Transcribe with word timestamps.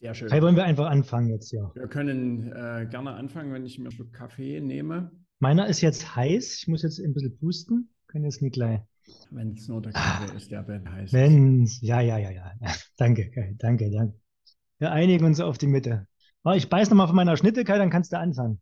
Sehr 0.00 0.14
schön. 0.14 0.28
Kai, 0.28 0.40
wollen 0.40 0.56
wir 0.56 0.64
einfach 0.64 0.86
anfangen 0.86 1.28
jetzt 1.28 1.50
hier? 1.50 1.70
Wir 1.74 1.86
können 1.88 2.52
äh, 2.52 2.86
gerne 2.90 3.12
anfangen, 3.12 3.52
wenn 3.52 3.66
ich 3.66 3.78
mir 3.78 3.84
einen 3.84 3.92
Schluck 3.92 4.12
Kaffee 4.12 4.60
nehme. 4.60 5.10
Meiner 5.40 5.66
ist 5.66 5.80
jetzt 5.82 6.16
heiß. 6.16 6.58
Ich 6.60 6.68
muss 6.68 6.82
jetzt 6.82 6.98
ein 7.00 7.12
bisschen 7.12 7.38
pusten. 7.38 7.90
Können 8.06 8.24
jetzt 8.24 8.40
nicht 8.40 8.54
gleich. 8.54 8.80
Wenn 9.30 9.52
es 9.52 9.68
nur 9.68 9.82
der 9.82 9.92
Kaffee 9.92 10.36
ist, 10.36 10.50
der 10.50 10.62
Ben 10.62 10.90
heiß 10.90 11.06
ist. 11.06 11.12
Wenn's, 11.12 11.80
ja, 11.82 12.00
ja, 12.00 12.18
ja, 12.18 12.30
ja. 12.30 12.52
Danke, 12.96 13.30
Kai, 13.30 13.54
danke, 13.58 13.90
danke. 13.90 14.14
Wir 14.78 14.92
einigen 14.92 15.24
uns 15.24 15.40
auf 15.40 15.58
die 15.58 15.66
Mitte. 15.66 16.06
Oh, 16.44 16.52
ich 16.52 16.68
beiß 16.68 16.88
nochmal 16.90 17.06
von 17.06 17.16
meiner 17.16 17.36
Schnitte, 17.36 17.64
Kai, 17.64 17.76
dann 17.78 17.90
kannst 17.90 18.12
du 18.12 18.18
anfangen. 18.18 18.60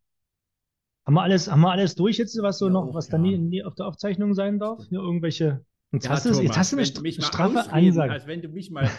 Haben 1.07 1.15
wir 1.15 1.23
alles, 1.23 1.51
haben 1.51 1.61
wir 1.61 1.71
alles 1.71 1.95
durch 1.95 2.19
jetzt, 2.19 2.41
was 2.43 2.59
so 2.59 2.67
Ja, 2.67 2.73
noch, 2.73 2.95
was 2.95 3.09
da 3.09 3.17
ja. 3.17 3.23
nie, 3.23 3.39
nie 3.39 3.63
auf 3.63 3.75
der 3.75 3.87
Aufzeichnung 3.87 4.35
sein 4.35 4.59
darf? 4.59 4.81
Hier 4.89 4.99
irgendwelche. 5.01 5.65
Jetzt 5.93 6.05
Ja, 6.05 6.11
hast 6.11 6.25
du, 6.27 6.31
jetzt 6.31 6.39
Thomas, 6.39 6.57
hast 6.57 6.73
du 6.73 6.77
eine 6.77 6.87
wenn 6.87 6.95
du 6.95 7.01
mich 7.03 7.15
st 7.15 7.21
mal 7.21 7.27
straffe 7.29 7.61
ausreden, 7.61 7.89
Ansage. 7.89 8.13
Als 8.13 8.27
wenn 8.27 8.43
du 8.43 8.49
mich 8.49 8.71
mal. 8.71 8.91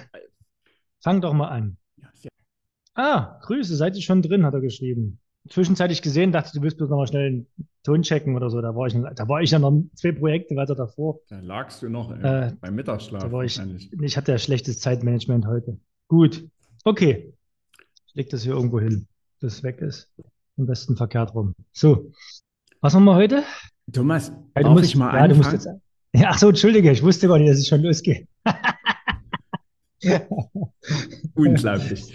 Fang 1.03 1.21
doch 1.21 1.33
mal 1.33 1.49
an. 1.49 1.77
Ah, 2.95 3.39
Grüße, 3.43 3.75
seid 3.75 3.95
ihr 3.95 4.01
schon 4.01 4.21
drin, 4.21 4.45
hat 4.45 4.53
er 4.53 4.61
geschrieben. 4.61 5.19
Zwischenzeitlich 5.49 6.01
gesehen, 6.01 6.31
dachte 6.31 6.47
ich, 6.47 6.53
du 6.53 6.61
willst 6.61 6.77
bloß 6.77 6.89
noch 6.89 6.97
mal 6.97 7.07
schnell 7.07 7.27
einen 7.27 7.47
Ton 7.83 8.01
checken 8.01 8.35
oder 8.35 8.49
so. 8.49 8.61
Da 8.61 8.75
war 8.75 8.87
ich, 8.87 8.93
da 8.93 9.27
war 9.27 9.41
ich 9.41 9.51
ja 9.51 9.59
noch 9.59 9.71
zwei 9.95 10.11
Projekte 10.11 10.55
weiter 10.55 10.75
davor. 10.75 11.19
Da 11.29 11.39
lagst 11.39 11.81
du 11.81 11.89
noch 11.89 12.11
Äh, 12.11 12.53
beim 12.59 12.75
Mittagsschlaf 12.75 13.23
Da 13.23 13.31
war 13.31 13.43
ich, 13.45 13.59
ich 14.01 14.17
hatte 14.17 14.31
ja 14.33 14.37
schlechtes 14.37 14.79
Zeitmanagement 14.79 15.47
heute. 15.47 15.79
Gut, 16.07 16.45
okay. 16.83 17.33
Ich 18.07 18.15
leg 18.15 18.29
das 18.29 18.43
hier 18.43 18.53
irgendwo 18.53 18.79
hin, 18.79 19.07
dass 19.39 19.53
es 19.53 19.63
weg 19.63 19.79
ist. 19.81 20.09
Am 20.57 20.65
besten 20.65 20.97
verkehrt 20.97 21.33
rum. 21.33 21.55
So, 21.71 22.11
was 22.81 22.93
haben 22.93 23.05
wir 23.05 23.15
heute? 23.15 23.43
Thomas, 23.93 24.31
Ja, 24.57 24.63
du 24.63 24.69
musst, 24.71 24.85
ich 24.85 24.95
mal 24.97 25.15
ja, 25.15 25.27
du 25.27 25.35
musst 25.35 25.49
anfangen? 25.53 25.81
jetzt. 26.13 26.21
Ja, 26.21 26.29
ach 26.31 26.37
so, 26.37 26.49
entschuldige, 26.49 26.91
ich 26.91 27.01
wusste 27.01 27.27
gar 27.27 27.37
nicht, 27.39 27.49
dass 27.49 27.59
es 27.59 27.67
schon 27.67 27.81
losgeht. 27.81 28.27
Unglaublich. 31.35 32.13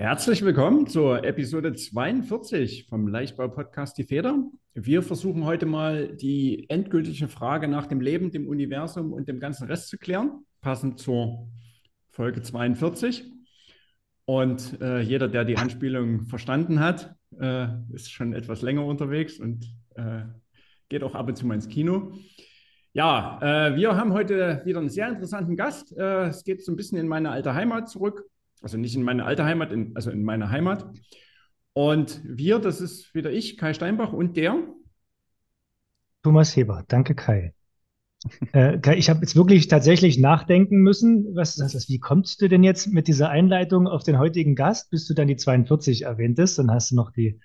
Herzlich 0.00 0.44
willkommen 0.44 0.86
zur 0.86 1.24
Episode 1.24 1.74
42 1.74 2.86
vom 2.88 3.08
Leichtbau-Podcast 3.08 3.98
Die 3.98 4.04
Feder. 4.04 4.44
Wir 4.72 5.02
versuchen 5.02 5.44
heute 5.44 5.66
mal 5.66 6.14
die 6.14 6.70
endgültige 6.70 7.26
Frage 7.26 7.66
nach 7.66 7.86
dem 7.86 8.00
Leben, 8.00 8.30
dem 8.30 8.46
Universum 8.46 9.12
und 9.12 9.26
dem 9.26 9.40
ganzen 9.40 9.66
Rest 9.66 9.88
zu 9.88 9.98
klären, 9.98 10.46
passend 10.60 11.00
zur 11.00 11.48
Folge 12.10 12.42
42. 12.42 13.24
Und 14.24 14.80
äh, 14.80 15.00
jeder, 15.00 15.26
der 15.26 15.44
die 15.44 15.56
Anspielung 15.56 16.26
verstanden 16.26 16.78
hat, 16.78 17.16
äh, 17.40 17.66
ist 17.92 18.12
schon 18.12 18.34
etwas 18.34 18.62
länger 18.62 18.86
unterwegs 18.86 19.40
und 19.40 19.64
äh, 19.96 20.22
geht 20.88 21.02
auch 21.02 21.16
ab 21.16 21.26
und 21.26 21.34
zu 21.34 21.44
mal 21.44 21.54
ins 21.54 21.68
Kino. 21.68 22.12
Ja, 22.92 23.40
äh, 23.42 23.74
wir 23.74 23.96
haben 23.96 24.12
heute 24.12 24.62
wieder 24.64 24.78
einen 24.78 24.90
sehr 24.90 25.08
interessanten 25.08 25.56
Gast. 25.56 25.92
Äh, 25.98 26.28
es 26.28 26.44
geht 26.44 26.64
so 26.64 26.70
ein 26.70 26.76
bisschen 26.76 26.98
in 26.98 27.08
meine 27.08 27.30
alte 27.30 27.52
Heimat 27.52 27.88
zurück. 27.90 28.22
Also 28.62 28.76
nicht 28.76 28.96
in 28.96 29.02
meine 29.02 29.24
alte 29.24 29.44
Heimat, 29.44 29.72
in, 29.72 29.94
also 29.94 30.10
in 30.10 30.24
meine 30.24 30.50
Heimat. 30.50 30.86
Und 31.72 32.20
wir, 32.24 32.58
das 32.58 32.80
ist 32.80 33.14
wieder 33.14 33.30
ich, 33.30 33.56
Kai 33.56 33.72
Steinbach 33.72 34.12
und 34.12 34.36
der. 34.36 34.56
Thomas 36.22 36.56
Heber, 36.56 36.84
danke 36.88 37.14
Kai. 37.14 37.54
Äh, 38.52 38.78
Kai, 38.78 38.96
ich 38.96 39.10
habe 39.10 39.20
jetzt 39.20 39.36
wirklich 39.36 39.68
tatsächlich 39.68 40.18
nachdenken 40.18 40.78
müssen. 40.78 41.36
Was 41.36 41.54
das? 41.54 41.88
Wie 41.88 42.00
kommst 42.00 42.42
du 42.42 42.48
denn 42.48 42.64
jetzt 42.64 42.88
mit 42.88 43.06
dieser 43.06 43.30
Einleitung 43.30 43.86
auf 43.86 44.02
den 44.02 44.18
heutigen 44.18 44.56
Gast, 44.56 44.90
bis 44.90 45.06
du 45.06 45.14
dann 45.14 45.28
die 45.28 45.36
42 45.36 46.02
erwähntest? 46.02 46.58
Dann 46.58 46.68
hast 46.70 46.90
du 46.90 46.96
noch 46.96 47.12
die, 47.12 47.38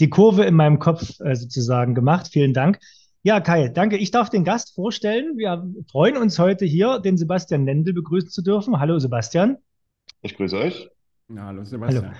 die 0.00 0.10
Kurve 0.10 0.42
in 0.42 0.54
meinem 0.54 0.80
Kopf 0.80 1.20
äh, 1.20 1.36
sozusagen 1.36 1.94
gemacht. 1.94 2.28
Vielen 2.32 2.54
Dank. 2.54 2.80
Ja, 3.22 3.40
Kai, 3.40 3.68
danke. 3.68 3.98
Ich 3.98 4.10
darf 4.10 4.30
den 4.30 4.44
Gast 4.44 4.74
vorstellen. 4.74 5.36
Wir 5.36 5.64
freuen 5.90 6.16
uns 6.16 6.38
heute 6.40 6.64
hier, 6.64 6.98
den 6.98 7.16
Sebastian 7.16 7.64
Lendl 7.64 7.92
begrüßen 7.92 8.30
zu 8.30 8.42
dürfen. 8.42 8.80
Hallo 8.80 8.98
Sebastian. 8.98 9.58
Ich 10.22 10.36
grüße 10.36 10.56
euch. 10.56 10.88
Ja, 11.28 11.46
hallo 11.46 11.64
Sebastian. 11.64 12.14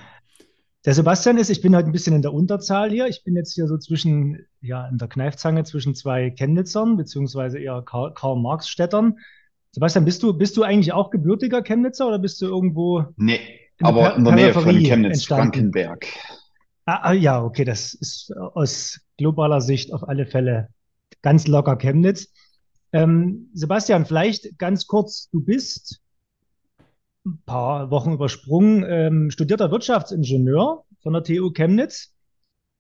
Der 0.85 0.95
Sebastian 0.95 1.39
ist, 1.39 1.51
ich 1.51 1.61
bin 1.61 1.75
heute 1.75 1.89
ein 1.89 1.93
bisschen 1.93 2.15
in 2.15 2.23
der 2.23 2.33
Unterzahl 2.33 2.91
hier. 2.91 3.09
Ich 3.09 3.25
bin 3.25 3.35
jetzt 3.35 3.55
hier 3.55 3.67
so 3.67 3.77
zwischen, 3.77 4.47
ja, 4.61 4.87
in 4.87 4.99
der 4.99 5.09
Kneifzange 5.09 5.65
zwischen 5.65 5.95
zwei 5.97 6.31
Chemnitzern, 6.31 6.97
beziehungsweise 6.97 7.59
eher 7.59 7.83
Karl- 7.83 8.15
Karl-Marx-Städtern. 8.15 9.19
Sebastian, 9.73 10.05
bist 10.05 10.23
du, 10.23 10.33
bist 10.33 10.57
du 10.57 10.63
eigentlich 10.63 10.93
auch 10.93 11.11
gebürtiger 11.11 11.63
Chemnitzer 11.63 12.07
oder 12.07 12.19
bist 12.21 12.41
du 12.41 12.47
irgendwo 12.47 13.05
Nee, 13.17 13.41
in 13.79 13.85
der 13.85 13.89
aber 13.89 14.17
in 14.17 14.25
der 14.25 14.35
Nähe 14.35 14.53
von 14.53 14.65
Chemnitz, 14.65 15.15
entstanden? 15.15 15.43
Frankenberg. 15.43 16.07
Ah, 16.85 17.01
ah, 17.03 17.13
ja, 17.13 17.43
okay, 17.43 17.65
das 17.65 17.95
ist 17.95 18.33
aus 18.55 19.01
globaler 19.19 19.61
Sicht 19.61 19.93
auf 19.93 20.09
alle 20.09 20.25
Fälle 20.25 20.69
ganz 21.23 21.49
locker 21.49 21.77
Chemnitz. 21.77 22.29
Ähm, 22.93 23.51
Sebastian, 23.55 24.07
vielleicht 24.07 24.57
ganz 24.59 24.87
kurz, 24.87 25.29
du 25.31 25.41
bist 25.41 26.01
ein 27.27 27.43
paar 27.45 27.91
Wochen 27.91 28.13
übersprungen, 28.13 28.85
ähm, 28.89 29.31
studierter 29.31 29.71
Wirtschaftsingenieur 29.71 30.85
von 31.03 31.13
der 31.13 31.25
TU 31.25 31.51
Chemnitz 31.51 32.15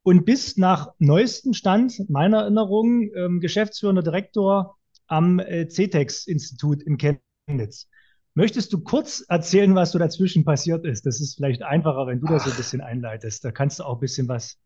und 0.02 0.24
bist 0.24 0.56
nach 0.56 0.92
neuestem 0.98 1.52
Stand 1.52 2.08
meiner 2.08 2.42
Erinnerung 2.42 3.10
ähm, 3.14 3.40
geschäftsführender 3.40 4.02
Direktor 4.02 4.76
am 5.08 5.40
äh, 5.40 5.68
CETEX-Institut 5.68 6.82
in 6.82 6.96
Chemnitz. 6.96 7.88
Möchtest 8.34 8.72
du 8.72 8.80
kurz 8.80 9.24
erzählen, 9.28 9.74
was 9.74 9.92
so 9.92 9.98
dazwischen 9.98 10.44
passiert 10.44 10.84
ist? 10.84 11.06
Das 11.06 11.20
ist 11.20 11.36
vielleicht 11.36 11.62
einfacher, 11.62 12.06
wenn 12.06 12.20
du 12.20 12.26
das 12.26 12.44
so 12.44 12.50
ein 12.50 12.56
bisschen 12.56 12.82
einleitest. 12.82 13.44
Da 13.44 13.50
kannst 13.50 13.80
du 13.80 13.84
auch 13.84 13.94
ein 13.94 14.00
bisschen 14.00 14.28
was 14.28 14.58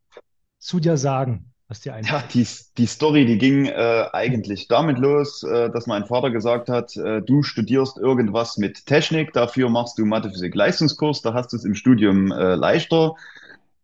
zu 0.58 0.80
dir 0.80 0.96
sagen, 0.96 1.52
was 1.70 1.80
dir 1.80 1.94
Ja, 2.02 2.22
einfällt. 2.22 2.32
die, 2.32 2.46
die 2.78 2.86
Story, 2.86 3.26
die 3.26 3.36
ging 3.36 3.66
äh, 3.66 4.06
eigentlich 4.12 4.68
damit 4.68 4.98
los, 4.98 5.42
äh, 5.42 5.70
dass 5.70 5.86
mein 5.86 6.06
Vater 6.06 6.30
gesagt 6.30 6.70
hat, 6.70 6.96
äh, 6.96 7.20
du 7.20 7.42
studierst 7.42 7.98
irgendwas 7.98 8.56
mit 8.56 8.86
Technik, 8.86 9.34
dafür 9.34 9.68
machst 9.68 9.98
du 9.98 10.06
Mathe, 10.06 10.30
Physik, 10.30 10.54
Leistungskurs, 10.54 11.20
da 11.20 11.34
hast 11.34 11.52
du 11.52 11.56
es 11.58 11.64
im 11.64 11.74
Studium 11.74 12.32
äh, 12.32 12.54
leichter. 12.54 13.14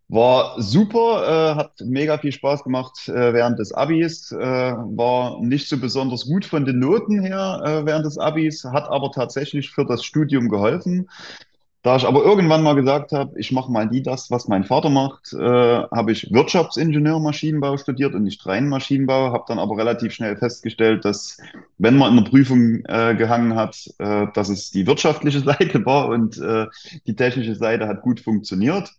War 0.08 0.60
super, 0.62 1.54
äh, 1.54 1.56
hat 1.56 1.72
mega 1.84 2.18
viel 2.18 2.32
Spaß 2.32 2.64
gemacht 2.64 3.08
äh, 3.08 3.32
während 3.34 3.58
des 3.58 3.72
Abis, 3.72 4.32
äh, 4.32 4.38
war 4.38 5.40
nicht 5.42 5.68
so 5.68 5.78
besonders 5.78 6.26
gut 6.26 6.44
von 6.44 6.64
den 6.64 6.78
Noten 6.78 7.20
her 7.22 7.60
äh, 7.64 7.86
während 7.86 8.06
des 8.06 8.18
Abis, 8.18 8.64
hat 8.64 8.88
aber 8.88 9.12
tatsächlich 9.12 9.70
für 9.70 9.84
das 9.84 10.04
Studium 10.04 10.48
geholfen. 10.48 11.08
Da 11.82 11.94
ich 11.96 12.04
aber 12.04 12.24
irgendwann 12.24 12.64
mal 12.64 12.74
gesagt 12.74 13.12
habe, 13.12 13.38
ich 13.38 13.52
mache 13.52 13.70
mal 13.70 13.86
nie 13.86 14.02
das, 14.02 14.30
was 14.30 14.48
mein 14.48 14.64
Vater 14.64 14.90
macht, 14.90 15.32
äh, 15.32 15.38
habe 15.38 16.10
ich 16.10 16.32
Wirtschaftsingenieur 16.32 17.20
Maschinenbau 17.20 17.76
studiert 17.76 18.14
und 18.14 18.24
nicht 18.24 18.44
rein 18.44 18.68
Maschinenbau, 18.68 19.32
habe 19.32 19.44
dann 19.46 19.60
aber 19.60 19.76
relativ 19.76 20.12
schnell 20.12 20.36
festgestellt, 20.36 21.04
dass 21.04 21.38
wenn 21.78 21.96
man 21.96 22.16
in 22.16 22.24
der 22.24 22.30
Prüfung 22.30 22.84
äh, 22.86 23.14
gehangen 23.14 23.54
hat, 23.54 23.88
äh, 23.98 24.26
dass 24.34 24.48
es 24.48 24.72
die 24.72 24.86
wirtschaftliche 24.86 25.40
Seite 25.44 25.84
war 25.86 26.08
und 26.08 26.38
äh, 26.38 26.66
die 27.06 27.14
technische 27.14 27.54
Seite 27.54 27.86
hat 27.86 28.02
gut 28.02 28.18
funktioniert. 28.18 28.92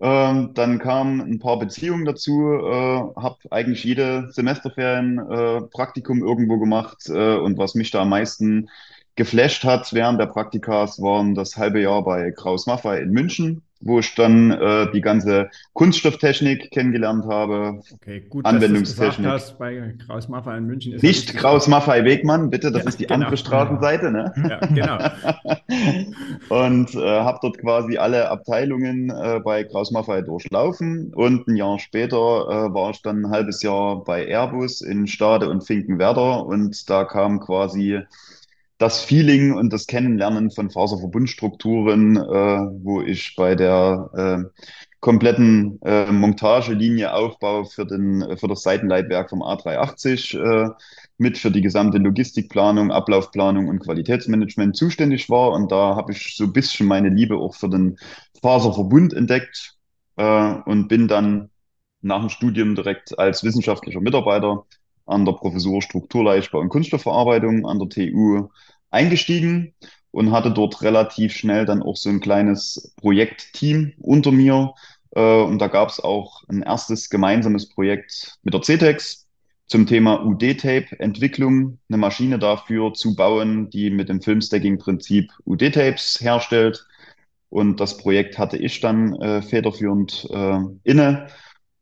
Ähm, 0.00 0.50
dann 0.54 0.80
kamen 0.80 1.20
ein 1.20 1.38
paar 1.38 1.58
Beziehungen 1.58 2.04
dazu, 2.04 2.32
äh, 2.52 3.20
habe 3.20 3.38
eigentlich 3.50 3.84
jede 3.84 4.30
Semesterferien 4.32 5.18
äh, 5.18 5.62
Praktikum 5.62 6.22
irgendwo 6.22 6.58
gemacht 6.58 7.08
äh, 7.08 7.36
und 7.36 7.58
was 7.58 7.74
mich 7.74 7.90
da 7.90 8.02
am 8.02 8.08
meisten 8.10 8.68
geflasht 9.16 9.64
hat 9.64 9.92
während 9.92 10.20
der 10.20 10.26
Praktikas 10.26 11.00
waren 11.00 11.34
das 11.34 11.56
halbe 11.56 11.80
Jahr 11.80 12.02
bei 12.04 12.30
Kraus 12.32 12.66
Maffei 12.66 13.00
in 13.00 13.10
München, 13.10 13.62
wo 13.80 13.98
ich 14.00 14.14
dann 14.14 14.50
äh, 14.50 14.90
die 14.92 15.00
ganze 15.00 15.50
Kunststofftechnik 15.72 16.70
kennengelernt 16.70 17.26
habe, 17.26 17.82
Okay, 17.90 18.20
gut, 18.28 18.52
dass 18.52 18.68
du 18.68 18.76
es 18.76 18.84
gesagt 18.84 19.20
Anwendungstechnik. 19.20 19.26
hast 19.26 19.58
bei 19.58 19.94
Kraus 20.06 20.28
Maffei 20.28 20.58
in 20.58 20.66
München. 20.66 20.92
Ist 20.94 21.02
Nicht. 21.02 21.34
Kraus 21.36 21.68
Maffei 21.68 22.04
Wegmann, 22.04 22.50
bitte, 22.50 22.72
das 22.72 22.84
Ja, 22.84 22.88
ist 22.88 23.00
die 23.00 23.06
genau. 23.06 23.14
andere 23.14 23.36
Straßenseite, 23.36 24.10
ne? 24.10 24.32
Ja, 24.36 24.64
genau. 24.66 24.98
Und 26.48 26.94
äh, 26.94 26.98
habe 27.20 27.38
dort 27.42 27.58
quasi 27.58 27.96
alle 27.98 28.28
Abteilungen 28.30 29.10
äh, 29.10 29.40
bei 29.44 29.64
Kraus 29.64 29.90
Maffei 29.90 30.22
durchlaufen. 30.22 31.12
Und 31.14 31.46
ein 31.48 31.56
Jahr 31.56 31.78
später 31.78 32.16
äh, 32.16 32.74
war 32.74 32.90
ich 32.90 33.02
dann 33.02 33.24
ein 33.26 33.30
halbes 33.30 33.62
Jahr 33.62 34.04
bei 34.04 34.26
Airbus 34.26 34.80
in 34.80 35.06
Stade 35.06 35.48
und 35.48 35.62
Finkenwerder. 35.66 36.44
Und 36.46 36.88
da 36.90 37.04
kam 37.04 37.40
quasi 37.40 38.00
das 38.84 39.00
Feeling 39.00 39.54
und 39.54 39.72
das 39.72 39.86
Kennenlernen 39.86 40.50
von 40.50 40.70
Faserverbundstrukturen, 40.70 42.18
äh, 42.18 42.20
wo 42.84 43.00
ich 43.00 43.34
bei 43.34 43.54
der 43.54 44.10
äh, 44.14 44.60
kompletten 45.00 45.80
äh, 45.82 46.12
Montagelinie 46.12 47.14
Aufbau 47.14 47.64
für 47.64 47.86
den, 47.86 48.36
für 48.36 48.46
das 48.46 48.60
Seitenleitwerk 48.60 49.30
vom 49.30 49.42
A380 49.42 50.38
äh, 50.38 50.70
mit 51.16 51.38
für 51.38 51.50
die 51.50 51.62
gesamte 51.62 51.96
Logistikplanung, 51.96 52.92
Ablaufplanung 52.92 53.68
und 53.68 53.78
Qualitätsmanagement 53.78 54.76
zuständig 54.76 55.30
war. 55.30 55.52
Und 55.52 55.72
da 55.72 55.96
habe 55.96 56.12
ich 56.12 56.36
so 56.36 56.44
ein 56.44 56.52
bisschen 56.52 56.86
meine 56.86 57.08
Liebe 57.08 57.36
auch 57.36 57.54
für 57.54 57.70
den 57.70 57.96
Faserverbund 58.42 59.14
entdeckt 59.14 59.78
äh, 60.16 60.54
und 60.66 60.88
bin 60.88 61.08
dann 61.08 61.48
nach 62.02 62.20
dem 62.20 62.28
Studium 62.28 62.74
direkt 62.74 63.18
als 63.18 63.44
wissenschaftlicher 63.44 64.02
Mitarbeiter 64.02 64.66
an 65.06 65.24
der 65.24 65.32
Professur 65.32 65.80
Strukturleichtbau 65.80 66.60
und 66.60 66.68
Kunststoffverarbeitung 66.68 67.66
an 67.66 67.78
der 67.78 67.88
TU 67.88 68.50
eingestiegen 68.94 69.74
und 70.10 70.32
hatte 70.32 70.50
dort 70.50 70.80
relativ 70.82 71.34
schnell 71.34 71.66
dann 71.66 71.82
auch 71.82 71.96
so 71.96 72.08
ein 72.08 72.20
kleines 72.20 72.94
Projektteam 72.96 73.92
unter 73.98 74.30
mir. 74.30 74.74
Äh, 75.10 75.42
und 75.42 75.58
da 75.58 75.66
gab 75.66 75.88
es 75.90 76.00
auch 76.00 76.44
ein 76.48 76.62
erstes 76.62 77.10
gemeinsames 77.10 77.68
Projekt 77.68 78.38
mit 78.42 78.54
der 78.54 78.62
CETEX 78.62 79.26
zum 79.66 79.86
Thema 79.86 80.24
UD-Tape-Entwicklung, 80.24 81.78
eine 81.88 81.98
Maschine 81.98 82.38
dafür 82.38 82.92
zu 82.92 83.16
bauen, 83.16 83.70
die 83.70 83.90
mit 83.90 84.08
dem 84.08 84.20
Filmstacking-Prinzip 84.20 85.32
UD-Tapes 85.44 86.20
herstellt. 86.20 86.86
Und 87.48 87.80
das 87.80 87.96
Projekt 87.96 88.38
hatte 88.38 88.56
ich 88.56 88.80
dann 88.80 89.14
äh, 89.20 89.42
federführend 89.42 90.28
äh, 90.30 90.60
inne. 90.84 91.28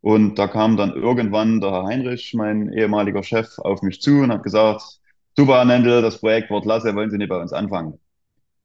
Und 0.00 0.38
da 0.38 0.48
kam 0.48 0.76
dann 0.76 0.94
irgendwann 0.94 1.60
der 1.60 1.72
Herr 1.72 1.84
Heinrich, 1.84 2.34
mein 2.34 2.72
ehemaliger 2.72 3.22
Chef, 3.22 3.58
auf 3.58 3.82
mich 3.82 4.00
zu 4.00 4.20
und 4.20 4.32
hat 4.32 4.42
gesagt, 4.42 5.00
super, 5.36 5.64
Nendel, 5.64 6.02
das 6.02 6.18
Projekt 6.18 6.50
wird 6.50 6.64
klasse, 6.64 6.94
wollen 6.94 7.10
Sie 7.10 7.18
nicht 7.18 7.28
bei 7.28 7.40
uns 7.40 7.52
anfangen? 7.52 7.98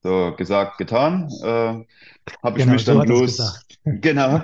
So, 0.03 0.35
gesagt, 0.37 0.77
getan. 0.77 1.29
Äh, 1.43 1.85
habe 2.43 2.59
ich 2.59 2.65
Genau, 2.65 2.67
mich 2.67 2.85
so 2.85 2.85
dann 2.85 2.99
hat 2.99 3.09
er's 3.09 3.23
bloß, 3.25 3.65
genau, 3.85 4.41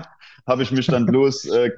habe 0.47 0.63
ich 0.63 0.71
mich 0.71 0.89
dann 0.89 1.07
bloß 1.07 1.47
äh, 1.47 1.71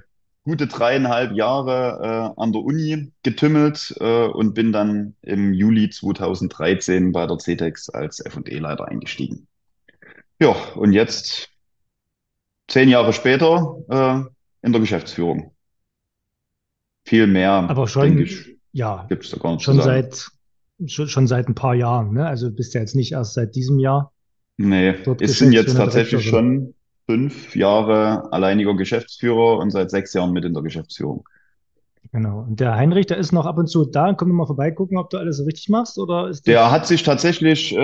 gute 0.44 0.68
dreieinhalb 0.68 1.34
Jahre 1.34 2.34
äh, 2.38 2.42
an 2.42 2.54
der 2.54 2.62
Uni 2.64 3.12
getümmelt 3.24 3.96
äh, 4.00 4.26
und 4.28 4.54
bin 4.54 4.72
dann 4.74 5.16
im 5.22 5.54
Juli 5.54 5.90
2013 5.90 7.12
bei 7.12 7.28
der 7.28 7.38
CTEX 7.38 7.90
als 7.90 8.20
F&E-Leiter 8.22 8.88
eingestiegen. 8.88 9.48
Ja, 10.40 10.52
und 10.76 10.94
jetzt, 10.94 11.50
zehn 12.68 12.90
Jahre 12.90 13.12
später, 13.14 13.78
äh, 13.90 14.66
in 14.66 14.72
der 14.72 14.82
Geschäftsführung. 14.82 15.56
Viel 17.08 17.28
mehr, 17.28 17.62
Aber 17.70 17.88
schon, 17.88 18.02
denke 18.08 18.24
ich, 18.24 18.58
ja, 18.72 19.06
gibt 19.08 19.24
es 19.26 19.32
da 19.32 19.38
gar 19.38 19.54
nicht 19.54 19.64
schon 19.64 19.82
seit, 19.82 20.28
schon, 20.86 21.08
schon 21.08 21.28
seit 21.28 21.48
ein 21.48 21.56
paar 21.56 21.76
Jahren, 21.76 22.14
ne? 22.14 22.26
Also 22.26 22.52
bist 22.52 22.74
ja 22.74 22.82
jetzt 22.82 22.96
nicht 22.96 23.14
erst 23.14 23.34
seit 23.34 23.56
diesem 23.56 23.80
Jahr 23.80 24.12
Nee, 24.58 24.96
es 25.20 25.38
sind 25.38 25.52
jetzt 25.52 25.76
tatsächlich 25.76 26.28
schon 26.28 26.74
fünf 27.06 27.56
Jahre 27.56 28.32
alleiniger 28.32 28.76
Geschäftsführer 28.76 29.58
und 29.58 29.72
seit 29.72 29.92
sechs 29.92 30.14
Jahren 30.14 30.32
mit 30.32 30.46
in 30.46 30.54
der 30.54 30.64
Geschäftsführung. 30.64 31.28
Genau. 32.16 32.40
Und 32.48 32.62
der 32.62 32.76
Heinrich, 32.76 33.08
der 33.08 33.18
ist 33.18 33.34
noch 33.34 33.46
ab 33.46 33.58
und 33.58 33.68
zu 33.68 33.84
da. 33.84 34.14
Können 34.14 34.32
wir 34.32 34.36
mal 34.36 34.46
vorbeigucken, 34.48 34.98
ob 34.98 35.10
du 35.10 35.18
alles 35.18 35.36
so 35.38 35.44
richtig 35.44 35.68
machst? 35.68 35.98
Oder 36.00 36.30
ist 36.30 36.46
Der 36.46 36.70
hat 36.72 36.86
sich 36.88 37.02
tatsächlich 37.04 37.76
äh, 37.76 37.80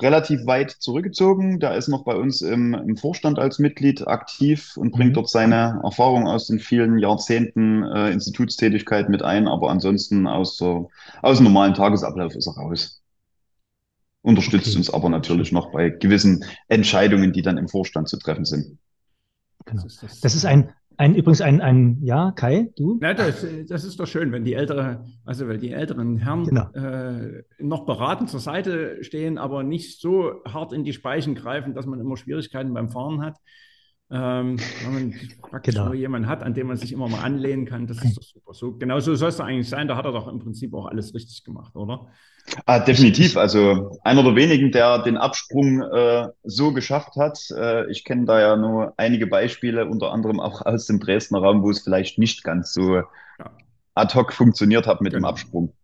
relativ 0.00 0.44
weit 0.46 0.70
zurückgezogen. 0.72 1.60
Der 1.60 1.74
ist 1.76 1.88
noch 1.88 2.04
bei 2.04 2.14
uns 2.16 2.42
im, 2.42 2.74
im 2.74 2.96
Vorstand 2.96 3.38
als 3.38 3.58
Mitglied 3.60 4.06
aktiv 4.08 4.76
und 4.76 4.90
bringt 4.90 5.12
Mhm. 5.12 5.16
dort 5.16 5.28
seine 5.30 5.80
Erfahrung 5.84 6.26
aus 6.26 6.48
den 6.48 6.58
vielen 6.58 6.98
Jahrzehnten 6.98 7.84
äh, 7.84 8.10
Institutstätigkeit 8.10 9.08
mit 9.08 9.22
ein, 9.22 9.46
aber 9.46 9.70
ansonsten 9.70 10.26
aus, 10.26 10.56
der, 10.56 10.88
aus 11.22 11.38
dem 11.38 11.44
normalen 11.44 11.74
Tagesablauf 11.74 12.34
ist 12.34 12.48
er 12.48 12.54
raus. 12.54 13.00
Unterstützt 14.22 14.74
Okay. 14.74 14.76
uns 14.76 14.88
aber 14.88 15.10
natürlich 15.10 15.52
noch 15.52 15.72
bei 15.72 15.90
gewissen 15.90 16.42
Entscheidungen, 16.68 17.34
die 17.34 17.42
dann 17.42 17.58
im 17.58 17.68
Vorstand 17.68 18.08
zu 18.08 18.16
treffen 18.18 18.46
sind. 18.46 18.78
genau. 19.64 19.84
Das 20.20 20.34
ist 20.34 20.44
ein, 20.44 20.74
ein, 21.00 21.14
übrigens 21.14 21.40
ein, 21.40 21.62
ein, 21.62 21.98
ja, 22.02 22.30
Kai, 22.32 22.70
du? 22.76 22.98
Na, 23.00 23.14
das, 23.14 23.46
das 23.68 23.84
ist 23.84 23.98
doch 23.98 24.06
schön, 24.06 24.32
wenn 24.32 24.44
die 24.44 24.52
ältere, 24.52 25.06
also 25.24 25.48
weil 25.48 25.56
die 25.56 25.70
älteren 25.72 26.18
Herren 26.18 26.44
Genau. 26.44 26.70
äh, 26.74 27.42
noch 27.58 27.86
beratend 27.86 28.28
zur 28.28 28.40
Seite 28.40 29.02
stehen, 29.02 29.38
aber 29.38 29.62
nicht 29.62 29.98
so 29.98 30.42
hart 30.46 30.74
in 30.74 30.84
die 30.84 30.92
Speichen 30.92 31.34
greifen, 31.34 31.72
dass 31.72 31.86
man 31.86 32.00
immer 32.00 32.18
Schwierigkeiten 32.18 32.74
beim 32.74 32.90
Fahren 32.90 33.22
hat. 33.22 33.38
Ähm, 34.12 34.74
wenn 34.78 34.92
man 34.92 35.30
praktisch 35.50 35.74
Genau. 35.74 35.86
nur 35.86 35.94
jemanden 35.94 36.28
hat, 36.28 36.42
an 36.42 36.54
dem 36.54 36.66
man 36.66 36.76
sich 36.76 36.92
immer 36.92 37.08
mal 37.08 37.20
anlehnen 37.22 37.64
kann, 37.66 37.86
das 37.86 38.02
ist 38.02 38.16
doch 38.16 38.22
super. 38.22 38.54
So, 38.54 38.76
genau 38.76 39.00
so 39.00 39.14
soll 39.14 39.28
es 39.28 39.36
doch 39.36 39.44
eigentlich 39.44 39.68
sein. 39.68 39.88
Da 39.88 39.96
hat 39.96 40.04
er 40.04 40.12
doch 40.12 40.28
im 40.28 40.38
Prinzip 40.40 40.74
auch 40.74 40.86
alles 40.86 41.14
richtig 41.14 41.44
gemacht, 41.44 41.76
oder? 41.76 42.08
Ah, 42.66 42.78
definitiv. 42.80 43.36
Also 43.36 43.98
einer 44.02 44.22
der 44.22 44.34
wenigen, 44.34 44.72
der 44.72 45.02
den 45.02 45.16
Absprung 45.16 45.82
äh, 45.82 46.28
so 46.42 46.72
geschafft 46.72 47.16
hat. 47.16 47.38
Äh, 47.50 47.90
ich 47.90 48.04
kenne 48.04 48.24
da 48.24 48.40
ja 48.40 48.56
nur 48.56 48.94
einige 48.96 49.26
Beispiele, 49.26 49.86
unter 49.86 50.10
anderem 50.12 50.40
auch 50.40 50.62
aus 50.64 50.86
dem 50.86 51.00
Dresdner 51.00 51.40
Raum, 51.40 51.62
wo 51.62 51.70
es 51.70 51.80
vielleicht 51.82 52.18
nicht 52.18 52.42
ganz 52.42 52.72
so 52.72 53.02
Ja. 53.38 53.50
ad 53.94 54.14
hoc 54.14 54.32
funktioniert 54.32 54.86
hat 54.86 55.00
mit 55.00 55.12
dem 55.12 55.18
Genau. 55.22 55.28
Absprung. 55.28 55.74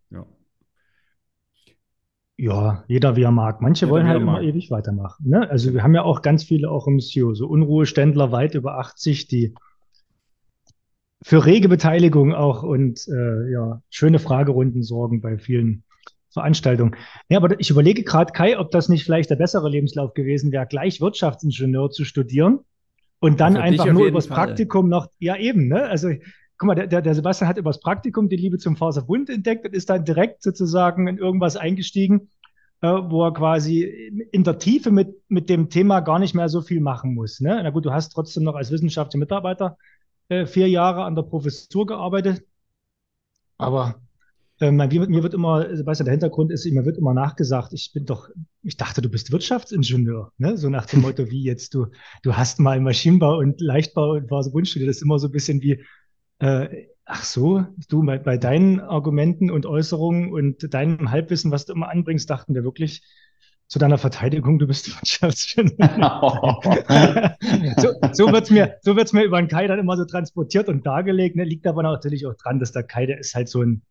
Ja. 2.39 2.85
Jeder 2.87 3.17
wie 3.17 3.23
er 3.23 3.31
mag. 3.31 3.63
Manche 3.63 3.87
Jeder, 3.87 3.93
wollen 3.93 4.07
halt 4.07 4.19
er 4.19 4.23
immer 4.23 4.33
mag. 4.33 4.43
ewig 4.43 4.71
weitermachen. 4.71 5.29
Ne? 5.29 5.49
Also 5.49 5.73
wir 5.73 5.83
haben 5.83 5.95
ja 5.95 6.03
auch 6.03 6.23
ganz 6.23 6.45
viele 6.45 6.71
auch 6.71 6.87
im 6.87 7.01
CEO, 7.01 7.35
so 7.35 7.47
Unruheständler 7.47 8.31
weit 8.33 8.55
über 8.55 8.79
80, 8.79 9.29
die 9.29 9.55
für 11.23 11.45
rege 11.47 11.69
Beteiligung 11.69 12.35
auch 12.35 12.63
und 12.63 13.09
äh, 13.09 13.51
ja, 13.51 13.81
schöne 13.91 14.19
Fragerunden 14.19 14.83
sorgen 14.83 15.21
bei 15.21 15.39
vielen 15.39 15.83
Veranstaltungen. 16.29 16.95
Ja, 17.31 17.39
aber 17.39 17.59
ich 17.59 17.71
überlege 17.71 18.05
gerade, 18.05 18.33
Kai, 18.33 18.59
ob 18.59 18.71
das 18.71 18.91
nicht 18.91 19.05
vielleicht 19.05 19.31
der 19.31 19.37
bessere 19.37 19.71
Lebenslauf 19.71 20.13
gewesen 20.13 20.53
wäre, 20.53 20.67
gleich 20.67 21.01
Wirtschaftsingenieur 21.01 21.91
zu 21.91 22.05
studieren 22.05 22.61
und 23.19 23.41
dann 23.41 23.57
einfach 23.57 23.91
nur 23.91 24.07
übers 24.07 24.27
Fall. 24.27 24.47
Praktikum 24.47 24.91
noch, 24.91 25.09
ja 25.19 25.37
eben, 25.37 25.69
ne? 25.69 25.85
Also 25.85 26.11
guck 26.59 26.67
mal, 26.67 26.75
der, 26.75 27.03
der 27.03 27.15
Sebastian 27.15 27.49
hat 27.49 27.59
übers 27.59 27.81
Praktikum 27.81 28.29
die 28.29 28.37
Liebe 28.37 28.59
zum 28.59 28.77
Faserbund 28.77 29.31
entdeckt 29.31 29.67
und 29.67 29.75
ist 29.75 29.91
dann 29.91 30.05
direkt 30.05 30.43
sozusagen 30.43 31.07
in 31.07 31.19
irgendwas 31.19 31.57
eingestiegen, 31.57 32.31
äh, 32.81 32.89
wo 32.89 33.25
er 33.25 33.33
quasi 33.33 33.83
in 34.33 34.45
der 34.45 34.59
Tiefe 34.59 34.91
mit, 34.91 35.15
mit 35.29 35.49
dem 35.49 35.69
Thema 35.71 36.01
gar 36.01 36.19
nicht 36.19 36.35
mehr 36.35 36.49
so 36.49 36.63
viel 36.63 36.81
machen 36.81 37.15
muss. 37.15 37.41
Ne? 37.41 37.61
Na 37.63 37.71
gut, 37.71 37.85
du 37.85 37.93
hast 37.93 38.11
trotzdem 38.11 38.45
noch 38.45 38.55
als 38.55 38.71
wissenschaftlicher 38.71 39.21
Mitarbeiter 39.21 39.77
äh, 40.29 40.47
vier 40.47 40.69
Jahre 40.69 41.05
an 41.05 41.15
der 41.15 41.23
Professur 41.23 41.87
gearbeitet, 41.87 42.43
aber 43.59 44.01
äh, 44.61 44.71
mir, 44.71 44.89
mir 44.89 45.23
wird 45.23 45.35
immer, 45.35 45.75
Sebastian, 45.75 46.07
der 46.07 46.13
Hintergrund 46.13 46.51
ist, 46.51 46.65
mir 46.67 46.85
wird 46.85 46.99
immer 46.99 47.15
nachgesagt, 47.15 47.73
ich 47.73 47.93
bin 47.93 48.07
doch, 48.07 48.29
ich 48.63 48.77
dachte, 48.77 49.03
du 49.03 49.09
bist 49.09 49.33
Wirtschaftsingenieur, 49.33 50.33
ne? 50.39 50.57
So 50.57 50.71
nach 50.71 50.87
dem 50.87 51.03
Motto, 51.03 51.31
wie 51.31 51.43
jetzt 51.43 51.75
du, 51.75 51.87
du 52.23 52.37
hast 52.37 52.59
mal 52.61 52.81
Maschinenbau 52.81 53.39
und 53.39 53.61
Leichtbau 53.61 54.13
und 54.13 54.29
Faserbund 54.29 54.69
studiert. 54.69 54.91
Das 54.91 54.97
ist 54.97 55.03
immer 55.03 55.19
so 55.19 55.29
ein 55.29 55.33
bisschen 55.33 55.63
wie, 55.63 55.85
äh, 56.39 56.87
ach 57.05 57.25
so, 57.25 57.67
du 57.89 58.05
bei, 58.05 58.19
bei 58.19 58.37
deinen 58.39 58.81
Argumenten 58.81 59.51
und 59.51 59.67
Äußerungen 59.67 60.33
und 60.33 60.73
deinem 60.75 61.11
Halbwissen, 61.11 61.51
was 61.51 61.67
du 61.67 61.73
immer 61.75 61.89
anbringst, 61.91 62.29
dachten 62.31 62.55
wir 62.55 62.65
wirklich 62.65 63.03
zu 63.69 63.79
deiner 63.81 63.99
Verteidigung, 63.99 64.59
du 64.59 64.67
bist 64.67 64.89
Wirtschaftsingenieur. 65.01 66.61
so 67.77 67.89
so 68.13 68.33
wird's 68.33 68.51
mir, 68.51 68.77
so 68.83 68.97
wird's 68.97 69.13
mir 69.13 69.25
über 69.25 69.41
den 69.41 69.49
Kai 69.49 69.67
dann 69.67 69.79
immer 69.79 69.97
so 69.97 70.05
transportiert 70.05 70.69
und 70.69 70.87
dargelegt. 70.87 71.37
Ne? 71.37 71.45
Liegt 71.45 71.67
aber 71.67 71.83
natürlich 71.83 72.27
auch 72.27 72.35
dran, 72.35 72.59
dass 72.61 72.73
der 72.73 72.85
Kai, 72.85 73.07
der 73.07 73.19
ist 73.19 73.35
halt 73.35 73.49
so 73.49 73.63
ein, 73.63 73.83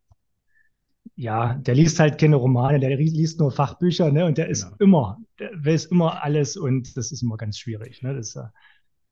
ja, 1.15 1.53
der 1.56 1.75
liest 1.75 2.00
halt 2.00 2.18
keine 2.19 2.36
Romane, 2.36 2.80
der 2.80 2.95
liest 2.97 3.39
nur 3.39 3.51
Fachbücher, 3.51 4.12
ne? 4.12 4.25
Und 4.25 4.38
der 4.38 4.50
ist 4.50 4.63
Genau. 4.63 4.77
immer, 4.80 5.18
der 5.39 5.51
weiß 5.53 5.86
immer 5.86 6.24
alles 6.24 6.57
und 6.57 6.97
das 6.97 7.12
ist 7.12 7.21
immer 7.21 7.38
ganz 7.38 7.57
schwierig, 7.57 8.01
ne? 8.01 8.13
Das 8.15 8.36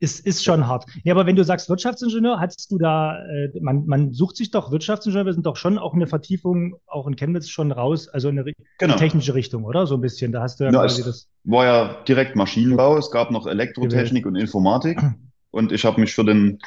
ist, 0.03 0.25
ist 0.25 0.44
schon 0.44 0.67
hart. 0.67 0.85
Ja, 1.03 1.13
aber 1.13 1.25
wenn 1.25 1.35
du 1.38 1.44
sagst 1.44 1.69
Wirtschaftsingenieur, 1.69 2.39
hattest 2.39 2.71
du 2.71 2.77
da, 2.77 3.17
äh, 3.25 3.50
man, 3.61 3.85
man 3.88 4.13
sucht 4.13 4.35
sich 4.35 4.51
doch 4.51 4.71
Wirtschaftsingenieur, 4.71 5.25
wir 5.25 5.33
sind 5.33 5.45
doch 5.45 5.55
schon 5.55 5.77
auch 5.77 5.94
eine 5.94 6.07
Vertiefung, 6.07 6.75
auch 6.88 7.07
in 7.07 7.15
Chemnitz 7.15 7.47
schon 7.50 7.71
raus, 7.71 8.09
also 8.09 8.29
in 8.29 8.38
eine 8.39 8.51
Genau. 8.77 8.97
technische 8.97 9.33
Richtung, 9.33 9.63
oder? 9.63 9.88
So 9.88 9.95
ein 9.95 10.01
bisschen. 10.01 10.31
Da 10.33 10.41
hast 10.41 10.59
du 10.59 10.65
ja 10.65 10.71
Ja, 10.71 10.79
quasi 10.81 11.01
es 11.01 11.05
das. 11.05 11.29
war 11.45 11.65
ja 11.65 12.03
direkt 12.03 12.35
Maschinenbau. 12.35 12.97
Es 12.97 13.11
gab 13.11 13.31
noch 13.31 13.47
Elektrotechnik 13.47 14.25
und 14.25 14.35
Informatik. 14.35 15.00
Und 15.51 15.71
ich 15.71 15.85
habe 15.85 16.01
mich 16.01 16.16
für 16.16 16.25
den, 16.25 16.57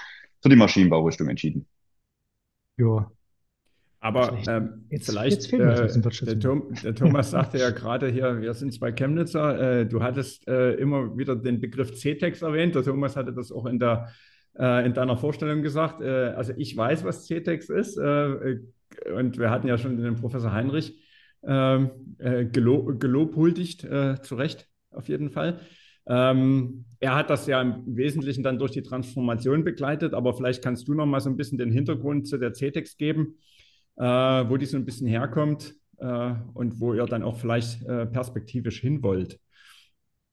für 0.41 0.49
die 0.49 0.55
Maschinenbaurichtung 0.55 1.29
entschieden. 1.29 1.67
Ja. 2.79 3.11
Aber 4.01 4.29
Vielleicht- 4.29 4.49
ähm, 4.49 4.85
jetzt- 4.91 5.07
vielleicht, 5.07 5.51
jetzt 5.51 5.53
äh, 5.53 6.25
der. 6.27 6.41
Tom, 6.41 6.73
der 6.85 6.95
Thomas 6.95 7.31
sagte 7.31 7.59
ja 7.59 7.71
gerade 7.71 8.09
hier, 8.09 8.41
wir 8.41 8.55
sind 8.55 8.73
zwei 8.73 8.93
Chemnitzer. 8.93 9.81
Äh, 9.81 9.87
du 9.87 10.03
hattest 10.03 10.47
äh, 10.49 10.75
immer 10.75 11.17
wieder 11.17 11.35
den 11.35 11.61
Begriff 11.61 11.93
CTEX 11.93 12.43
erwähnt. 12.43 12.75
Der 12.75 12.83
Thomas 12.83 13.17
hatte 13.17 13.33
das 13.33 13.51
auch 13.51 13.67
in, 13.67 13.79
der, 13.79 14.09
äh, 14.59 14.87
in 14.87 14.93
deiner 14.95 15.17
Vorstellung 15.17 15.63
gesagt. 15.63 16.03
Äh, 16.03 16.29
also 16.37 16.53
ich 16.57 16.77
weiß, 16.77 17.05
was 17.05 17.27
CTEX 17.27 17.71
ist. 17.71 17.97
Äh, 17.97 18.59
und 19.15 19.39
wir 19.39 19.51
hatten 19.51 19.67
ja 19.67 19.79
schon 19.79 19.97
den 19.97 20.15
Professor 20.15 20.53
Heinrich 20.53 20.95
ähm, 21.45 21.91
äh, 22.19 22.45
gelo 22.45 22.85
gelobhuldigt, 22.99 23.81
zu 24.23 24.35
Recht 24.37 24.69
auf 24.91 25.09
jeden 25.09 25.31
Fall. 25.31 25.61
Ähm, 26.09 26.85
er 27.01 27.17
hat 27.17 27.31
das 27.31 27.47
ja 27.49 27.61
im 27.61 27.83
Wesentlichen 27.97 28.43
dann 28.45 28.59
durch 28.59 28.71
die 28.71 28.83
Transformation 28.83 29.65
begleitet, 29.65 30.15
aber 30.15 30.35
vielleicht 30.35 30.63
kannst 30.63 30.87
du 30.87 30.95
noch 30.95 31.05
mal 31.07 31.21
so 31.21 31.29
ein 31.29 31.37
bisschen 31.37 31.59
den 31.59 31.71
Hintergrund 31.73 32.29
zu 32.29 32.39
der 32.39 32.53
CTEX 32.53 32.97
geben, 32.97 33.35
wo 33.97 34.57
die 34.57 34.67
so 34.67 34.77
ein 34.77 34.85
bisschen 34.85 35.07
herkommt 35.07 35.75
äh, 35.99 36.35
und 36.55 36.81
wo 36.81 36.95
ihr 36.95 37.07
dann 37.07 37.23
auch 37.23 37.39
vielleicht 37.39 37.83
äh, 37.85 38.07
perspektivisch 38.07 38.81
hin 38.81 39.03
wollt. 39.03 39.41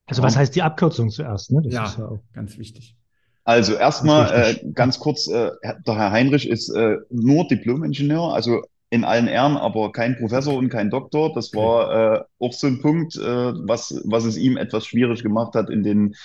Also 0.05 0.22
was 0.22 0.36
heißt 0.38 0.55
die 0.55 0.62
Abkürzung 0.62 1.10
zuerst, 1.10 1.51
ne? 1.51 1.62
Das 1.62 1.74
Ja, 1.74 1.84
ist 1.84 1.98
ja 1.98 2.08
auch. 2.08 2.24
ganz 2.34 2.58
wichtig. 2.58 2.98
Also 3.46 3.74
erstmal 3.75 4.32
Ganz 4.32 4.62
äh, 4.63 4.72
ganz 4.74 5.00
kurz, 5.00 5.27
äh, 5.27 5.51
der 5.86 5.96
Herr 5.98 6.12
Heinrich 6.12 6.48
ist 6.48 6.70
äh, 6.70 6.98
nur 7.10 7.48
Diplom-Ingenieur, 7.48 8.34
also 8.34 8.62
in 8.89 9.03
allen 9.03 9.27
Ehren, 9.27 9.58
aber 9.58 9.91
kein 9.91 10.17
Professor 10.17 10.55
und 10.55 10.70
kein 10.70 10.89
Doktor. 10.89 11.34
Das 11.34 11.53
war 11.53 12.15
äh, 12.22 12.24
auch 12.39 12.53
so 12.53 12.67
ein 12.67 12.79
Punkt, 12.82 13.15
äh, 13.17 13.22
was, 13.22 14.01
was 14.05 14.24
es 14.24 14.38
ihm 14.38 14.55
etwas 14.55 14.86
schwierig 14.86 15.24
gemacht 15.24 15.55
hat, 15.55 15.70
in 15.70 15.84
den 15.84 16.15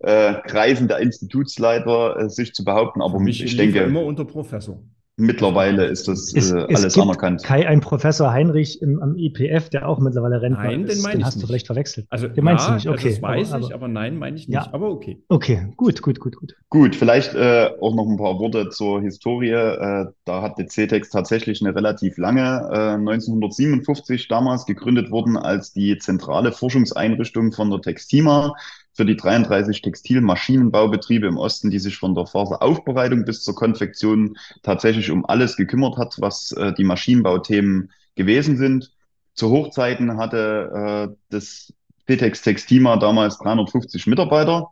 äh, 0.00 0.34
Kreisen 0.46 0.88
der 0.88 0.98
Institutsleiter 0.98 2.18
äh, 2.18 2.28
sich 2.30 2.54
zu 2.54 2.64
behaupten. 2.64 3.02
Aber 3.02 3.18
Für 3.18 3.20
mich 3.20 3.40
ich 3.42 3.56
er 3.56 3.56
denke, 3.56 3.80
immer 3.84 4.02
unter 4.02 4.24
Professor. 4.24 4.82
Mittlerweile 5.16 5.86
ist 5.86 6.08
das 6.08 6.34
Es, 6.34 6.50
äh, 6.50 6.58
es 6.68 6.80
alles 6.80 6.94
gibt 6.94 7.06
anerkannt. 7.06 7.42
Kai, 7.42 7.66
ein 7.68 7.80
Professor 7.80 8.32
Heinrich 8.32 8.82
im, 8.82 9.00
am 9.00 9.16
IPF, 9.16 9.68
der 9.68 9.88
auch 9.88 9.98
mittlerweile 9.98 10.42
Rentner 10.42 10.64
Nein, 10.64 10.80
den 10.80 10.88
ist. 10.88 11.06
Den 11.06 11.20
ich 11.20 11.24
hast 11.24 11.34
du 11.34 11.38
nicht. 11.40 11.46
vielleicht 11.46 11.66
verwechselt. 11.66 12.06
Also 12.10 12.28
Den 12.28 12.44
meinst 12.44 12.66
du 12.66 12.70
ja, 12.70 12.74
nicht, 12.76 12.88
also 12.88 12.98
okay. 12.98 13.10
das 13.10 13.22
weiß 13.22 13.52
aber, 13.52 13.60
ich, 13.60 13.66
aber, 13.66 13.74
aber 13.74 13.88
nein, 13.88 14.18
meine 14.18 14.36
ich 14.36 14.48
nicht. 14.48 14.54
Ja. 14.54 14.68
Aber 14.72 14.90
okay. 14.90 15.22
okay, 15.28 15.68
gut, 15.76 16.02
gut, 16.02 16.18
gut, 16.20 16.36
gut. 16.36 16.54
Gut, 16.68 16.96
vielleicht 16.96 17.34
äh, 17.34 17.70
auch 17.80 17.94
noch 17.94 18.08
ein 18.08 18.16
paar 18.16 18.38
Worte 18.38 18.70
zur 18.70 19.00
Historie. 19.00 19.50
Äh, 19.50 20.06
da 20.24 20.42
hat 20.42 20.58
die 20.58 20.66
CTEX 20.66 21.10
tatsächlich 21.10 21.62
eine 21.62 21.74
relativ 21.74 22.16
lange, 22.18 22.68
äh, 22.72 22.94
1957 22.94 24.28
damals 24.28 24.66
gegründet 24.66 25.10
worden 25.10 25.36
als 25.36 25.72
die 25.72 25.98
zentrale 25.98 26.52
Forschungseinrichtung 26.52 27.52
von 27.52 27.70
der 27.70 27.80
Textima. 27.80 28.54
Für 28.94 29.04
die 29.04 29.16
33 29.16 29.82
Textilmaschinenbaubetriebe 29.82 31.26
im 31.26 31.36
Osten, 31.36 31.70
die 31.70 31.80
sich 31.80 31.96
von 31.98 32.14
der 32.14 32.26
Faseraufbereitung 32.26 33.24
bis 33.24 33.42
zur 33.42 33.54
Konfektion 33.54 34.36
tatsächlich 34.62 35.10
um 35.10 35.26
alles 35.26 35.56
gekümmert 35.56 35.96
hat, 35.98 36.16
was 36.18 36.52
äh, 36.52 36.72
die 36.72 36.84
Maschinenbauthemen 36.84 37.90
gewesen 38.14 38.56
sind. 38.56 38.92
Zu 39.34 39.50
Hochzeiten 39.50 40.16
hatte 40.16 41.08
äh, 41.10 41.16
das 41.30 41.72
Petex 42.06 42.42
Textima 42.42 42.96
damals 42.96 43.38
350 43.38 44.06
Mitarbeiter. 44.06 44.68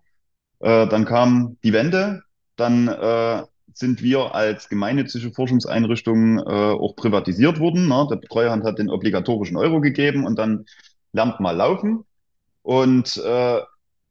Äh, 0.60 0.86
dann 0.86 1.04
kam 1.04 1.56
die 1.64 1.72
Wende, 1.72 2.22
dann 2.56 2.86
äh, 2.86 3.42
sind 3.74 4.02
wir 4.02 4.34
als 4.34 4.68
gemeinnützige 4.68 5.32
Forschungseinrichtung 5.32 6.38
äh, 6.38 6.42
auch 6.42 6.94
privatisiert 6.94 7.58
worden. 7.58 7.88
Ne? 7.88 8.06
Der 8.10 8.16
Betreuerhand 8.16 8.64
hat 8.64 8.78
den 8.78 8.90
obligatorischen 8.90 9.56
Euro 9.56 9.80
gegeben 9.80 10.26
und 10.26 10.38
dann 10.38 10.66
lernt 11.12 11.40
mal 11.40 11.56
laufen. 11.56 12.04
Und 12.62 13.16
äh, 13.16 13.60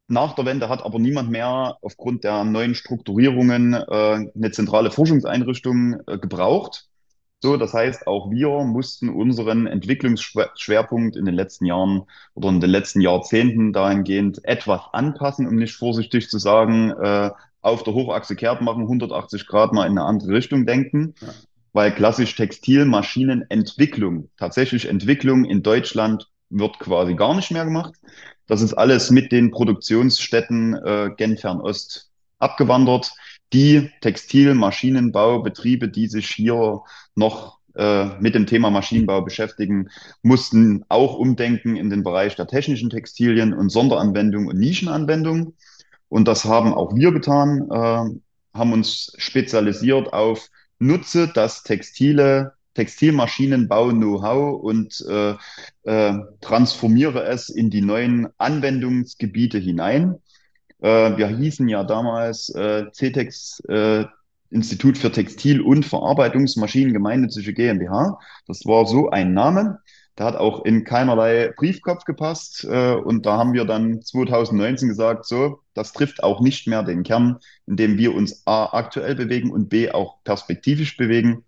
nach 0.08 0.34
der 0.34 0.44
Wende 0.44 0.68
hat 0.68 0.84
aber 0.84 0.98
niemand 0.98 1.30
mehr 1.30 1.78
aufgrund 1.80 2.24
der 2.24 2.44
neuen 2.44 2.74
Strukturierungen 2.74 3.74
äh, 3.74 4.30
eine 4.34 4.50
zentrale 4.50 4.90
Forschungseinrichtung 4.90 6.00
äh, 6.06 6.18
gebraucht. 6.18 6.88
So, 7.40 7.56
das 7.56 7.74
heißt, 7.74 8.06
auch 8.06 8.30
wir 8.30 8.48
mussten 8.64 9.08
unseren 9.08 9.66
Entwicklungsschwerpunkt 9.66 11.16
in 11.16 11.24
den 11.24 11.34
letzten 11.34 11.66
Jahren 11.66 12.02
oder 12.34 12.50
in 12.50 12.60
den 12.60 12.70
letzten 12.70 13.00
Jahrzehnten 13.00 13.72
dahingehend 13.72 14.44
etwas 14.44 14.82
anpassen, 14.92 15.48
um 15.48 15.56
nicht 15.56 15.74
vorsichtig 15.74 16.28
zu 16.28 16.38
sagen, 16.38 16.90
äh, 16.90 17.30
auf 17.60 17.82
der 17.82 17.94
Hochachse 17.94 18.36
kehrt 18.36 18.60
machen, 18.60 18.82
180 18.82 19.46
Grad 19.46 19.72
mal 19.72 19.86
in 19.86 19.98
eine 19.98 20.04
andere 20.06 20.32
Richtung 20.34 20.66
denken. 20.66 21.14
Ja. 21.20 21.28
Weil 21.72 21.92
klassisch 21.92 22.36
Textilmaschinenentwicklung, 22.36 24.28
tatsächlich 24.36 24.88
Entwicklung 24.88 25.44
in 25.44 25.62
Deutschland 25.62 26.28
wird 26.52 26.78
quasi 26.78 27.14
gar 27.14 27.34
nicht 27.34 27.50
mehr 27.50 27.64
gemacht. 27.64 27.94
Das 28.46 28.62
ist 28.62 28.74
alles 28.74 29.10
mit 29.10 29.32
den 29.32 29.50
Produktionsstätten 29.50 30.74
äh, 30.74 31.10
Gen 31.16 31.38
Fernost 31.38 32.10
abgewandert. 32.38 33.12
Die 33.52 33.90
Textilmaschinenbaubetriebe, 34.00 35.88
die 35.88 36.08
sich 36.08 36.28
hier 36.28 36.82
noch 37.14 37.58
äh, 37.74 38.06
mit 38.20 38.34
dem 38.34 38.46
Thema 38.46 38.70
Maschinenbau 38.70 39.22
beschäftigen, 39.22 39.88
mussten 40.22 40.84
auch 40.88 41.14
umdenken 41.16 41.76
in 41.76 41.90
den 41.90 42.02
Bereich 42.02 42.36
der 42.36 42.46
technischen 42.46 42.90
Textilien 42.90 43.54
und 43.54 43.70
Sonderanwendungen 43.70 44.48
und 44.48 44.58
Nischenanwendungen. 44.58 45.54
Und 46.08 46.28
das 46.28 46.44
haben 46.44 46.74
auch 46.74 46.94
wir 46.94 47.12
getan, 47.12 47.70
äh, 47.70 48.58
haben 48.58 48.72
uns 48.72 49.14
spezialisiert 49.16 50.12
auf 50.12 50.48
Nutze 50.78 51.30
das 51.32 51.62
textile 51.62 52.54
Textilmaschinenbau-Know-how 52.74 54.62
und 54.62 55.04
äh, 55.08 55.34
äh, 55.84 56.18
transformiere 56.40 57.24
es 57.24 57.48
in 57.48 57.70
die 57.70 57.82
neuen 57.82 58.28
Anwendungsgebiete 58.38 59.58
hinein. 59.58 60.16
Äh, 60.80 61.16
wir 61.16 61.28
hießen 61.28 61.68
ja 61.68 61.84
damals 61.84 62.48
äh, 62.50 62.86
CTEX 62.90 63.60
äh, 63.68 64.04
Institut 64.50 64.98
für 64.98 65.10
Textil- 65.10 65.62
und 65.62 65.84
Verarbeitungsmaschinen 65.84 66.92
gemeinnützige 66.92 67.54
GmbH. 67.54 68.18
Das 68.46 68.66
war 68.66 68.86
so 68.86 69.10
ein 69.10 69.32
Name. 69.32 69.78
Der 70.18 70.26
hat 70.26 70.36
auch 70.36 70.64
in 70.66 70.84
keinerlei 70.84 71.52
Briefkopf 71.56 72.04
gepasst. 72.04 72.64
Äh, 72.64 72.94
und 72.94 73.24
da 73.24 73.38
haben 73.38 73.54
wir 73.54 73.64
dann 73.64 74.02
2019 74.02 74.88
gesagt, 74.88 75.24
so, 75.24 75.60
das 75.74 75.92
trifft 75.92 76.22
auch 76.22 76.40
nicht 76.40 76.66
mehr 76.66 76.82
den 76.82 77.02
Kern, 77.02 77.38
in 77.66 77.76
dem 77.76 77.96
wir 77.96 78.14
uns 78.14 78.46
A 78.46 78.76
aktuell 78.76 79.14
bewegen 79.14 79.50
und 79.50 79.68
B 79.70 79.90
auch 79.90 80.22
perspektivisch 80.22 80.96
bewegen. 80.96 81.44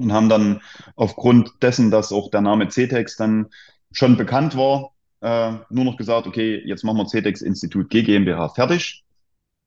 Und 0.00 0.12
haben 0.12 0.28
dann 0.28 0.60
aufgrund 0.96 1.62
dessen, 1.62 1.90
dass 1.90 2.12
auch 2.12 2.30
der 2.30 2.40
Name 2.40 2.68
CTEX 2.68 3.16
dann 3.16 3.48
schon 3.92 4.16
bekannt 4.16 4.56
war, 4.56 4.92
äh, 5.20 5.52
nur 5.68 5.84
noch 5.84 5.96
gesagt, 5.96 6.26
okay, 6.26 6.62
jetzt 6.64 6.84
machen 6.84 6.98
wir 6.98 7.06
CTEX 7.06 7.42
Institut 7.42 7.90
G 7.90 8.02
GmbH 8.02 8.48
fertig. 8.50 9.04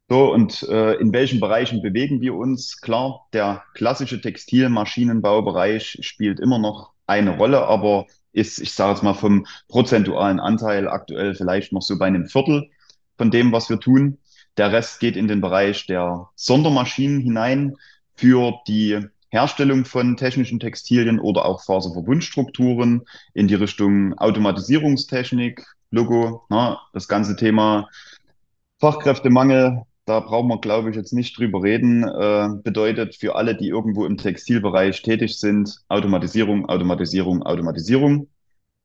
So, 0.09 0.33
und 0.33 0.63
äh, 0.63 0.95
in 0.95 1.13
welchen 1.13 1.39
Bereichen 1.39 1.81
bewegen 1.81 2.21
wir 2.21 2.35
uns? 2.35 2.81
Klar, 2.81 3.27
der 3.33 3.63
klassische 3.73 4.19
Textilmaschinenbaubereich 4.19 5.99
spielt 6.01 6.39
immer 6.39 6.59
noch 6.59 6.91
eine 7.07 7.37
Rolle, 7.37 7.65
aber 7.65 8.07
ist, 8.31 8.59
ich 8.59 8.73
sage 8.73 8.93
jetzt 8.93 9.03
mal, 9.03 9.13
vom 9.13 9.45
prozentualen 9.67 10.39
Anteil 10.39 10.87
aktuell 10.87 11.35
vielleicht 11.35 11.71
noch 11.71 11.81
so 11.81 11.97
bei 11.97 12.07
einem 12.07 12.25
Viertel 12.25 12.69
von 13.17 13.31
dem, 13.31 13.51
was 13.51 13.69
wir 13.69 13.79
tun. 13.79 14.17
Der 14.57 14.71
Rest 14.71 14.99
geht 14.99 15.15
in 15.15 15.27
den 15.27 15.41
Bereich 15.41 15.85
der 15.85 16.29
Sondermaschinen 16.35 17.21
hinein 17.21 17.75
für 18.15 18.53
die 18.67 19.07
Herstellung 19.33 19.83
von 19.83 20.15
technischen 20.15 20.59
Textilien 20.59 21.19
oder 21.19 21.45
auch 21.45 21.63
Faserverbundstrukturen 21.63 23.01
in 23.33 23.47
die 23.47 23.55
Richtung 23.55 24.13
Automatisierungstechnik, 24.19 25.65
Logo, 25.89 26.43
na, 26.49 26.79
das 26.93 27.07
ganze 27.07 27.35
Thema 27.35 27.89
Fachkräftemangel, 28.79 29.81
da 30.05 30.19
brauchen 30.19 30.49
wir, 30.49 30.59
glaube 30.59 30.91
ich, 30.91 30.95
jetzt 30.95 31.13
nicht 31.13 31.35
drüber 31.35 31.63
reden, 31.63 32.03
äh, 32.03 32.49
bedeutet 32.63 33.15
für 33.15 33.35
alle, 33.35 33.57
die 33.57 33.69
irgendwo 33.69 34.05
im 34.05 34.17
Textilbereich 34.17 35.01
tätig 35.01 35.39
sind, 35.39 35.79
Automatisierung, 35.87 36.69
Automatisierung, 36.69 37.41
Automatisierung. 37.41 38.27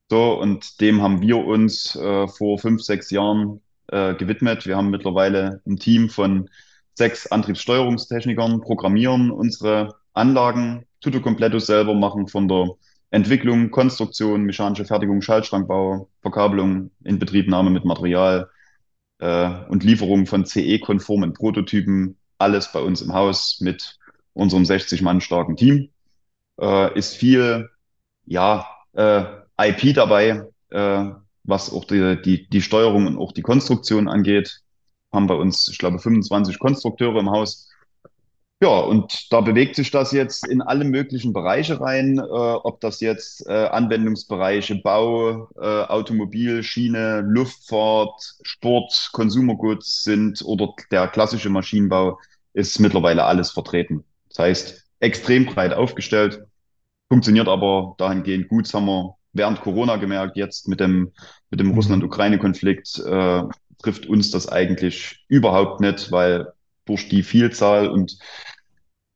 So, 0.09 0.41
und 0.41 0.81
dem 0.81 1.03
haben 1.03 1.21
wir 1.21 1.45
uns 1.45 1.95
äh, 1.95 2.27
vor 2.27 2.59
fünf, 2.59 2.81
sechs 2.81 3.11
Jahren 3.11 3.61
äh, 3.89 4.15
gewidmet. 4.15 4.65
Wir 4.67 4.79
haben 4.79 4.89
mittlerweile 4.89 5.61
ein 5.67 5.77
Team 5.77 6.09
von 6.09 6.49
sechs 6.95 7.27
Antriebssteuerungstechnikern, 7.27 8.63
programmieren 8.63 9.31
unsere 9.31 9.99
Anlagen, 10.19 10.85
tutto 11.01 11.21
completo 11.21 11.59
selber 11.59 11.95
machen 11.95 12.29
von 12.29 12.49
der 12.49 12.71
Entwicklung, 13.11 13.71
Konstruktion, 13.71 14.43
mechanische 14.45 14.85
Fertigung, 14.85 15.23
Schaltschrankbau, 15.23 16.11
Verkabelung, 16.21 16.91
Inbetriebnahme 17.05 17.71
mit 17.71 17.85
Material, 17.85 18.51
äh, 19.19 19.51
und 19.69 19.85
Lieferung 19.85 20.27
von 20.27 20.45
CE-konformen 20.45 21.33
Prototypen, 21.33 22.17
alles 22.39 22.73
bei 22.73 22.81
uns 22.81 23.03
im 23.03 23.13
Haus 23.13 23.59
mit 23.61 23.99
unserem 24.33 24.65
60 24.65 25.03
Mann 25.03 25.21
starken 25.21 25.57
Team. 25.57 25.91
Äh, 26.61 26.97
ist 26.97 27.17
viel, 27.17 27.69
ja, 28.27 28.67
äh, 28.93 29.25
IP 29.61 29.95
dabei, 29.95 30.45
äh, 30.71 31.05
was 31.45 31.73
auch 31.73 31.85
die, 31.85 32.21
die, 32.23 32.49
die 32.49 32.63
Steuerung 32.63 33.07
und 33.07 33.19
auch 33.19 33.33
die 33.33 33.43
Konstruktion 33.43 34.09
angeht. 34.09 34.61
Haben 35.13 35.27
bei 35.27 35.35
uns, 35.35 35.69
ich 35.69 35.79
glaube, 35.79 35.99
25 35.99 36.59
Konstrukteure 36.59 37.21
im 37.21 37.31
Haus, 37.31 37.68
ja, 38.61 38.81
und 38.81 39.33
da 39.33 39.41
bewegt 39.41 39.77
sich 39.77 39.93
das 39.93 40.11
jetzt 40.11 40.47
in 40.47 40.63
alle 40.63 40.85
möglichen 40.85 41.33
Bereiche 41.33 41.81
rein, 41.81 42.19
äh, 42.19 42.23
ob 42.23 42.81
das 42.81 43.01
jetzt 43.01 43.47
äh, 43.47 43.53
Anwendungsbereiche 43.53 44.77
Bau, 44.77 45.49
äh, 45.61 45.85
Automobil, 45.85 46.65
Schiene, 46.65 47.21
Luftfahrt, 47.21 48.21
Sport, 48.43 49.11
Consumer 49.13 49.55
Goods 49.55 50.03
sind 50.03 50.43
oder 50.45 50.75
der 50.91 51.07
klassische 51.07 51.51
Maschinenbau, 51.51 52.19
ist 52.53 52.81
mittlerweile 52.81 53.25
alles 53.25 53.53
vertreten. 53.53 54.03
Das 54.31 54.41
heißt, 54.41 54.85
extrem 54.99 55.47
breit 55.47 55.73
aufgestellt, 55.73 56.45
funktioniert 57.09 57.47
aber 57.47 57.95
dahingehend 57.99 58.49
gut. 58.49 58.65
Das 58.67 58.75
haben 58.75 58.87
wir 58.87 59.15
während 59.33 59.61
Corona 59.61 59.97
gemerkt, 59.97 60.37
jetzt 60.37 60.67
mit 60.67 60.81
dem, 60.81 61.13
mit 61.51 61.61
dem 61.61 61.69
mhm. 61.69 61.75
Russland-Ukraine-Konflikt 61.75 62.99
äh, 63.07 63.43
trifft 63.81 64.07
uns 64.07 64.33
das 64.33 64.49
eigentlich 64.49 65.25
überhaupt 65.29 65.81
nicht, 65.81 66.11
weil 66.11 66.53
durch 66.89 67.09
die 67.09 67.23
Vielzahl 67.23 67.89
und 67.89 68.19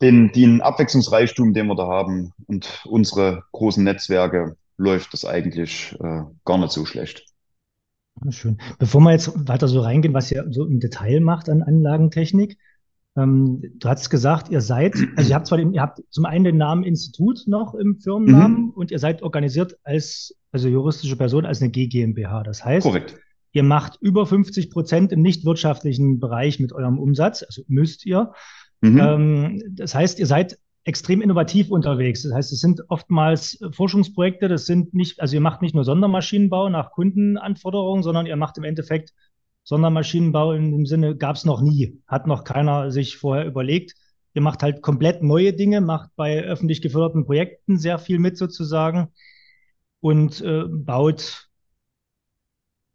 den, 0.01 0.33
den 0.33 0.61
Abwechslungsreichtum, 0.61 1.55
den 1.55 1.67
wir 1.67 1.77
da 1.77 1.87
haben 1.87 2.33
und 2.47 2.83
unsere 2.85 3.45
großen 3.53 3.83
Netzwerke, 3.83 4.57
läuft 4.77 5.13
das 5.13 5.25
eigentlich 5.25 5.97
äh, 6.01 6.23
gar 6.45 6.59
nicht 6.59 6.73
so 6.73 6.85
schlecht. 6.85 7.25
Schön. 8.31 8.59
Bevor 8.79 9.01
wir 9.01 9.13
jetzt 9.13 9.33
weiter 9.49 9.69
so 9.69 9.81
reingehen, 9.81 10.15
was 10.15 10.31
ihr 10.31 10.47
so 10.51 10.67
im 10.67 10.81
Detail 10.81 11.21
macht 11.21 11.49
an 11.49 11.63
Anlagentechnik, 11.63 12.59
ähm, 13.17 13.63
du 13.79 13.89
hast 13.89 14.11
gesagt, 14.11 14.51
ihr 14.51 14.61
seid, 14.61 14.95
also 15.17 15.31
ihr 15.31 15.35
habt 15.35 15.47
zwar 15.47 15.59
den, 15.59 15.73
ihr 15.73 15.83
habt 15.83 16.03
zum 16.11 16.25
einen 16.25 16.45
den 16.45 16.57
Namen 16.57 16.83
Institut 16.83 17.45
noch 17.47 17.75
im 17.75 17.99
Firmennamen 17.99 18.67
mhm. 18.67 18.71
und 18.71 18.91
ihr 18.91 18.99
seid 18.99 19.23
organisiert 19.23 19.79
als, 19.85 20.35
also 20.51 20.69
juristische 20.69 21.17
Person 21.17 21.47
als 21.47 21.61
eine 21.61 21.71
GmbH. 21.71 22.43
Das 22.43 22.65
heißt, 22.65 22.87
Korrekt. 22.87 23.17
Ihr 23.53 23.63
macht 23.63 23.99
über 24.01 24.27
50 24.27 24.71
Prozent 24.71 25.13
im 25.13 25.21
nicht 25.21 25.45
wirtschaftlichen 25.45 26.19
Bereich 26.19 26.59
mit 26.59 26.73
eurem 26.73 26.99
Umsatz, 26.99 27.43
also 27.43 27.63
müsst 27.69 28.05
ihr. 28.07 28.33
Mhm. 28.81 28.99
Ähm, 28.99 29.63
das 29.71 29.95
heißt, 29.95 30.19
ihr 30.19 30.27
seid 30.27 30.59
extrem 30.85 31.23
innovativ 31.23 31.71
unterwegs. 31.71 32.23
Das 32.23 32.33
heißt, 32.33 32.53
es 32.53 32.61
sind 32.61 32.81
oftmals 32.89 33.59
Forschungsprojekte, 33.71 34.49
das 34.49 34.67
sind 34.67 34.95
nicht, 34.95 35.21
also 35.21 35.35
ihr 35.35 35.41
macht 35.41 35.63
nicht 35.63 35.75
nur 35.75 35.85
Sondermaschinenbau 35.85 36.69
nach 36.69 36.91
Kundenanforderungen, 36.91 38.03
sondern 38.03 38.27
ihr 38.27 38.37
macht 38.37 38.59
im 38.59 38.65
Endeffekt 38.65 39.13
Sondermaschinenbau 39.65 40.53
in 40.55 40.73
dem 40.73 40.87
Sinne, 40.87 41.17
gab 41.17 41.37
es 41.37 41.45
noch 41.45 41.63
nie, 41.63 42.01
hat 42.09 42.27
noch 42.27 42.43
keiner 42.43 42.91
sich 42.91 43.17
vorher 43.17 43.47
überlegt. 43.47 43.95
Ihr 44.35 44.43
macht 44.43 44.63
halt 44.63 44.83
komplett 44.83 45.23
neue 45.23 45.53
Dinge, 45.53 45.81
macht 45.81 46.11
bei 46.17 46.43
öffentlich 46.43 46.83
geförderten 46.83 47.27
Projekten 47.27 47.79
sehr 47.79 47.99
viel 47.99 48.19
mit 48.19 48.37
sozusagen 48.37 49.09
und 50.01 50.41
äh, 50.41 50.65
baut 50.67 51.49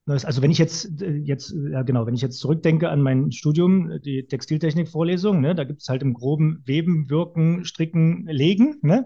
also 0.07 0.41
wenn 0.41 0.51
ich 0.51 0.57
jetzt, 0.57 1.01
äh, 1.01 1.11
jetzt, 1.11 1.53
ja 1.71 1.83
genau, 1.83 2.05
wenn 2.05 2.15
ich 2.15 2.21
jetzt 2.21 2.39
zurückdenke 2.39 2.89
an 2.89 3.01
mein 3.01 3.31
Studium, 3.31 3.99
die 4.01 4.25
Textiltechnik-Vorlesung, 4.25 5.41
ne, 5.41 5.53
da 5.53 5.63
gibt 5.63 5.81
es 5.81 5.89
halt 5.89 6.01
im 6.01 6.13
groben 6.13 6.63
Weben, 6.65 7.09
Wirken, 7.09 7.65
Stricken, 7.65 8.25
Legen, 8.27 8.77
ne, 8.81 9.05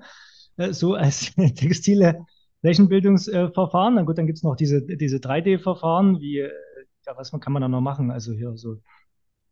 äh, 0.57 0.73
so 0.73 0.93
als 0.95 1.33
textile 1.55 2.25
Flächenbildungsverfahren. 2.61 3.95
Dann 3.95 4.05
gut, 4.05 4.17
dann 4.17 4.27
gibt 4.27 4.37
es 4.37 4.43
noch 4.43 4.55
diese, 4.55 4.81
diese 4.81 5.17
3D-Verfahren 5.17 6.19
wie 6.19 6.47
ja, 7.05 7.17
was 7.17 7.31
kann 7.31 7.53
man 7.53 7.61
da 7.61 7.67
noch 7.67 7.81
machen? 7.81 8.11
Also 8.11 8.33
hier 8.33 8.55
so 8.57 8.77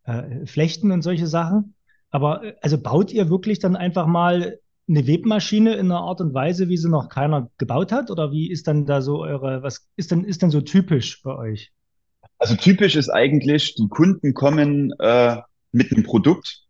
äh, 0.04 0.46
Flechten 0.46 0.92
und 0.92 1.02
solche 1.02 1.28
Sachen. 1.28 1.76
Aber 2.10 2.44
äh, 2.44 2.56
also 2.62 2.78
baut 2.78 3.12
ihr 3.12 3.30
wirklich 3.30 3.60
dann 3.60 3.76
einfach 3.76 4.08
mal 4.08 4.60
eine 4.90 5.08
Webmaschine 5.08 5.76
in 5.76 5.92
einer 5.92 6.02
Art 6.02 6.20
und 6.20 6.34
Weise, 6.34 6.68
wie 6.68 6.78
sie 6.78 6.90
noch 6.90 7.10
keiner 7.10 7.50
gebaut 7.58 7.92
hat? 7.92 8.10
Oder 8.10 8.32
wie 8.32 8.50
ist 8.50 8.68
dann 8.68 8.86
da 8.86 9.02
so 9.02 9.22
eure, 9.22 9.62
was 9.62 9.88
ist 9.96 10.12
denn, 10.12 10.24
ist 10.24 10.42
denn 10.42 10.50
so 10.50 10.62
typisch 10.62 11.22
bei 11.22 11.36
euch? 11.36 11.72
Also 12.40 12.56
typisch 12.56 12.96
ist 12.96 13.10
eigentlich, 13.10 13.76
die 13.76 13.88
Kunden 13.88 14.34
kommen 14.34 14.94
äh, 15.00 15.38
mit 15.72 15.92
einem 15.92 16.04
Produkt, 16.04 16.64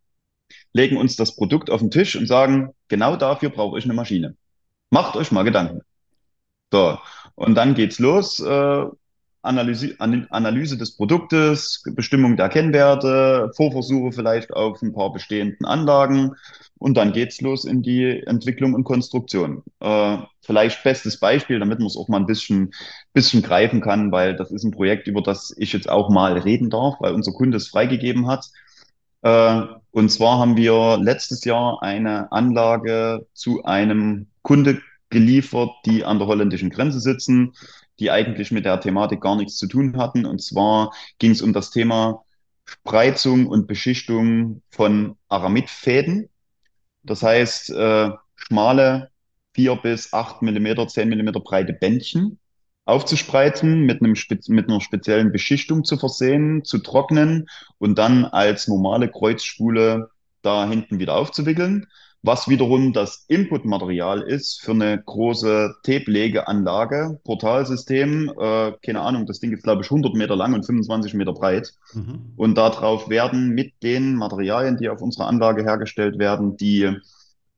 legen 0.73 0.97
uns 0.97 1.15
das 1.15 1.35
Produkt 1.35 1.69
auf 1.69 1.79
den 1.79 1.91
Tisch 1.91 2.15
und 2.15 2.27
sagen, 2.27 2.71
genau 2.87 3.15
dafür 3.15 3.49
brauche 3.49 3.77
ich 3.79 3.85
eine 3.85 3.93
Maschine. 3.93 4.35
Macht 4.89 5.15
euch 5.15 5.31
mal 5.31 5.43
Gedanken. 5.43 5.81
So, 6.71 6.99
und 7.35 7.55
dann 7.55 7.73
geht's 7.73 7.99
los. 7.99 8.39
Äh, 8.39 8.85
Analyse, 9.41 9.95
Analyse 9.99 10.77
des 10.77 10.95
Produktes, 10.97 11.81
Bestimmung 11.95 12.35
der 12.35 12.49
Kennwerte, 12.49 13.51
Vorversuche 13.55 14.11
vielleicht 14.11 14.51
auf 14.51 14.81
ein 14.81 14.93
paar 14.93 15.13
bestehenden 15.13 15.65
Anlagen 15.65 16.35
und 16.77 16.97
dann 16.97 17.13
geht's 17.13 17.39
los 17.39 17.63
in 17.63 17.81
die 17.81 18.21
Entwicklung 18.25 18.73
und 18.73 18.83
Konstruktion. 18.83 19.63
Äh, 19.79 20.17
vielleicht 20.41 20.83
bestes 20.83 21.19
Beispiel, 21.19 21.59
damit 21.59 21.79
man 21.79 21.87
es 21.87 21.95
auch 21.95 22.09
mal 22.09 22.17
ein 22.17 22.25
bisschen, 22.25 22.71
bisschen 23.13 23.41
greifen 23.41 23.79
kann, 23.79 24.11
weil 24.11 24.35
das 24.35 24.51
ist 24.51 24.65
ein 24.65 24.71
Projekt, 24.71 25.07
über 25.07 25.21
das 25.21 25.55
ich 25.57 25.71
jetzt 25.71 25.89
auch 25.89 26.09
mal 26.09 26.37
reden 26.37 26.69
darf, 26.69 26.95
weil 26.99 27.13
unser 27.13 27.31
Kunde 27.31 27.57
es 27.57 27.69
freigegeben 27.69 28.27
hat. 28.27 28.45
Äh, 29.21 29.61
und 29.91 30.09
zwar 30.09 30.39
haben 30.39 30.57
wir 30.57 30.97
letztes 30.97 31.45
Jahr 31.45 31.81
eine 31.81 32.31
Anlage 32.33 33.25
zu 33.33 33.63
einem 33.63 34.27
Kunde 34.41 34.81
geliefert, 35.09 35.71
die 35.85 36.03
an 36.03 36.19
der 36.19 36.27
holländischen 36.27 36.69
Grenze 36.69 36.99
sitzen 36.99 37.53
die 37.99 38.11
eigentlich 38.11 38.51
mit 38.51 38.65
der 38.65 38.79
Thematik 38.79 39.21
gar 39.21 39.35
nichts 39.35 39.57
zu 39.57 39.67
tun 39.67 39.97
hatten. 39.97 40.25
Und 40.25 40.41
zwar 40.41 40.93
ging 41.19 41.31
es 41.31 41.41
um 41.41 41.53
das 41.53 41.71
Thema 41.71 42.23
Spreizung 42.65 43.47
und 43.47 43.67
Beschichtung 43.67 44.61
von 44.69 45.17
Aramidfäden. 45.27 46.29
Das 47.03 47.23
heißt, 47.23 47.71
äh, 47.71 48.11
schmale 48.35 49.09
vier 49.53 49.75
bis 49.75 50.13
acht 50.13 50.41
Millimeter, 50.41 50.87
zehn 50.87 51.09
Millimeter 51.09 51.39
breite 51.39 51.73
Bändchen 51.73 52.39
aufzuspreizen, 52.85 53.81
mit, 53.81 54.01
einem, 54.01 54.15
mit 54.47 54.67
einer 54.67 54.81
speziellen 54.81 55.31
Beschichtung 55.31 55.83
zu 55.83 55.97
versehen, 55.97 56.63
zu 56.63 56.79
trocknen 56.79 57.47
und 57.77 57.97
dann 57.99 58.25
als 58.25 58.67
normale 58.67 59.09
Kreuzspule 59.09 60.09
da 60.41 60.67
hinten 60.67 60.99
wieder 60.99 61.15
aufzuwickeln 61.15 61.87
was 62.21 62.49
wiederum 62.49 62.91
das 62.91 63.25
Inputmaterial 63.27 64.21
ist 64.21 64.61
für 64.61 64.71
eine 64.71 65.01
große 65.01 65.75
Tape-Legeanlage, 65.83 67.19
Portalsystem. 67.23 68.29
Äh, 68.37 68.73
keine 68.85 69.01
Ahnung, 69.01 69.25
das 69.25 69.39
Ding 69.39 69.53
ist, 69.53 69.63
glaube 69.63 69.83
ich, 69.83 69.87
100 69.89 70.15
Meter 70.15 70.35
lang 70.35 70.53
und 70.53 70.65
25 70.65 71.13
Meter 71.13 71.33
breit. 71.33 71.73
Mhm. 71.93 72.33
Und 72.35 72.55
darauf 72.55 73.09
werden 73.09 73.49
mit 73.49 73.81
den 73.83 74.15
Materialien, 74.15 74.77
die 74.77 74.89
auf 74.89 75.01
unserer 75.01 75.27
Anlage 75.27 75.63
hergestellt 75.63 76.19
werden, 76.19 76.57
die 76.57 76.93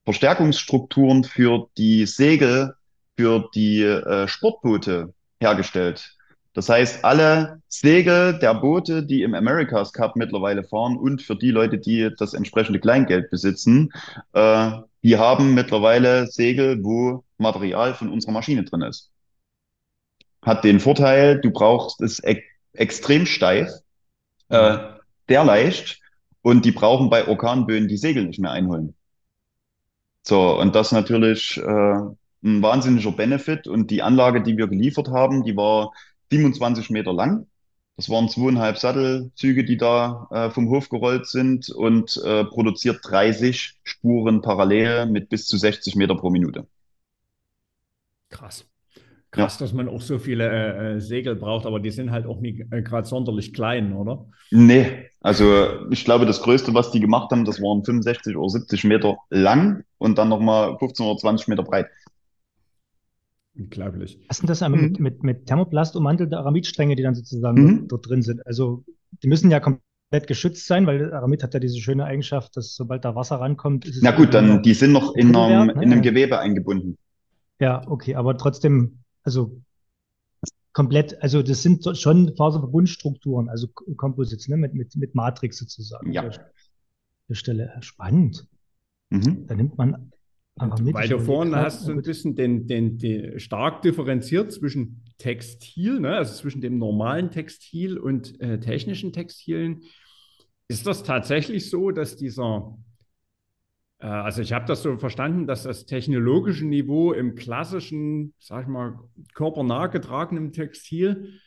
Verstärkungsstrukturen 0.05 1.23
für 1.23 1.67
die 1.77 2.05
Segel, 2.05 2.75
für 3.17 3.49
die 3.55 3.81
äh, 3.81 4.27
Sportboote 4.27 5.13
hergestellt. 5.39 6.15
Das 6.53 6.67
heißt, 6.67 7.05
alle 7.05 7.61
Segel 7.67 8.37
der 8.39 8.53
Boote, 8.55 9.03
die 9.03 9.21
im 9.21 9.33
America's 9.33 9.93
Cup 9.93 10.15
mittlerweile 10.17 10.63
fahren 10.63 10.97
und 10.97 11.21
für 11.21 11.35
die 11.35 11.51
Leute, 11.51 11.77
die 11.77 12.09
das 12.17 12.33
entsprechende 12.33 12.79
Kleingeld 12.79 13.29
besitzen, 13.29 13.91
äh, 14.33 14.71
die 15.03 15.17
haben 15.17 15.53
mittlerweile 15.53 16.27
Segel, 16.27 16.83
wo 16.83 17.23
Material 17.37 17.93
von 17.93 18.11
unserer 18.11 18.33
Maschine 18.33 18.63
drin 18.63 18.81
ist. 18.81 19.11
Hat 20.41 20.63
den 20.63 20.79
Vorteil, 20.79 21.39
du 21.39 21.51
brauchst 21.51 22.01
es 22.01 22.21
e 22.23 22.41
extrem 22.73 23.25
steif, 23.25 23.69
äh, 24.49 24.77
sehr 25.27 25.43
leicht 25.43 26.01
und 26.41 26.65
die 26.65 26.71
brauchen 26.71 27.09
bei 27.09 27.27
Orkanböen 27.27 27.87
die 27.87 27.97
Segel 27.97 28.25
nicht 28.25 28.39
mehr 28.39 28.51
einholen. 28.51 28.95
So, 30.23 30.57
und 30.59 30.75
das 30.75 30.91
natürlich 30.91 31.57
äh, 31.57 31.95
ein 32.43 32.61
wahnsinniger 32.61 33.11
Benefit. 33.11 33.67
Und 33.67 33.91
die 33.91 34.01
Anlage, 34.01 34.41
die 34.41 34.57
wir 34.57 34.67
geliefert 34.67 35.09
haben, 35.09 35.43
die 35.43 35.55
war 35.55 35.93
27 36.31 36.89
Meter 36.89 37.13
lang. 37.13 37.47
Das 37.97 38.09
waren 38.09 38.29
zweieinhalb 38.29 38.77
Sattelzüge, 38.77 39.63
die 39.63 39.77
da 39.77 40.27
äh, 40.31 40.49
vom 40.49 40.69
Hof 40.69 40.89
gerollt 40.89 41.27
sind 41.27 41.69
und 41.69 42.19
äh, 42.25 42.45
produziert 42.45 42.99
30 43.03 43.75
Spuren 43.83 44.41
parallel 44.41 45.05
mit 45.05 45.29
bis 45.29 45.45
zu 45.45 45.57
60 45.57 45.95
Meter 45.95 46.15
pro 46.15 46.29
Minute. 46.29 46.65
Krass. 48.29 48.65
Krass, 49.31 49.59
ja. 49.59 49.65
dass 49.65 49.73
man 49.73 49.87
auch 49.87 50.01
so 50.01 50.19
viele 50.19 50.49
äh, 50.49 50.95
äh, 50.95 50.99
Segel 50.99 51.35
braucht, 51.35 51.65
aber 51.65 51.79
die 51.79 51.89
sind 51.89 52.11
halt 52.11 52.25
auch 52.25 52.41
nicht 52.41 52.65
äh, 52.71 52.81
gerade 52.81 53.07
sonderlich 53.07 53.53
klein, 53.53 53.93
oder? 53.93 54.25
Nee, 54.51 55.09
also 55.21 55.89
ich 55.89 56.03
glaube, 56.03 56.25
das 56.25 56.41
Größte, 56.41 56.73
was 56.73 56.91
die 56.91 56.99
gemacht 56.99 57.31
haben, 57.31 57.45
das 57.45 57.61
waren 57.61 57.85
65 57.85 58.35
oder 58.35 58.49
70 58.49 58.83
Meter 58.83 59.17
lang 59.29 59.85
und 59.99 60.17
dann 60.17 60.27
nochmal 60.27 60.77
15 60.79 61.05
oder 61.05 61.17
20 61.17 61.47
Meter 61.47 61.63
breit. 61.63 61.87
Unglaublich. 63.57 64.19
Was 64.27 64.37
sind 64.37 64.49
das 64.49 64.61
mhm. 64.61 64.81
mit, 64.81 64.99
mit, 64.99 65.23
mit 65.23 65.45
Thermoplast 65.45 65.95
ummantelte 65.95 66.37
Aramidstränge, 66.37 66.95
die 66.95 67.03
dann 67.03 67.15
sozusagen 67.15 67.63
mhm. 67.63 67.87
dort 67.87 68.07
drin 68.07 68.21
sind? 68.21 68.45
Also 68.45 68.83
die 69.23 69.27
müssen 69.27 69.51
ja 69.51 69.59
komplett 69.59 70.27
geschützt 70.27 70.67
sein, 70.67 70.87
weil 70.87 71.13
Aramid 71.13 71.43
hat 71.43 71.53
ja 71.53 71.59
diese 71.59 71.79
schöne 71.79 72.05
Eigenschaft, 72.05 72.55
dass 72.55 72.75
sobald 72.75 73.03
da 73.03 73.15
Wasser 73.15 73.37
rankommt, 73.37 73.85
ist 73.85 73.97
es. 73.97 74.01
Na 74.01 74.11
gut, 74.11 74.33
dann 74.33 74.63
die 74.63 74.73
sind 74.73 74.93
noch 74.93 75.15
in 75.15 75.35
einem, 75.35 75.67
ne? 75.67 75.83
in 75.83 75.91
einem 75.91 76.01
Gewebe 76.01 76.39
eingebunden. 76.39 76.97
Ja, 77.59 77.87
okay, 77.87 78.15
aber 78.15 78.37
trotzdem, 78.37 78.99
also 79.23 79.61
komplett, 80.73 81.21
also 81.21 81.43
das 81.43 81.61
sind 81.61 81.85
schon 81.97 82.35
Faserverbundstrukturen, 82.35 83.49
also 83.49 83.67
Composites, 83.67 84.47
ne, 84.47 84.57
mit, 84.57 84.73
mit, 84.73 84.95
mit 84.95 85.13
Matrix 85.13 85.57
sozusagen. 85.57 86.11
Ja. 86.13 86.29
Der 87.27 87.35
Stelle. 87.35 87.73
Spannend. 87.81 88.47
Mhm. 89.09 89.45
Da 89.47 89.55
nimmt 89.55 89.77
man 89.77 90.11
weil 90.55 91.07
du 91.07 91.19
vorhin 91.19 91.55
hast 91.55 91.81
so 91.81 91.91
ein 91.91 92.01
bisschen 92.01 92.35
den, 92.35 92.67
den, 92.67 92.97
den 92.97 93.39
stark 93.39 93.81
differenziert 93.81 94.51
zwischen 94.51 95.03
Textil, 95.17 95.99
ne, 95.99 96.17
also 96.17 96.33
zwischen 96.35 96.61
dem 96.61 96.77
normalen 96.77 97.31
Textil 97.31 97.97
und 97.97 98.39
äh, 98.41 98.59
technischen 98.59 99.13
Textilien. 99.13 99.83
Ist 100.67 100.85
das 100.85 101.03
tatsächlich 101.03 101.69
so, 101.69 101.91
dass 101.91 102.15
dieser, 102.15 102.77
äh, 103.99 104.07
also 104.07 104.41
ich 104.41 104.53
habe 104.53 104.65
das 104.65 104.83
so 104.83 104.97
verstanden, 104.97 105.47
dass 105.47 105.63
das 105.63 105.85
technologische 105.85 106.65
Niveau 106.65 107.13
im 107.13 107.35
klassischen, 107.35 108.33
sag 108.39 108.63
ich 108.63 108.67
mal, 108.67 108.99
körpernah 109.33 109.87
getragenen 109.87 110.51
Textil 110.51 111.39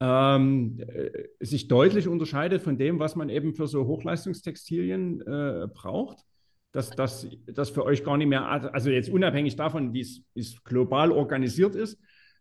ähm, 0.00 0.78
äh, 0.80 1.10
sich 1.40 1.68
deutlich 1.68 2.08
unterscheidet 2.08 2.62
von 2.62 2.76
dem, 2.76 2.98
was 2.98 3.16
man 3.16 3.28
eben 3.28 3.54
für 3.54 3.66
so 3.66 3.86
Hochleistungstextilien 3.86 5.20
äh, 5.22 5.68
braucht? 5.72 6.24
Dass 6.72 6.90
das 6.90 7.70
für 7.70 7.84
euch 7.84 8.04
gar 8.04 8.16
nicht 8.16 8.28
mehr, 8.28 8.46
also 8.46 8.90
jetzt 8.90 9.08
unabhängig 9.10 9.56
davon, 9.56 9.92
wie 9.92 10.00
es 10.00 10.62
global 10.64 11.12
organisiert 11.12 11.74
ist, 11.74 11.98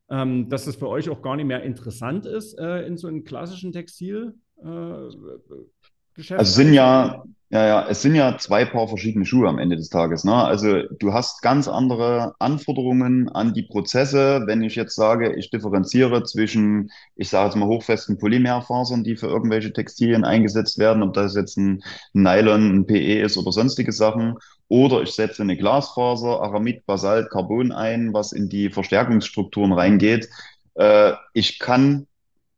ähm, 0.10 0.50
dass 0.50 0.66
das 0.66 0.76
für 0.76 0.88
euch 0.88 1.10
auch 1.10 1.22
gar 1.22 1.36
nicht 1.36 1.46
mehr 1.46 1.64
interessant 1.64 2.26
ist 2.26 2.58
äh, 2.60 2.86
in 2.86 2.98
so 2.98 3.08
einem 3.08 3.24
klassischen 3.24 3.72
Textilgeschäft? 3.72 4.36
Äh, 4.64 6.36
also 6.36 6.52
sind 6.52 6.74
ja, 6.74 7.24
ja, 7.50 7.66
ja, 7.66 7.88
es 7.88 8.02
sind 8.02 8.14
ja 8.16 8.38
zwei 8.38 8.66
Paar 8.66 8.90
verschiedene 8.90 9.26
Schuhe 9.26 9.48
am 9.48 9.58
Ende 9.58 9.78
des 9.78 9.88
Tages. 9.90 10.26
Ne? 10.26 10.34
Also 10.34 10.84
du 11.00 11.14
hast 11.14 11.42
ganz 11.42 11.70
andere 11.70 12.36
Anforderungen 12.40 13.30
an 13.30 13.54
die 13.54 13.64
Prozesse. 13.64 14.44
Wenn 14.48 14.62
ich 14.62 14.76
jetzt 14.76 14.96
sage, 14.96 15.34
ich 15.34 15.50
differenziere 15.50 16.24
zwischen, 16.24 16.92
ich 17.16 17.30
sage 17.30 17.46
jetzt 17.46 17.56
mal 17.56 17.70
hochfesten 17.70 18.18
Polymerfasern, 18.18 19.06
die 19.06 19.16
für 19.16 19.28
irgendwelche 19.28 19.72
Textilien 19.72 20.26
eingesetzt 20.26 20.78
werden, 20.78 21.04
ob 21.04 21.14
das 21.14 21.36
jetzt 21.36 21.58
ein 21.58 21.82
Nylon, 22.12 22.80
ein 22.80 22.86
PE 22.86 23.22
ist 23.22 23.38
oder 23.38 23.54
sonstige 23.54 23.94
Sachen, 23.94 24.38
oder 24.68 25.02
ich 25.02 25.12
setze 25.12 25.42
eine 25.42 25.56
Glasfaser, 25.56 26.42
Aramid, 26.42 26.86
Basalt, 26.86 27.30
Carbon 27.30 27.72
ein, 27.72 28.14
was 28.14 28.34
in 28.34 28.50
die 28.50 28.70
Verstärkungsstrukturen 28.70 29.72
reingeht. 29.72 30.28
Äh, 30.76 31.14
ich 31.34 31.60
kann 31.60 32.08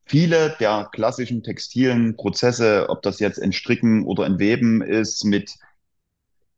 viele 0.10 0.56
der 0.60 0.90
klassischen 0.92 1.44
textilen 1.44 2.16
Prozesse, 2.16 2.88
ob 2.90 3.04
das 3.04 3.20
jetzt 3.20 3.38
Entstricken 3.38 4.06
oder 4.06 4.26
Entweben 4.26 4.82
ist, 4.82 5.24
mit 5.24 5.56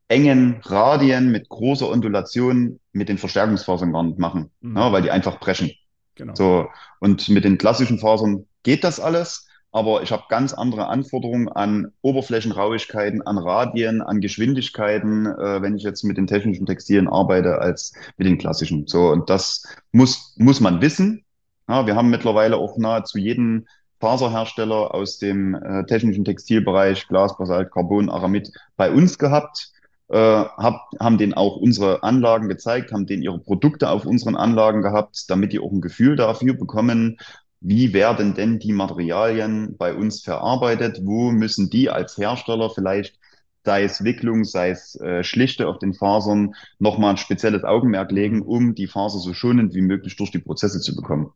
engen 0.07 0.59
Radien, 0.63 1.31
mit 1.31 1.49
großer 1.49 1.89
Ondulation 1.89 2.79
mit 2.93 3.09
den 3.09 3.17
Verstärkungsfasern 3.17 3.93
gar 3.93 4.03
nicht 4.03 4.19
machen, 4.19 4.51
mhm. 4.61 4.77
ja, 4.77 4.91
weil 4.91 5.01
die 5.01 5.11
einfach 5.11 5.39
brechen. 5.39 5.71
Genau. 6.15 6.35
So, 6.35 6.67
und 6.99 7.29
mit 7.29 7.43
den 7.43 7.57
klassischen 7.57 7.99
Fasern 7.99 8.45
geht 8.63 8.83
das 8.83 8.99
alles, 8.99 9.47
aber 9.71 10.03
ich 10.03 10.11
habe 10.11 10.23
ganz 10.29 10.53
andere 10.53 10.87
Anforderungen 10.87 11.47
an 11.49 11.91
Oberflächenrauigkeiten, 12.01 13.21
an 13.21 13.37
Radien, 13.37 14.01
an 14.01 14.19
Geschwindigkeiten, 14.19 15.25
äh, 15.25 15.61
wenn 15.61 15.75
ich 15.75 15.83
jetzt 15.83 16.03
mit 16.03 16.17
den 16.17 16.27
technischen 16.27 16.65
Textilien 16.65 17.07
arbeite, 17.07 17.59
als 17.59 17.93
mit 18.17 18.27
den 18.27 18.37
klassischen. 18.37 18.87
So, 18.87 19.09
und 19.09 19.29
das 19.29 19.63
muss, 19.91 20.35
muss 20.37 20.59
man 20.59 20.81
wissen. 20.81 21.23
Ja, 21.71 21.87
wir 21.87 21.95
haben 21.95 22.09
mittlerweile 22.09 22.57
auch 22.57 22.77
nahezu 22.77 23.17
jeden 23.17 23.65
Faserhersteller 24.01 24.93
aus 24.93 25.19
dem 25.19 25.55
äh, 25.55 25.85
technischen 25.85 26.25
Textilbereich, 26.25 27.07
Glas, 27.07 27.37
Basalt, 27.37 27.71
Carbon, 27.71 28.09
Aramid 28.09 28.51
bei 28.75 28.91
uns 28.91 29.17
gehabt, 29.17 29.71
äh, 30.09 30.17
hab, 30.17 30.89
haben 30.99 31.17
denen 31.17 31.33
auch 31.33 31.55
unsere 31.55 32.03
Anlagen 32.03 32.49
gezeigt, 32.49 32.91
haben 32.91 33.05
denen 33.05 33.23
ihre 33.23 33.39
Produkte 33.39 33.89
auf 33.89 34.05
unseren 34.05 34.35
Anlagen 34.35 34.81
gehabt, 34.81 35.29
damit 35.29 35.53
die 35.53 35.59
auch 35.59 35.71
ein 35.71 35.79
Gefühl 35.79 36.17
dafür 36.17 36.55
bekommen, 36.55 37.17
wie 37.61 37.93
werden 37.93 38.33
denn 38.33 38.59
die 38.59 38.73
Materialien 38.73 39.77
bei 39.77 39.95
uns 39.95 40.21
verarbeitet? 40.23 40.99
Wo 41.05 41.31
müssen 41.31 41.69
die 41.69 41.89
als 41.89 42.17
Hersteller 42.17 42.69
vielleicht, 42.69 43.17
sei 43.63 43.83
es 43.83 44.03
Wicklung, 44.03 44.43
sei 44.43 44.71
es 44.71 44.99
äh, 44.99 45.23
Schlichte 45.23 45.69
auf 45.69 45.79
den 45.79 45.93
Fasern, 45.93 46.53
nochmal 46.79 47.11
ein 47.11 47.17
spezielles 47.17 47.63
Augenmerk 47.63 48.11
legen, 48.11 48.41
um 48.41 48.75
die 48.75 48.87
Faser 48.87 49.19
so 49.19 49.33
schonend 49.33 49.73
wie 49.73 49.81
möglich 49.81 50.17
durch 50.17 50.31
die 50.31 50.39
Prozesse 50.39 50.81
zu 50.81 50.97
bekommen? 50.97 51.31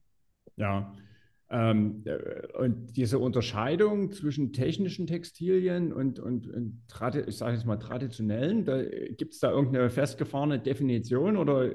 Ja, 0.58 0.94
ähm, 1.50 2.04
äh, 2.06 2.58
und 2.58 2.98
diese 2.98 3.20
Unterscheidung 3.20 4.12
zwischen 4.12 4.52
technischen 4.52 5.06
Textilien 5.06 5.94
und, 5.94 6.20
und, 6.20 6.48
und 6.48 6.82
ich 7.28 7.38
sage 7.38 7.54
jetzt 7.54 7.66
mal 7.66 7.78
traditionellen, 7.78 8.66
da, 8.66 8.82
gibt 8.82 9.34
es 9.34 9.40
da 9.40 9.52
irgendeine 9.52 9.92
festgefahrene 9.92 10.60
Definition 10.60 11.38
oder 11.38 11.70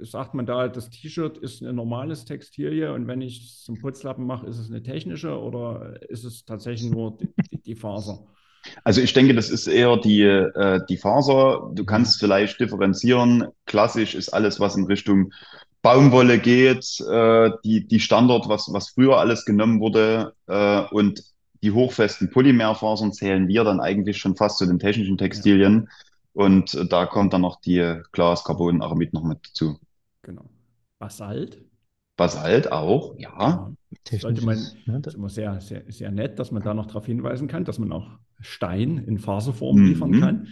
sagt 0.00 0.34
man 0.34 0.46
da, 0.46 0.68
das 0.68 0.90
T-Shirt 0.90 1.38
ist 1.38 1.62
ein 1.62 1.74
normales 1.74 2.24
Textilie 2.26 2.92
und 2.92 3.08
wenn 3.08 3.20
ich 3.20 3.44
es 3.44 3.64
zum 3.64 3.80
Putzlappen 3.80 4.24
mache, 4.24 4.46
ist 4.46 4.58
es 4.58 4.70
eine 4.70 4.82
technische 4.82 5.36
oder 5.36 6.00
ist 6.08 6.24
es 6.24 6.44
tatsächlich 6.44 6.90
nur 6.90 7.18
die, 7.18 7.60
die 7.60 7.74
Faser? 7.74 8.24
Also 8.84 9.00
ich 9.00 9.14
denke, 9.14 9.34
das 9.34 9.50
ist 9.50 9.66
eher 9.66 9.96
die, 9.96 10.22
äh, 10.22 10.80
die 10.88 10.96
Faser. 10.96 11.70
Du 11.74 11.84
kannst 11.84 12.20
vielleicht 12.20 12.60
differenzieren. 12.60 13.48
Klassisch 13.66 14.14
ist 14.14 14.28
alles, 14.28 14.60
was 14.60 14.76
in 14.76 14.84
Richtung 14.84 15.32
Baumwolle 15.82 16.38
geht, 16.38 17.00
äh, 17.00 17.50
die, 17.64 17.86
die 17.86 18.00
Standard, 18.00 18.48
was, 18.48 18.72
was 18.72 18.90
früher 18.90 19.18
alles 19.18 19.44
genommen 19.44 19.80
wurde, 19.80 20.34
äh, 20.46 20.82
und 20.90 21.22
die 21.62 21.72
hochfesten 21.72 22.30
Polymerfasern 22.30 23.12
zählen 23.12 23.48
wir 23.48 23.64
dann 23.64 23.80
eigentlich 23.80 24.18
schon 24.18 24.36
fast 24.36 24.58
zu 24.58 24.66
den 24.66 24.78
technischen 24.78 25.18
Textilien. 25.18 25.84
Ja. 25.86 25.92
Und 26.44 26.74
äh, 26.74 26.86
da 26.86 27.06
kommt 27.06 27.32
dann 27.32 27.40
noch 27.42 27.60
die 27.60 28.00
Glas, 28.12 28.44
Carbon, 28.44 28.82
Aramid 28.82 29.12
noch 29.12 29.24
mit 29.24 29.38
dazu. 29.48 29.78
Genau. 30.22 30.48
Basalt? 30.98 31.60
Basalt 32.16 32.72
auch, 32.72 33.14
ja. 33.18 33.72
ja 34.10 34.18
sollte 34.18 34.44
man, 34.44 34.58
das 34.86 35.14
ist 35.14 35.18
immer 35.18 35.28
sehr, 35.28 35.60
sehr, 35.60 35.84
sehr 35.88 36.10
nett, 36.10 36.38
dass 36.38 36.50
man 36.50 36.62
da 36.62 36.74
noch 36.74 36.86
darauf 36.86 37.06
hinweisen 37.06 37.46
kann, 37.46 37.64
dass 37.64 37.78
man 37.78 37.92
auch 37.92 38.08
Stein 38.40 38.98
in 38.98 39.18
Faserform 39.18 39.78
liefern 39.84 40.10
mhm. 40.10 40.20
kann. 40.20 40.48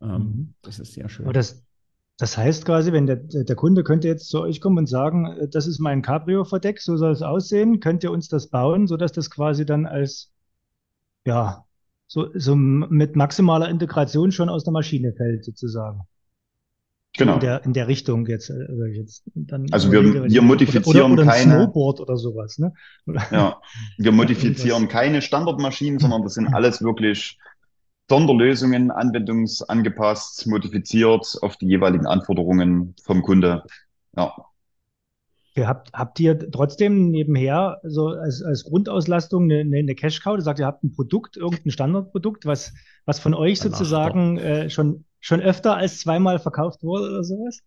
Ähm, 0.00 0.10
mhm. 0.10 0.54
Das 0.62 0.78
ist 0.78 0.94
sehr 0.94 1.08
schön. 1.08 1.26
Aber 1.26 1.32
das, 1.32 1.65
das 2.18 2.38
heißt 2.38 2.64
quasi, 2.64 2.92
wenn 2.92 3.06
der, 3.06 3.16
der 3.16 3.56
Kunde 3.56 3.84
könnte 3.84 4.08
jetzt 4.08 4.28
zu 4.30 4.40
euch 4.40 4.60
kommen 4.60 4.78
und 4.78 4.88
sagen, 4.88 5.26
äh, 5.26 5.48
das 5.48 5.66
ist 5.66 5.78
mein 5.80 6.02
Cabrio-Verdeck, 6.02 6.80
so 6.80 6.96
soll 6.96 7.12
es 7.12 7.22
aussehen, 7.22 7.80
könnt 7.80 8.04
ihr 8.04 8.10
uns 8.10 8.28
das 8.28 8.48
bauen, 8.48 8.86
sodass 8.86 9.12
das 9.12 9.30
quasi 9.30 9.66
dann 9.66 9.86
als, 9.86 10.32
ja, 11.26 11.64
so, 12.06 12.28
so 12.34 12.56
mit 12.56 13.16
maximaler 13.16 13.68
Integration 13.68 14.32
schon 14.32 14.48
aus 14.48 14.64
der 14.64 14.72
Maschine 14.72 15.12
fällt, 15.12 15.44
sozusagen. 15.44 16.02
Genau. 17.18 17.34
In 17.34 17.40
der, 17.40 17.64
in 17.64 17.72
der 17.72 17.88
Richtung 17.88 18.26
jetzt. 18.26 18.50
Also, 18.50 18.84
jetzt 18.84 19.22
dann 19.34 19.66
also 19.72 19.90
wir, 19.90 20.24
wir 20.24 20.42
modifizieren 20.42 21.12
oder, 21.12 21.22
oder 21.22 21.32
keine. 21.32 21.54
Snowboard 21.54 22.00
oder 22.00 22.16
sowas, 22.16 22.58
ne? 22.58 22.74
Ja, 23.30 23.60
wir 23.96 24.12
modifizieren 24.12 24.88
keine 24.88 25.22
Standardmaschinen, 25.22 25.98
sondern 25.98 26.22
das 26.22 26.34
sind 26.34 26.48
alles 26.54 26.82
wirklich 26.82 27.38
Sonderlösungen, 28.08 28.90
anwendungsangepasst, 28.90 30.46
modifiziert 30.46 31.38
auf 31.42 31.56
die 31.56 31.66
jeweiligen 31.66 32.06
Anforderungen 32.06 32.94
vom 33.02 33.22
Kunde. 33.22 33.64
Ja. 34.16 34.32
Habt, 35.58 35.92
habt 35.94 36.20
ihr 36.20 36.50
trotzdem 36.50 37.10
nebenher 37.10 37.80
so 37.82 38.08
als, 38.08 38.42
als 38.42 38.64
Grundauslastung 38.64 39.50
eine, 39.50 39.78
eine 39.78 39.94
Cash-Cow? 39.94 40.36
Du 40.36 40.42
sagst, 40.42 40.60
ihr 40.60 40.66
habt 40.66 40.84
ein 40.84 40.92
Produkt, 40.92 41.38
irgendein 41.38 41.70
Standardprodukt, 41.70 42.44
was, 42.44 42.74
was 43.06 43.18
von 43.18 43.32
euch 43.32 43.58
sozusagen 43.60 44.36
äh, 44.36 44.68
schon, 44.68 45.06
schon 45.18 45.40
öfter 45.40 45.76
als 45.76 46.00
zweimal 46.00 46.38
verkauft 46.38 46.82
wurde 46.82 47.08
oder 47.08 47.24
sowas? 47.24 47.62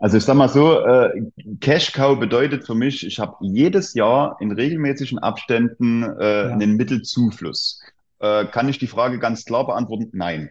Also 0.00 0.16
ich 0.16 0.24
sag 0.24 0.34
mal 0.34 0.48
so, 0.48 0.80
äh, 0.80 1.30
Cash-Cow 1.60 2.18
bedeutet 2.18 2.66
für 2.66 2.74
mich, 2.74 3.06
ich 3.06 3.20
habe 3.20 3.36
jedes 3.40 3.94
Jahr 3.94 4.36
in 4.40 4.50
regelmäßigen 4.50 5.20
Abständen 5.20 6.02
äh, 6.02 6.48
ja. 6.48 6.48
einen 6.48 6.74
Mittelzufluss 6.76 7.80
äh, 8.20 8.46
kann 8.46 8.68
ich 8.68 8.78
die 8.78 8.86
Frage 8.86 9.18
ganz 9.18 9.44
klar 9.44 9.66
beantworten? 9.66 10.10
Nein. 10.12 10.50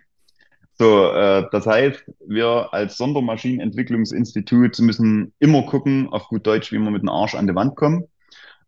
So, 0.79 1.11
äh, 1.11 1.45
das 1.51 1.65
heißt, 1.65 2.03
wir 2.27 2.69
als 2.71 2.97
Sondermaschinenentwicklungsinstitut 2.97 4.77
müssen 4.79 5.33
immer 5.39 5.63
gucken, 5.63 6.09
auf 6.09 6.27
gut 6.27 6.45
Deutsch, 6.45 6.71
wie 6.71 6.77
wir 6.77 6.91
mit 6.91 7.01
dem 7.01 7.09
Arsch 7.09 7.35
an 7.35 7.47
die 7.47 7.55
Wand 7.55 7.75
kommen 7.75 8.07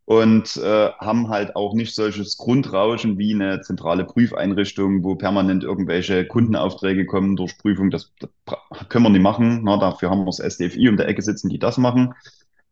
und 0.09 0.57
äh, 0.57 0.89
haben 0.97 1.29
halt 1.29 1.55
auch 1.55 1.75
nicht 1.75 1.93
solches 1.93 2.35
Grundrauschen 2.37 3.19
wie 3.19 3.35
eine 3.35 3.61
zentrale 3.61 4.05
Prüfeinrichtung, 4.05 5.03
wo 5.03 5.13
permanent 5.13 5.63
irgendwelche 5.63 6.25
Kundenaufträge 6.25 7.05
kommen 7.05 7.35
durch 7.35 7.59
Prüfung. 7.59 7.91
Das, 7.91 8.11
das 8.19 8.29
können 8.89 9.05
wir 9.05 9.11
nicht 9.11 9.21
machen. 9.21 9.61
Na, 9.63 9.77
dafür 9.77 10.09
haben 10.09 10.21
wir 10.21 10.25
das 10.25 10.39
SDFI 10.39 10.89
um 10.89 10.97
der 10.97 11.07
Ecke 11.07 11.21
sitzen, 11.21 11.49
die 11.49 11.59
das 11.59 11.77
machen. 11.77 12.15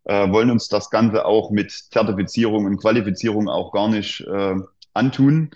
Äh, 0.05 0.31
wollen 0.31 0.49
uns 0.49 0.67
das 0.67 0.89
Ganze 0.89 1.25
auch 1.25 1.51
mit 1.51 1.69
Zertifizierung 1.71 2.65
und 2.65 2.77
Qualifizierung 2.77 3.49
auch 3.49 3.71
gar 3.71 3.87
nicht 3.87 4.21
äh, 4.21 4.55
antun 4.95 5.51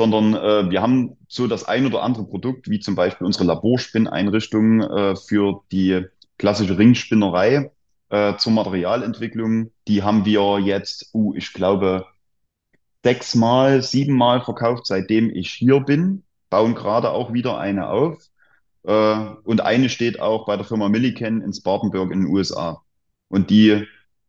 sondern 0.00 0.32
äh, 0.32 0.70
wir 0.70 0.80
haben 0.80 1.18
so 1.28 1.46
das 1.46 1.64
ein 1.64 1.84
oder 1.84 2.02
andere 2.02 2.24
Produkt, 2.24 2.70
wie 2.70 2.80
zum 2.80 2.94
Beispiel 2.94 3.26
unsere 3.26 3.44
Laborspinneinrichtung 3.44 4.80
äh, 4.80 5.14
für 5.14 5.60
die 5.72 6.06
klassische 6.38 6.78
Ringspinnerei 6.78 7.70
äh, 8.08 8.36
zur 8.38 8.52
Materialentwicklung. 8.52 9.72
Die 9.88 10.02
haben 10.02 10.24
wir 10.24 10.58
jetzt, 10.60 11.10
uh, 11.12 11.34
ich 11.34 11.52
glaube, 11.52 12.06
sechsmal, 13.04 13.82
siebenmal 13.82 14.40
verkauft, 14.42 14.86
seitdem 14.86 15.28
ich 15.28 15.52
hier 15.52 15.80
bin. 15.80 16.22
Bauen 16.48 16.74
gerade 16.74 17.10
auch 17.10 17.34
wieder 17.34 17.58
eine 17.58 17.90
auf. 17.90 18.24
Äh, 18.84 19.26
und 19.44 19.60
eine 19.60 19.90
steht 19.90 20.18
auch 20.18 20.46
bei 20.46 20.56
der 20.56 20.64
Firma 20.64 20.88
Milliken 20.88 21.42
in 21.42 21.52
Spartanburg 21.52 22.10
in 22.10 22.20
den 22.20 22.30
USA. 22.30 22.80
Und 23.28 23.50
die 23.50 23.86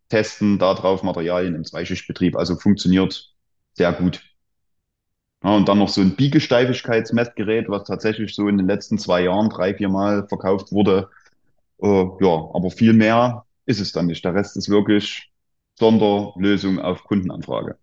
testen 0.10 0.60
darauf 0.60 1.02
Materialien 1.02 1.56
im 1.56 1.64
Zweischichtbetrieb. 1.64 2.36
Also 2.36 2.58
funktioniert 2.58 3.34
sehr 3.74 3.94
gut. 3.94 4.22
Ja, 5.44 5.56
und 5.56 5.68
dann 5.68 5.80
noch 5.80 5.90
so 5.90 6.02
ein 6.02 6.16
Biegesteifigkeitsmessgerät, 6.16 7.68
was 7.68 7.86
tatsächlich 7.86 8.36
so 8.36 8.48
in 8.48 8.58
den 8.58 8.68
letzten 8.68 8.98
zwei 9.00 9.24
Jahren 9.24 9.50
drei, 9.50 9.74
vier 9.74 9.90
Mal 9.90 10.28
verkauft 10.28 10.72
wurde. 10.72 11.10
Äh, 11.82 11.88
ja, 11.88 12.50
aber 12.54 12.70
viel 12.70 12.94
mehr 12.94 13.46
ist 13.66 13.80
es 13.80 13.92
dann 13.92 14.06
nicht. 14.06 14.24
Der 14.24 14.36
Rest 14.36 14.56
ist 14.56 14.70
wirklich 14.70 15.32
Sonderlösung 15.80 16.80
auf 16.80 17.04
Kundenanfrage. 17.04 17.76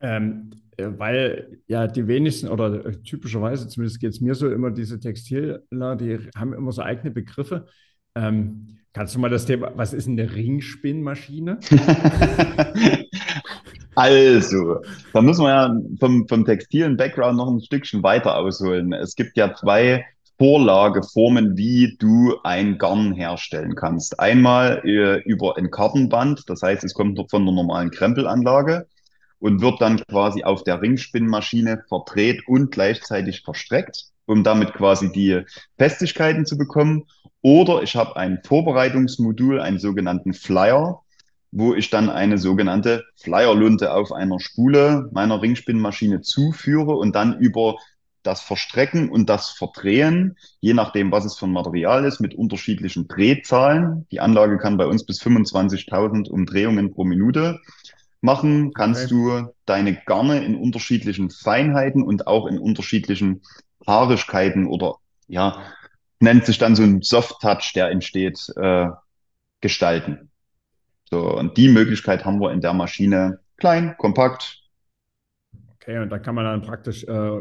Ähm, 0.00 0.50
äh, 0.76 0.88
weil 0.98 1.60
ja 1.66 1.86
die 1.86 2.06
wenigsten 2.06 2.48
oder 2.48 2.84
äh, 2.84 3.02
typischerweise, 3.02 3.68
zumindest 3.68 4.00
geht 4.00 4.10
es 4.10 4.20
mir 4.20 4.34
so, 4.34 4.50
immer 4.50 4.70
diese 4.70 5.00
Textiler, 5.00 5.96
die 5.96 6.18
haben 6.36 6.52
immer 6.52 6.72
so 6.72 6.82
eigene 6.82 7.10
Begriffe. 7.10 7.66
Ähm, 8.14 8.78
kannst 8.92 9.14
du 9.14 9.18
mal 9.18 9.30
das 9.30 9.46
Thema, 9.46 9.72
was 9.76 9.94
ist 9.94 10.08
eine 10.08 10.34
Ringspinnmaschine? 10.34 11.58
Also, 13.94 14.78
da 15.12 15.20
müssen 15.20 15.44
wir 15.44 15.50
ja 15.50 15.76
vom, 16.00 16.26
vom 16.26 16.44
textilen 16.44 16.96
Background 16.96 17.36
noch 17.36 17.50
ein 17.50 17.60
Stückchen 17.60 18.02
weiter 18.02 18.36
ausholen. 18.36 18.92
Es 18.92 19.14
gibt 19.14 19.36
ja 19.36 19.54
zwei 19.54 20.06
Vorlageformen, 20.38 21.56
wie 21.56 21.96
du 21.98 22.36
ein 22.42 22.78
Garn 22.78 23.12
herstellen 23.12 23.74
kannst. 23.74 24.18
Einmal 24.18 24.82
äh, 24.84 25.20
über 25.22 25.58
ein 25.58 25.70
Kartenband, 25.70 26.48
das 26.48 26.62
heißt, 26.62 26.84
es 26.84 26.94
kommt 26.94 27.18
von 27.30 27.44
der 27.44 27.54
normalen 27.54 27.90
Krempelanlage 27.90 28.86
und 29.38 29.60
wird 29.60 29.80
dann 29.80 29.98
quasi 30.08 30.42
auf 30.42 30.64
der 30.64 30.80
Ringspinnmaschine 30.80 31.84
verdreht 31.88 32.42
und 32.46 32.70
gleichzeitig 32.70 33.42
verstreckt, 33.42 34.06
um 34.26 34.42
damit 34.42 34.72
quasi 34.72 35.12
die 35.12 35.42
Festigkeiten 35.78 36.46
zu 36.46 36.56
bekommen. 36.56 37.04
Oder 37.42 37.82
ich 37.82 37.94
habe 37.94 38.16
ein 38.16 38.40
Vorbereitungsmodul, 38.42 39.60
einen 39.60 39.78
sogenannten 39.78 40.32
Flyer, 40.32 41.02
wo 41.52 41.74
ich 41.74 41.90
dann 41.90 42.10
eine 42.10 42.38
sogenannte 42.38 43.04
Flyerlunte 43.16 43.92
auf 43.92 44.10
einer 44.10 44.40
Spule 44.40 45.08
meiner 45.12 45.42
Ringspinnmaschine 45.42 46.22
zuführe 46.22 46.96
und 46.96 47.14
dann 47.14 47.38
über 47.38 47.76
das 48.22 48.40
Verstrecken 48.40 49.10
und 49.10 49.28
das 49.28 49.50
Verdrehen, 49.50 50.36
je 50.60 50.74
nachdem, 50.74 51.12
was 51.12 51.24
es 51.24 51.38
für 51.38 51.46
ein 51.46 51.52
Material 51.52 52.04
ist, 52.04 52.20
mit 52.20 52.34
unterschiedlichen 52.34 53.08
Drehzahlen. 53.08 54.06
Die 54.10 54.20
Anlage 54.20 54.58
kann 54.58 54.76
bei 54.76 54.86
uns 54.86 55.04
bis 55.04 55.20
25.000 55.20 56.30
Umdrehungen 56.30 56.92
pro 56.92 57.04
Minute 57.04 57.60
machen. 58.20 58.72
Kannst 58.72 59.12
okay. 59.12 59.14
du 59.14 59.52
deine 59.66 59.94
Garne 60.06 60.44
in 60.44 60.56
unterschiedlichen 60.56 61.30
Feinheiten 61.30 62.02
und 62.02 62.26
auch 62.26 62.46
in 62.46 62.58
unterschiedlichen 62.58 63.42
Haarigkeiten 63.86 64.66
oder 64.66 64.96
ja, 65.26 65.62
nennt 66.20 66.46
sich 66.46 66.58
dann 66.58 66.76
so 66.76 66.84
ein 66.84 67.02
Soft 67.02 67.40
Touch, 67.40 67.72
der 67.74 67.90
entsteht, 67.90 68.38
äh, 68.56 68.88
gestalten. 69.60 70.31
So, 71.12 71.36
und 71.36 71.58
die 71.58 71.68
Möglichkeit 71.68 72.24
haben 72.24 72.40
wir 72.40 72.52
in 72.52 72.62
der 72.62 72.72
Maschine 72.72 73.38
klein, 73.58 73.94
kompakt. 73.98 74.62
Okay, 75.74 75.98
und 75.98 76.08
da 76.08 76.18
kann 76.18 76.34
man 76.34 76.46
dann 76.46 76.62
praktisch, 76.62 77.04
äh, 77.04 77.40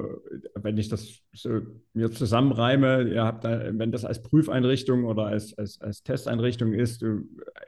wenn 0.55 0.77
ich 0.77 0.89
das 0.89 1.21
so 1.31 1.61
mir 1.93 2.11
zusammenreime, 2.11 3.03
ihr 3.03 3.23
habt 3.23 3.45
da, 3.45 3.71
wenn 3.71 3.93
das 3.93 4.03
als 4.03 4.21
Prüfeinrichtung 4.23 5.05
oder 5.05 5.27
als, 5.27 5.57
als, 5.57 5.79
als 5.79 6.03
Testeinrichtung 6.03 6.73
ist, 6.73 7.01
du 7.01 7.21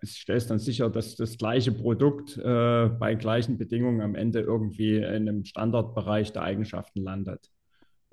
stellst 0.04 0.50
dann 0.50 0.60
sicher, 0.60 0.90
dass 0.90 1.16
das 1.16 1.38
gleiche 1.38 1.72
Produkt 1.72 2.38
äh, 2.38 2.90
bei 2.90 3.16
gleichen 3.16 3.58
Bedingungen 3.58 4.02
am 4.02 4.16
Ende 4.16 4.42
irgendwie 4.42 4.98
in 4.98 5.06
einem 5.30 5.46
Standardbereich 5.46 6.34
der 6.34 6.42
Eigenschaften 6.42 7.02
landet. 7.02 7.50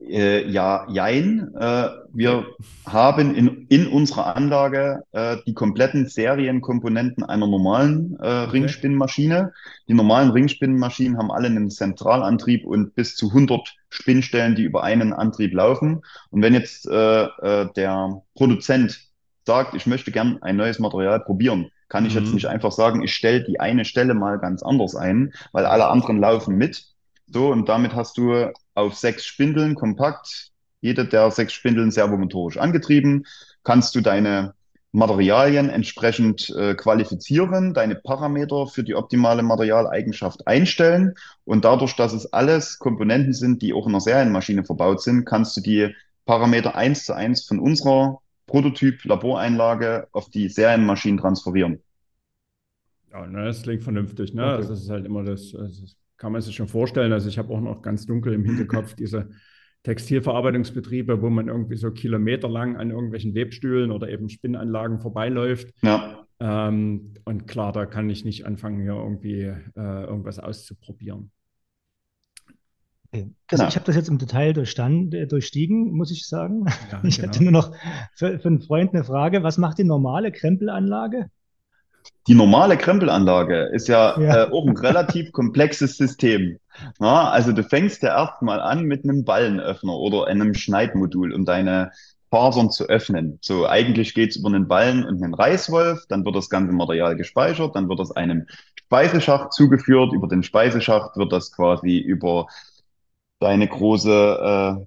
Äh, 0.09 0.49
ja, 0.49 0.87
jein. 0.89 1.55
Äh, 1.55 1.89
wir 2.13 2.47
haben 2.87 3.35
in, 3.35 3.67
in 3.69 3.87
unserer 3.87 4.35
Anlage 4.37 5.03
äh, 5.13 5.37
die 5.47 5.55
kompletten 5.55 6.07
Serienkomponenten 6.07 7.23
einer 7.23 7.47
normalen 7.47 8.17
äh, 8.19 8.27
Ringspinnmaschine. 8.29 9.53
Die 9.89 9.95
normalen 9.95 10.31
Ringspinnmaschinen 10.31 11.19
haben 11.19 11.31
alle 11.31 11.47
einen 11.49 11.71
Zentralantrieb 11.71 12.65
und 12.65 12.95
bis 12.95 13.15
zu 13.17 13.29
100 13.29 13.77
Spinnstellen, 13.91 14.55
die 14.57 14.63
über 14.63 14.83
einen 14.85 15.13
Antrieb 15.13 15.53
laufen. 15.53 16.03
Und 16.31 16.43
wenn 16.43 16.55
jetzt 16.55 16.87
äh, 16.89 17.25
äh, 17.25 17.69
der 17.77 18.23
Produzent 18.35 18.99
sagt, 19.47 19.75
ich 19.75 19.87
möchte 19.87 20.13
gern 20.13 20.39
ein 20.43 20.57
neues 20.57 20.79
Material 20.79 21.21
probieren, 21.21 21.71
kann 21.89 22.07
ich 22.07 22.15
jetzt 22.15 22.29
Mhm. 22.29 22.35
nicht 22.35 22.47
einfach 22.47 22.73
sagen, 22.73 23.03
ich 23.03 23.15
stelle 23.15 23.45
die 23.45 23.61
eine 23.61 23.85
Stelle 23.85 24.15
mal 24.15 24.39
ganz 24.39 24.63
anders 24.63 24.95
ein, 24.97 25.33
weil 25.53 25.67
alle 25.67 25.89
anderen 25.89 26.19
laufen 26.21 26.57
mit. 26.57 26.87
So, 27.27 27.49
und 27.51 27.69
damit 27.69 27.95
hast 27.95 28.17
du 28.19 28.47
auf 28.81 28.95
sechs 28.95 29.25
Spindeln 29.25 29.75
kompakt, 29.75 30.51
jede 30.81 31.05
der 31.05 31.31
sechs 31.31 31.53
Spindeln 31.53 31.91
servomotorisch 31.91 32.59
angetrieben, 32.59 33.27
kannst 33.63 33.95
du 33.95 34.01
deine 34.01 34.55
Materialien 34.93 35.69
entsprechend 35.69 36.51
äh, 36.51 36.75
qualifizieren, 36.75 37.75
deine 37.75 37.95
Parameter 37.95 38.67
für 38.67 38.83
die 38.83 38.97
optimale 38.97 39.43
Materialeigenschaft 39.43 40.49
einstellen 40.49 41.15
und 41.45 41.65
dadurch, 41.65 41.95
dass 41.95 42.13
es 42.13 42.33
alles 42.33 42.79
Komponenten 42.79 43.33
sind, 43.33 43.63
die 43.63 43.73
auch 43.73 43.87
in 43.87 43.93
einer 43.93 44.01
Serienmaschine 44.01 44.65
verbaut 44.65 45.01
sind, 45.01 45.25
kannst 45.27 45.57
du 45.57 45.61
die 45.61 45.95
Parameter 46.25 46.75
eins 46.75 47.05
zu 47.05 47.13
eins 47.15 47.47
von 47.47 47.61
unserer 47.61 48.21
Prototyp-Laboreinlage 48.47 50.09
auf 50.11 50.29
die 50.29 50.49
Serienmaschinen 50.49 51.21
transferieren. 51.21 51.81
Ja, 53.13 53.27
ne, 53.27 53.45
das 53.45 53.63
klingt 53.63 53.83
vernünftig. 53.83 54.35
Ne? 54.35 54.55
Okay. 54.55 54.67
Das 54.67 54.83
ist 54.83 54.91
halt 54.91 55.07
immer 55.07 55.23
das, 55.23 55.53
das 55.53 55.97
kann 56.21 56.33
man 56.33 56.43
sich 56.43 56.55
schon 56.55 56.69
vorstellen. 56.69 57.13
Also 57.13 57.29
ich 57.29 57.39
habe 57.39 57.53
auch 57.55 57.61
noch 57.61 57.83
ganz 57.83 58.07
dunkel 58.07 58.35
im 58.35 58.45
Hinterkopf 58.45 58.95
diese 58.95 59.31
Textilverarbeitungsbetriebe, 59.85 61.23
wo 61.23 61.31
man 61.31 61.49
irgendwie 61.49 61.77
so 61.77 61.91
kilometerlang 61.91 62.77
an 62.77 62.91
irgendwelchen 62.91 63.35
Webstühlen 63.35 63.91
oder 63.91 64.09
eben 64.11 64.29
Spinnanlagen 64.29 65.01
vorbeiläuft. 65.01 65.75
Ja, 65.83 66.27
Ähm, 66.41 67.15
und 67.25 67.47
klar, 67.49 67.73
da 67.73 67.87
kann 67.87 68.09
ich 68.11 68.25
nicht 68.25 68.47
anfangen, 68.47 68.81
hier 68.83 68.95
irgendwie 68.95 69.43
äh, 69.43 70.05
irgendwas 70.05 70.39
auszuprobieren. 70.39 71.33
Okay. 73.13 73.35
Also 73.51 73.65
Genau. 73.65 73.69
ich 73.69 73.75
habe 73.77 73.87
das 73.87 73.97
jetzt 73.97 74.09
im 74.09 74.19
Detail 74.19 74.53
durchstand, 74.53 75.15
äh, 75.15 75.27
durchstiegen, 75.27 75.93
muss 75.93 76.11
ich 76.13 76.27
sagen. 76.29 76.67
Ja, 76.93 77.03
Ich 77.05 77.17
genau. 77.17 77.29
hätte 77.29 77.43
nur 77.43 77.53
noch 77.53 77.75
für, 78.15 78.39
für 78.39 78.49
einen 78.49 78.61
Freund 78.63 78.95
eine 78.95 79.05
Frage. 79.05 79.43
Was 79.43 79.59
macht 79.59 79.79
die 79.79 79.85
normale 79.85 80.31
Krempelanlage? 80.33 81.31
Die 82.27 82.35
normale 82.35 82.77
Krempelanlage 82.77 83.71
ist 83.73 83.89
ja, 83.89 84.19
Ja. 84.21 84.45
Äh, 84.45 84.51
auch 84.53 84.67
ein 84.67 84.77
relativ 84.77 85.33
komplexes 85.33 85.97
System. 85.97 86.59
Na, 86.99 87.31
also 87.31 87.53
du 87.53 87.63
fängst 87.65 88.03
ja 88.03 88.17
erstmal 88.17 88.61
an 88.61 88.85
mit 88.85 89.05
einem 89.05 89.25
Ballenöffner 89.25 89.95
oder 89.95 90.27
einem 90.27 90.55
Schneidmodul, 90.55 91.33
um 91.33 91.45
deine 91.45 91.91
Fasern 92.31 92.71
zu 92.71 92.87
öffnen. 92.87 93.39
So, 93.43 93.67
eigentlich 93.67 94.15
geht's 94.15 94.37
über 94.37 94.49
einen 94.49 94.69
Ballen 94.69 95.05
und 95.05 95.23
einen 95.23 95.35
Reißwolf, 95.35 96.07
dann 96.09 96.25
wird 96.25 96.37
das 96.37 96.49
ganze 96.49 96.73
Material 96.73 97.17
gespeichert, 97.17 97.75
dann 97.75 97.89
wird 97.89 97.99
das 97.99 98.13
einem 98.13 98.47
Speiseschacht 98.77 99.53
zugeführt. 99.53 100.13
Über 100.13 100.29
den 100.29 100.43
Speiseschacht 100.43 101.17
wird 101.17 101.33
das 101.33 101.53
quasi 101.53 101.99
über 101.99 102.47
deine 103.41 103.67
große 103.67 104.79
äh, 104.81 104.87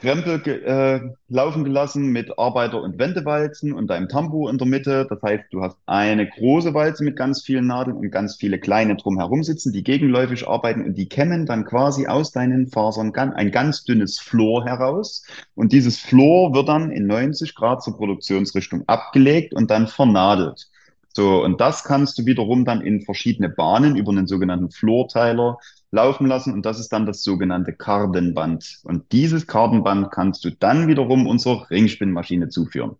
Krempel 0.00 0.40
äh, 0.46 1.00
laufen 1.28 1.64
gelassen 1.64 2.12
mit 2.12 2.38
Arbeiter- 2.38 2.82
und 2.82 2.98
Wendewalzen 2.98 3.72
und 3.72 3.88
deinem 3.88 4.08
Tambour 4.08 4.50
in 4.50 4.58
der 4.58 4.66
Mitte. 4.66 5.06
Das 5.08 5.22
heißt, 5.22 5.44
du 5.50 5.62
hast 5.62 5.78
eine 5.86 6.28
große 6.28 6.74
Walze 6.74 7.02
mit 7.02 7.16
ganz 7.16 7.42
vielen 7.42 7.66
Nadeln 7.66 7.96
und 7.96 8.10
ganz 8.10 8.36
viele 8.36 8.58
kleine 8.58 8.96
drumherum 8.96 9.42
sitzen, 9.42 9.72
die 9.72 9.82
gegenläufig 9.82 10.46
arbeiten 10.46 10.84
und 10.84 10.94
die 10.94 11.08
kämmen 11.08 11.46
dann 11.46 11.64
quasi 11.64 12.06
aus 12.06 12.30
deinen 12.30 12.66
Fasern 12.66 13.12
ein 13.14 13.50
ganz 13.50 13.84
dünnes 13.84 14.18
Flor 14.18 14.64
heraus. 14.64 15.24
Und 15.54 15.72
dieses 15.72 15.98
Flor 15.98 16.54
wird 16.54 16.68
dann 16.68 16.90
in 16.90 17.06
90 17.06 17.54
Grad 17.54 17.82
zur 17.82 17.96
Produktionsrichtung 17.96 18.84
abgelegt 18.86 19.54
und 19.54 19.70
dann 19.70 19.86
vernadelt. 19.86 20.68
So, 21.16 21.42
und 21.42 21.62
das 21.62 21.82
kannst 21.82 22.18
du 22.18 22.26
wiederum 22.26 22.66
dann 22.66 22.82
in 22.82 23.00
verschiedene 23.00 23.48
Bahnen 23.48 23.96
über 23.96 24.12
einen 24.12 24.26
sogenannten 24.26 24.70
Florteiler 24.70 25.56
laufen 25.90 26.26
lassen 26.26 26.52
und 26.52 26.66
das 26.66 26.80
ist 26.80 26.92
dann 26.92 27.06
das 27.06 27.22
sogenannte 27.22 27.72
Kardenband. 27.72 28.80
Und 28.84 29.12
dieses 29.12 29.46
Kardenband 29.46 30.10
kannst 30.10 30.44
du 30.44 30.50
dann 30.50 30.88
wiederum 30.88 31.26
unserer 31.26 31.70
Ringspinnmaschine 31.70 32.48
zuführen. 32.48 32.96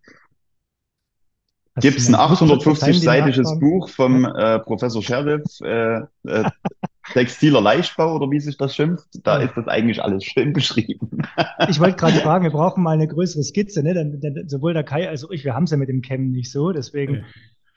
Gibt 1.81 1.99
es 1.99 2.09
ein 2.09 2.15
Faszinierend. 2.15 2.63
Verzeihen 2.63 2.93
die 2.93 2.99
850-seitiges 3.01 3.43
Nachfragen. 3.43 3.61
Buch 3.61 3.89
vom 3.91 4.25
äh, 4.25 4.59
Professor 4.61 5.03
Sheriff, 5.03 5.43
äh, 5.63 6.01
äh, 6.25 6.51
Textiler 7.13 7.61
Leichtbau 7.61 8.15
oder 8.17 8.31
wie 8.31 8.41
sich 8.41 8.57
das 8.57 8.75
schimpft? 8.75 9.07
Da 9.25 9.39
ist 9.39 9.57
das 9.57 9.69
eigentlich 9.69 10.03
alles 10.03 10.25
schön 10.25 10.53
beschrieben. 10.53 11.23
Ich 11.69 11.81
wollte 11.81 11.97
gerade 11.97 12.19
fragen, 12.19 12.45
wir 12.45 12.51
brauchen 12.53 12.83
mal 12.83 12.93
eine 12.93 13.09
größere 13.09 13.43
Skizze, 13.43 13.83
ne? 13.83 13.95
Denn, 13.95 14.21
denn 14.21 14.49
sowohl 14.49 14.73
der 14.73 14.85
Kai 14.85 15.09
als 15.09 15.25
auch 15.25 15.31
ich, 15.31 15.45
wir 15.45 15.55
haben 15.55 15.65
es 15.65 15.71
ja 15.71 15.77
mit 15.77 15.89
dem 15.89 16.03
Chem 16.03 16.31
nicht 16.31 16.51
so, 16.51 16.73
deswegen. 16.73 17.25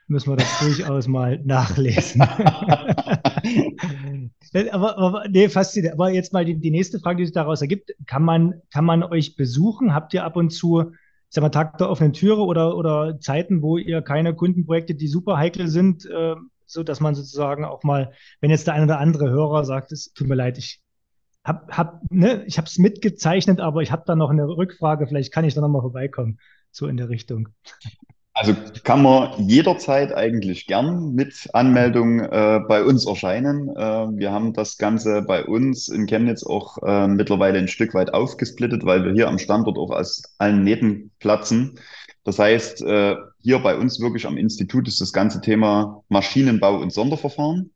Müssen 0.10 0.32
wir 0.32 0.38
das 0.38 0.60
durchaus 0.60 1.08
mal 1.08 1.39
nachlesen. 1.45 2.22
aber, 4.72 4.98
aber 4.98 5.24
nee, 5.30 5.50
faszinierend. 5.50 6.00
Aber 6.00 6.12
jetzt 6.12 6.34
mal 6.34 6.43
die, 6.43 6.60
die 6.60 6.72
nächste 6.72 7.00
Frage, 7.00 7.17
die 7.17 7.26
sich 7.26 7.34
daraus 7.34 7.62
ergibt: 7.62 7.93
Kann 8.08 8.24
man, 8.24 8.62
kann 8.74 8.86
man 8.86 9.04
euch 9.04 9.36
besuchen? 9.36 9.93
Habt 9.93 10.13
ihr 10.13 10.24
ab 10.24 10.36
und 10.36 10.50
zu, 10.50 10.82
ich 10.82 10.88
sag 11.30 11.43
mal, 11.43 11.50
Tag 11.50 11.78
der 11.78 11.89
offenen 11.89 12.13
Türe 12.13 12.41
oder, 12.41 12.76
oder 12.76 13.19
Zeiten, 13.19 13.62
wo 13.62 13.78
ihr 13.78 14.02
keine 14.02 14.36
Kundenprojekte, 14.36 14.95
die 14.95 15.08
super 15.08 15.38
heikel 15.38 15.67
sind, 15.67 16.06
äh, 16.06 16.36
so 16.65 16.84
dass 16.84 17.00
man 17.00 17.15
sozusagen 17.15 17.63
auch 17.63 17.84
mal, 17.84 18.12
wenn 18.41 18.50
jetzt 18.50 18.67
der 18.67 18.74
ein 18.74 18.84
oder 18.84 19.00
andere 19.00 19.30
Hörer 19.30 19.63
sagt, 19.63 19.91
es 19.91 20.12
tut 20.13 20.28
mir 20.28 20.36
leid, 20.36 20.58
ich 20.58 20.82
hab, 21.43 21.76
hab, 21.76 22.02
ne, 22.12 22.43
ich 22.45 22.58
habe 22.58 22.67
es 22.67 22.78
mitgezeichnet, 22.78 23.60
aber 23.60 23.82
ich 23.82 23.91
habe 23.91 24.04
da 24.06 24.15
noch 24.15 24.30
eine 24.30 24.48
Rückfrage, 24.48 25.08
vielleicht 25.08 25.32
kann 25.32 25.45
ich 25.45 25.54
da 25.54 25.62
nochmal 25.62 25.82
vorbeikommen, 25.82 26.39
so 26.72 26.88
in 26.88 26.98
der 26.98 27.10
Richtung. 27.10 27.50
Also 28.39 28.56
kann 28.86 29.04
man 29.04 29.49
jederzeit 29.49 30.15
eigentlich 30.15 30.65
gern 30.65 31.13
mit 31.13 31.49
Anmeldung 31.52 32.21
äh, 32.21 32.62
bei 32.69 32.86
uns 32.86 33.06
erscheinen. 33.06 33.67
Äh, 33.75 34.17
wir 34.17 34.32
haben 34.32 34.54
das 34.54 34.78
Ganze 34.78 35.23
bei 35.23 35.43
uns 35.43 35.89
in 35.89 36.06
Chemnitz 36.06 36.45
auch 36.45 36.78
äh, 36.82 37.10
mittlerweile 37.10 37.60
ein 37.60 37.67
Stück 37.67 37.93
weit 37.93 38.13
aufgesplittet, 38.13 38.86
weil 38.86 39.04
wir 39.04 39.12
hier 39.12 39.28
am 39.28 39.39
Standort 39.39 39.78
auch 39.78 39.91
aus 39.91 40.23
allen 40.38 40.63
Nähten 40.63 41.12
platzen. 41.19 41.80
Das 42.23 42.39
heißt, 42.39 42.82
äh, 42.84 43.17
hier 43.41 43.60
bei 43.60 43.78
uns 43.78 43.99
wirklich 43.99 44.25
am 44.25 44.38
Institut 44.38 44.88
ist 44.88 45.02
das 45.02 45.12
ganze 45.12 45.41
Thema 45.41 46.06
Maschinenbau 46.08 46.78
und 46.78 46.93
Sonderverfahren, 46.93 47.71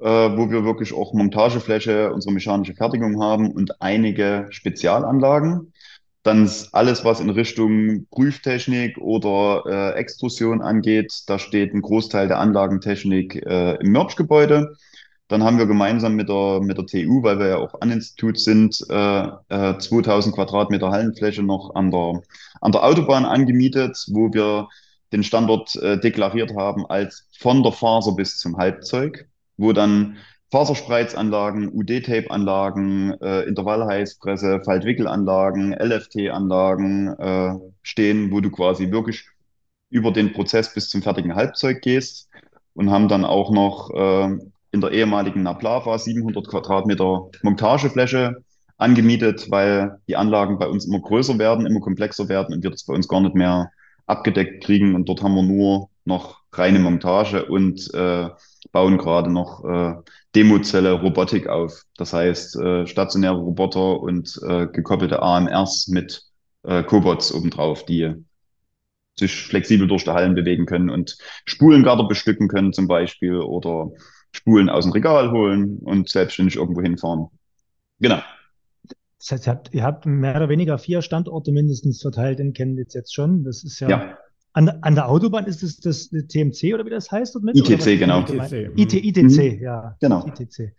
äh, 0.00 0.04
wo 0.04 0.50
wir 0.50 0.66
wirklich 0.66 0.92
auch 0.92 1.14
Montagefläche, 1.14 2.12
unsere 2.12 2.34
mechanische 2.34 2.74
Fertigung 2.74 3.22
haben 3.22 3.50
und 3.50 3.80
einige 3.80 4.48
Spezialanlagen. 4.50 5.72
Dann 6.24 6.46
ist 6.46 6.74
alles, 6.74 7.04
was 7.04 7.20
in 7.20 7.28
Richtung 7.28 8.06
Prüftechnik 8.10 8.96
oder 8.96 9.62
äh, 9.66 9.98
Extrusion 9.98 10.62
angeht, 10.62 11.12
da 11.26 11.38
steht 11.38 11.74
ein 11.74 11.82
Großteil 11.82 12.28
der 12.28 12.38
Anlagentechnik 12.38 13.44
äh, 13.44 13.74
im 13.74 13.92
Merch-Gebäude. 13.92 14.74
Dann 15.28 15.44
haben 15.44 15.58
wir 15.58 15.66
gemeinsam 15.66 16.14
mit 16.16 16.30
der, 16.30 16.60
mit 16.62 16.78
der 16.78 16.86
TU, 16.86 17.22
weil 17.22 17.38
wir 17.38 17.48
ja 17.48 17.56
auch 17.58 17.78
an 17.82 17.90
Institut 17.90 18.40
sind, 18.40 18.74
äh, 18.88 19.28
äh, 19.50 19.78
2000 19.78 20.34
Quadratmeter 20.34 20.90
Hallenfläche 20.90 21.42
noch 21.42 21.74
an 21.74 21.90
der, 21.90 22.22
an 22.62 22.72
der 22.72 22.84
Autobahn 22.84 23.26
angemietet, 23.26 24.06
wo 24.10 24.32
wir 24.32 24.68
den 25.12 25.24
Standort 25.24 25.76
äh, 25.76 26.00
deklariert 26.00 26.56
haben 26.56 26.86
als 26.86 27.28
von 27.38 27.62
der 27.62 27.72
Faser 27.72 28.12
bis 28.12 28.38
zum 28.38 28.56
Halbzeug, 28.56 29.28
wo 29.58 29.74
dann 29.74 30.16
Faserspreizanlagen, 30.54 31.68
UD-Tape-Anlagen, 31.74 33.20
äh, 33.20 33.40
Intervallheißpresse, 33.40 34.60
Faltwickelanlagen, 34.64 35.72
LFT-Anlagen 35.72 37.08
äh, 37.18 37.54
stehen, 37.82 38.30
wo 38.30 38.40
du 38.40 38.52
quasi 38.52 38.92
wirklich 38.92 39.28
über 39.90 40.12
den 40.12 40.32
Prozess 40.32 40.72
bis 40.72 40.90
zum 40.90 41.02
fertigen 41.02 41.34
Halbzeug 41.34 41.82
gehst 41.82 42.28
und 42.74 42.92
haben 42.92 43.08
dann 43.08 43.24
auch 43.24 43.50
noch 43.50 43.90
äh, 43.96 44.38
in 44.70 44.80
der 44.80 44.92
ehemaligen 44.92 45.42
Naplava 45.42 45.98
700 45.98 46.46
Quadratmeter 46.46 47.30
Montagefläche 47.42 48.44
angemietet, 48.76 49.50
weil 49.50 49.98
die 50.06 50.14
Anlagen 50.14 50.60
bei 50.60 50.68
uns 50.68 50.86
immer 50.86 51.00
größer 51.00 51.36
werden, 51.36 51.66
immer 51.66 51.80
komplexer 51.80 52.28
werden 52.28 52.54
und 52.54 52.62
wir 52.62 52.70
das 52.70 52.84
bei 52.84 52.94
uns 52.94 53.08
gar 53.08 53.20
nicht 53.20 53.34
mehr 53.34 53.72
abgedeckt 54.06 54.62
kriegen. 54.62 54.94
Und 54.94 55.08
dort 55.08 55.20
haben 55.20 55.34
wir 55.34 55.42
nur 55.42 55.88
noch 56.04 56.42
reine 56.52 56.78
Montage 56.78 57.44
und 57.44 57.92
äh, 57.92 58.28
bauen 58.72 58.98
gerade 58.98 59.30
noch 59.30 59.64
äh, 59.64 59.94
Demozelle 60.34 60.92
Robotik 60.92 61.48
auf. 61.48 61.82
Das 61.96 62.12
heißt, 62.12 62.56
äh, 62.56 62.86
stationäre 62.86 63.36
Roboter 63.36 64.00
und 64.00 64.40
äh, 64.46 64.66
gekoppelte 64.66 65.22
AMRs 65.22 65.88
mit 65.88 66.24
äh, 66.64 66.82
Cobots 66.82 67.32
obendrauf, 67.32 67.84
die 67.84 68.14
sich 69.18 69.32
flexibel 69.46 69.86
durch 69.86 70.04
die 70.04 70.10
Hallen 70.10 70.34
bewegen 70.34 70.66
können 70.66 70.90
und 70.90 71.16
Spulengarter 71.44 72.04
bestücken 72.08 72.48
können 72.48 72.72
zum 72.72 72.88
Beispiel 72.88 73.38
oder 73.38 73.90
Spulen 74.32 74.68
aus 74.68 74.84
dem 74.84 74.92
Regal 74.92 75.30
holen 75.30 75.78
und 75.78 76.08
selbstständig 76.08 76.56
irgendwo 76.56 76.82
hinfahren. 76.82 77.28
Genau. 78.00 78.20
Das 79.18 79.30
heißt, 79.30 79.46
ihr 79.46 79.52
habt, 79.52 79.74
ihr 79.74 79.82
habt 79.84 80.06
mehr 80.06 80.36
oder 80.36 80.48
weniger 80.48 80.78
vier 80.78 81.00
Standorte 81.00 81.52
mindestens 81.52 82.02
verteilt 82.02 82.40
in 82.40 82.52
Chemnitz 82.52 82.92
jetzt 82.94 83.14
schon. 83.14 83.44
Das 83.44 83.62
ist 83.62 83.80
ja, 83.80 83.88
Ja, 83.88 84.18
an, 84.54 84.68
an 84.68 84.94
der 84.94 85.08
Autobahn 85.08 85.46
ist 85.46 85.62
es 85.62 85.78
das, 85.78 86.08
TMC 86.08 86.74
oder 86.74 86.86
wie 86.86 86.90
das 86.90 87.10
heißt 87.10 87.34
dort 87.34 87.44
mit? 87.44 87.58
ITC, 87.58 87.98
genau. 87.98 88.20
ITC, 88.20 88.72
IT, 88.76 88.92
mhm. 88.94 89.26
ITC, 89.26 89.60
ja. 89.60 89.96
genau. 90.00 90.26
ITC. 90.26 90.72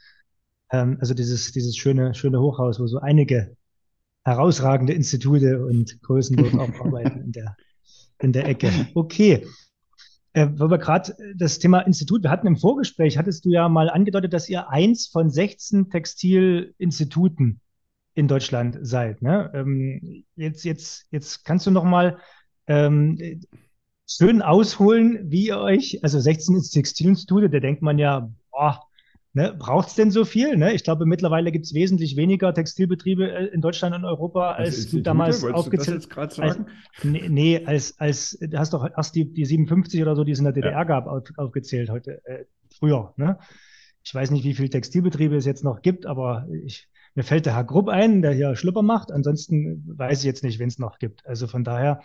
Ähm, 0.72 0.98
also 1.00 1.14
dieses, 1.14 1.52
dieses 1.52 1.76
schöne, 1.76 2.16
schöne 2.16 2.40
Hochhaus, 2.40 2.80
wo 2.80 2.88
so 2.88 3.00
einige 3.00 3.56
herausragende 4.24 4.94
Institute 4.94 5.66
und 5.66 6.02
Größen 6.02 6.38
dort 6.38 6.56
auch 6.56 6.80
arbeiten 6.86 7.22
in 7.22 7.32
der, 7.34 7.58
in 8.20 8.32
der 8.32 8.48
Ecke. 8.48 8.72
Okay. 8.96 9.46
Äh, 10.32 10.48
weil 10.54 10.72
wir 10.72 10.78
gerade 10.78 11.16
das 11.36 11.60
Thema 11.60 11.82
Institut, 11.82 12.24
wir 12.24 12.32
hatten 12.32 12.48
im 12.48 12.58
Vorgespräch, 12.58 13.18
hattest 13.18 13.44
du 13.44 13.50
ja 13.50 13.68
mal 13.68 13.90
angedeutet, 13.90 14.34
dass 14.34 14.48
ihr 14.48 14.70
eins 14.70 15.08
von 15.08 15.30
16 15.30 15.90
Textilinstituten 15.90 17.60
in 18.14 18.30
Deutschland 18.30 18.78
seid. 18.82 19.22
Ne? 19.22 19.52
Ähm, 19.54 20.24
jetzt, 20.38 20.64
jetzt, 20.64 21.08
jetzt 21.12 21.44
kannst 21.44 21.68
du 21.68 21.72
noch 21.72 21.84
mal 21.84 22.18
ähm, 22.68 23.42
schön 24.08 24.42
ausholen, 24.42 25.32
wie 25.32 25.48
ihr 25.48 25.60
euch, 25.60 26.00
also 26.04 26.20
16 26.20 26.62
Textilinstitute, 26.62 27.50
da 27.50 27.60
denkt 27.60 27.82
man 27.82 27.98
ja, 27.98 28.32
boah, 28.52 28.82
Ne, 29.36 29.54
Braucht 29.54 29.90
es 29.90 29.96
denn 29.96 30.12
so 30.12 30.24
viel? 30.24 30.56
Ne? 30.56 30.74
Ich 30.74 30.86
glaube, 30.86 31.06
mittlerweile 31.06 31.52
gibt 31.52 31.66
es 31.66 31.74
wesentlich 31.74 32.16
weniger 32.16 32.54
Textilbetriebe 32.54 33.30
äh, 33.30 33.46
in 33.48 33.60
Deutschland 33.60 33.94
und 33.94 34.06
Europa, 34.06 34.54
als, 34.54 34.78
als 34.78 34.92
du 34.92 35.02
damals 35.02 35.44
aufgezählt 35.44 36.08
hast. 36.16 36.62
Nee, 37.04 37.28
nee, 37.28 37.66
als, 37.66 38.00
als 38.00 38.38
du 38.40 38.58
hast 38.58 38.72
doch 38.72 38.90
erst 38.96 39.14
die, 39.14 39.34
die 39.34 39.44
57 39.44 40.02
oder 40.02 40.16
so, 40.16 40.24
die 40.24 40.32
es 40.32 40.40
in 40.40 40.46
der 40.46 40.54
DDR 40.54 40.72
ja. 40.72 40.84
gab, 40.86 41.08
auf, 41.08 41.24
aufgezählt 41.36 41.90
heute, 41.90 42.22
äh, 42.24 42.46
früher. 42.80 43.14
Ne? 43.18 43.38
Ich 44.06 44.16
weiß 44.16 44.32
nicht, 44.32 44.46
wie 44.46 44.54
viele 44.54 44.70
Textilbetriebe 44.70 45.36
es 45.36 45.46
jetzt 45.46 45.66
noch 45.66 45.82
gibt, 45.82 46.06
aber 46.06 46.48
ich, 46.64 46.88
mir 47.14 47.24
fällt 47.24 47.46
der 47.46 47.56
Herr 47.56 47.66
Grupp 47.66 47.90
ein, 47.90 48.22
der 48.22 48.32
hier 48.32 48.56
Schlüpper 48.56 48.84
macht. 48.84 49.12
Ansonsten 49.12 49.84
weiß 49.86 50.20
ich 50.20 50.26
jetzt 50.26 50.46
nicht, 50.46 50.60
wen 50.60 50.70
es 50.70 50.80
noch 50.80 50.98
gibt. 50.98 51.26
Also 51.26 51.48
von 51.48 51.66
daher 51.66 52.00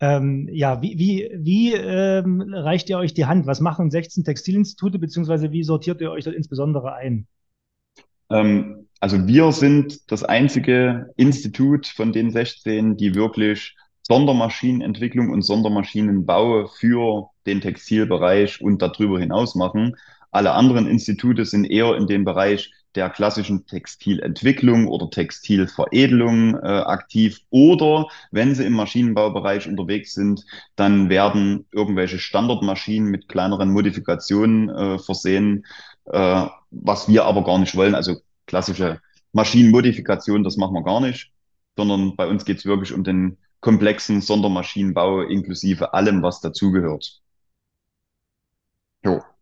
ähm, 0.00 0.48
ja, 0.52 0.82
wie, 0.82 0.98
wie, 0.98 1.30
wie 1.34 1.74
ähm, 1.74 2.42
reicht 2.52 2.90
ihr 2.90 2.98
euch 2.98 3.14
die 3.14 3.24
Hand? 3.26 3.46
Was 3.46 3.60
machen 3.60 3.90
16 3.90 4.24
Textilinstitute, 4.24 4.98
beziehungsweise 4.98 5.52
wie 5.52 5.64
sortiert 5.64 6.00
ihr 6.00 6.10
euch 6.10 6.24
dort 6.24 6.36
insbesondere 6.36 6.94
ein? 6.94 7.26
Ähm, 8.30 8.88
also 9.00 9.26
wir 9.26 9.52
sind 9.52 10.10
das 10.10 10.22
einzige 10.22 11.10
Institut 11.16 11.86
von 11.86 12.12
den 12.12 12.30
16, 12.30 12.96
die 12.96 13.14
wirklich 13.14 13.76
Sondermaschinenentwicklung 14.02 15.30
und 15.30 15.42
Sondermaschinenbau 15.42 16.66
für 16.66 17.30
den 17.46 17.60
Textilbereich 17.60 18.60
und 18.60 18.82
darüber 18.82 19.18
hinaus 19.18 19.54
machen. 19.54 19.96
Alle 20.30 20.52
anderen 20.52 20.86
Institute 20.86 21.44
sind 21.44 21.64
eher 21.64 21.96
in 21.96 22.06
dem 22.06 22.24
Bereich 22.24 22.70
der 22.96 23.10
klassischen 23.10 23.66
Textilentwicklung 23.66 24.88
oder 24.88 25.10
Textilveredelung 25.10 26.54
äh, 26.56 26.66
aktiv. 26.66 27.40
Oder 27.50 28.08
wenn 28.30 28.54
sie 28.54 28.64
im 28.64 28.72
Maschinenbaubereich 28.72 29.68
unterwegs 29.68 30.14
sind, 30.14 30.44
dann 30.74 31.08
werden 31.08 31.66
irgendwelche 31.70 32.18
Standardmaschinen 32.18 33.10
mit 33.10 33.28
kleineren 33.28 33.70
Modifikationen 33.70 34.68
äh, 34.70 34.98
versehen, 34.98 35.66
äh, 36.06 36.46
was 36.70 37.08
wir 37.08 37.24
aber 37.26 37.44
gar 37.44 37.58
nicht 37.58 37.76
wollen. 37.76 37.94
Also 37.94 38.16
klassische 38.46 39.00
Maschinenmodifikation, 39.32 40.42
das 40.42 40.56
machen 40.56 40.74
wir 40.74 40.82
gar 40.82 41.00
nicht, 41.00 41.30
sondern 41.76 42.16
bei 42.16 42.26
uns 42.26 42.44
geht 42.44 42.58
es 42.58 42.64
wirklich 42.64 42.92
um 42.92 43.04
den 43.04 43.36
komplexen 43.60 44.22
Sondermaschinenbau 44.22 45.22
inklusive 45.22 45.92
allem, 45.92 46.22
was 46.22 46.40
dazugehört. 46.40 47.20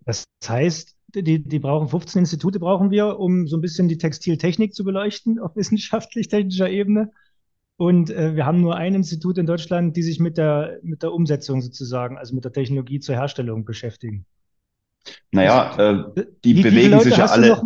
Das 0.05 0.25
heißt, 0.47 0.94
die, 1.23 1.43
die 1.43 1.59
brauchen 1.59 1.89
15 1.89 2.21
Institute 2.21 2.59
brauchen 2.59 2.91
wir, 2.91 3.19
um 3.19 3.47
so 3.47 3.57
ein 3.57 3.61
bisschen 3.61 3.89
die 3.89 3.99
Textiltechnik 3.99 4.75
zu 4.75 4.85
beleuchten 4.85 5.39
auf 5.41 5.57
wissenschaftlich-technischer 5.57 6.69
Ebene. 6.69 7.13
Und 7.77 8.11
äh, 8.11 8.37
wir 8.37 8.47
haben 8.47 8.61
nur 8.61 8.77
ein 8.77 8.95
Institut 8.95 9.37
in 9.37 9.47
Deutschland, 9.47 9.97
die 9.97 10.03
sich 10.03 10.21
mit 10.21 10.39
der, 10.39 10.79
mit 10.83 11.03
der 11.03 11.13
Umsetzung 11.13 11.61
sozusagen, 11.61 12.17
also 12.17 12.35
mit 12.35 12.45
der 12.45 12.53
Technologie 12.53 13.01
zur 13.01 13.17
Herstellung 13.17 13.65
beschäftigen. 13.65 14.27
Naja, 15.33 15.77
äh, 15.77 16.25
die 16.45 16.57
wie, 16.57 16.63
bewegen 16.63 17.01
sich 17.01 17.17
ja 17.17 17.27
alle. 17.27 17.61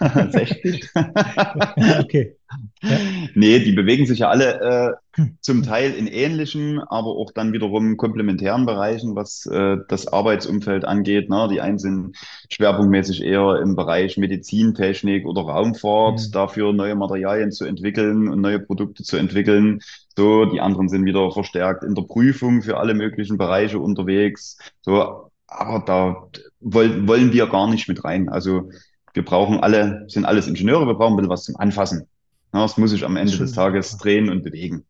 60. 0.00 0.90
okay. 2.00 2.36
Ja. 2.82 2.98
Nee, 3.34 3.60
die 3.60 3.72
bewegen 3.72 4.06
sich 4.06 4.20
ja 4.20 4.28
alle 4.28 4.96
äh, 5.16 5.22
zum 5.40 5.62
Teil 5.62 5.92
in 5.92 6.06
ähnlichen, 6.06 6.80
aber 6.80 7.10
auch 7.10 7.30
dann 7.32 7.52
wiederum 7.52 7.96
komplementären 7.96 8.66
Bereichen, 8.66 9.14
was 9.14 9.46
äh, 9.46 9.76
das 9.88 10.08
Arbeitsumfeld 10.08 10.84
angeht. 10.84 11.28
Ne? 11.28 11.48
Die 11.52 11.60
einen 11.60 11.78
sind 11.78 12.16
schwerpunktmäßig 12.50 13.22
eher 13.22 13.60
im 13.62 13.76
Bereich 13.76 14.16
Medizintechnik 14.16 15.26
oder 15.26 15.42
Raumfahrt, 15.42 16.20
mhm. 16.20 16.32
dafür 16.32 16.72
neue 16.72 16.96
Materialien 16.96 17.52
zu 17.52 17.66
entwickeln 17.66 18.28
und 18.28 18.40
neue 18.40 18.60
Produkte 18.60 19.04
zu 19.04 19.16
entwickeln. 19.16 19.80
So, 20.16 20.46
die 20.46 20.60
anderen 20.60 20.88
sind 20.88 21.04
wieder 21.04 21.30
verstärkt 21.30 21.84
in 21.84 21.94
der 21.94 22.02
Prüfung 22.02 22.62
für 22.62 22.78
alle 22.78 22.94
möglichen 22.94 23.38
Bereiche 23.38 23.78
unterwegs. 23.78 24.58
So, 24.80 25.30
aber 25.46 25.84
da 25.84 26.28
wollen, 26.60 27.06
wollen 27.06 27.32
wir 27.32 27.46
gar 27.46 27.68
nicht 27.68 27.88
mit 27.88 28.04
rein. 28.04 28.28
Also 28.28 28.70
wir 29.14 29.24
brauchen 29.24 29.60
alle, 29.60 30.04
sind 30.08 30.24
alles 30.24 30.46
Ingenieure, 30.46 30.86
wir 30.86 30.94
brauchen 30.94 31.14
ein 31.14 31.16
bisschen 31.16 31.30
was 31.30 31.44
zum 31.44 31.56
Anfassen. 31.56 32.06
Das 32.52 32.76
muss 32.78 32.90
sich 32.90 33.04
am 33.04 33.16
Ende 33.16 33.36
des 33.36 33.52
Tages 33.52 33.96
drehen 33.96 34.28
und 34.28 34.42
bewegen. 34.42 34.84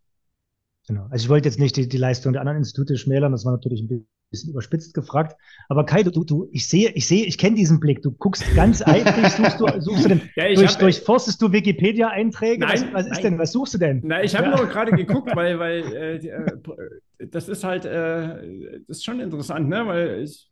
Genau. 0.87 1.07
Also 1.11 1.25
ich 1.25 1.29
wollte 1.29 1.49
jetzt 1.49 1.59
nicht 1.59 1.77
die, 1.77 1.89
die 1.89 1.99
Leistung 1.99 2.33
der 2.33 2.41
anderen 2.41 2.59
Institute 2.59 2.97
schmälern, 2.97 3.33
das 3.33 3.45
war 3.45 3.53
natürlich 3.53 3.83
ein 3.83 4.07
bisschen 4.31 4.51
überspitzt 4.51 4.95
gefragt. 4.95 5.37
Aber 5.69 5.85
Kai, 5.85 6.03
du, 6.03 6.25
du, 6.25 6.49
ich 6.53 6.67
sehe, 6.67 6.91
ich 6.95 7.07
sehe, 7.07 7.25
ich 7.27 7.39
kenne 7.39 7.57
diesen 7.57 7.81
Blick. 7.81 8.03
Du 8.03 8.13
guckst 8.13 8.45
ganz 8.55 8.83
eifrig, 8.87 9.29
suchst 9.31 9.61
du, 9.61 9.81
suchst 9.81 10.05
du 10.05 10.09
denn, 10.09 10.23
ja, 10.37 10.53
durch, 10.53 10.73
hab, 10.73 10.79
durchforstest 10.81 11.41
du 11.43 11.53
Wikipedia-Einträge? 11.53 12.65
Was, 12.67 12.85
was 12.93 13.07
ist 13.07 13.13
nein. 13.13 13.23
denn, 13.23 13.39
was 13.39 13.53
suchst 13.53 13.75
du 13.75 13.79
denn? 13.79 14.01
Nein, 14.05 14.25
ich 14.25 14.35
habe 14.35 14.49
ja. 14.49 14.57
nur 14.57 14.67
gerade 14.69 14.93
geguckt, 14.93 15.31
weil, 15.35 15.59
weil 15.59 15.83
äh, 15.95 16.17
äh, 16.17 17.27
das 17.31 17.49
ist 17.49 17.63
halt, 17.63 17.85
äh, 17.85 18.81
das 18.89 18.99
ist 18.99 19.05
schon 19.05 19.21
interessant, 19.21 19.69
ne? 19.69 19.87
Weil 19.87 20.23
ich, 20.25 20.50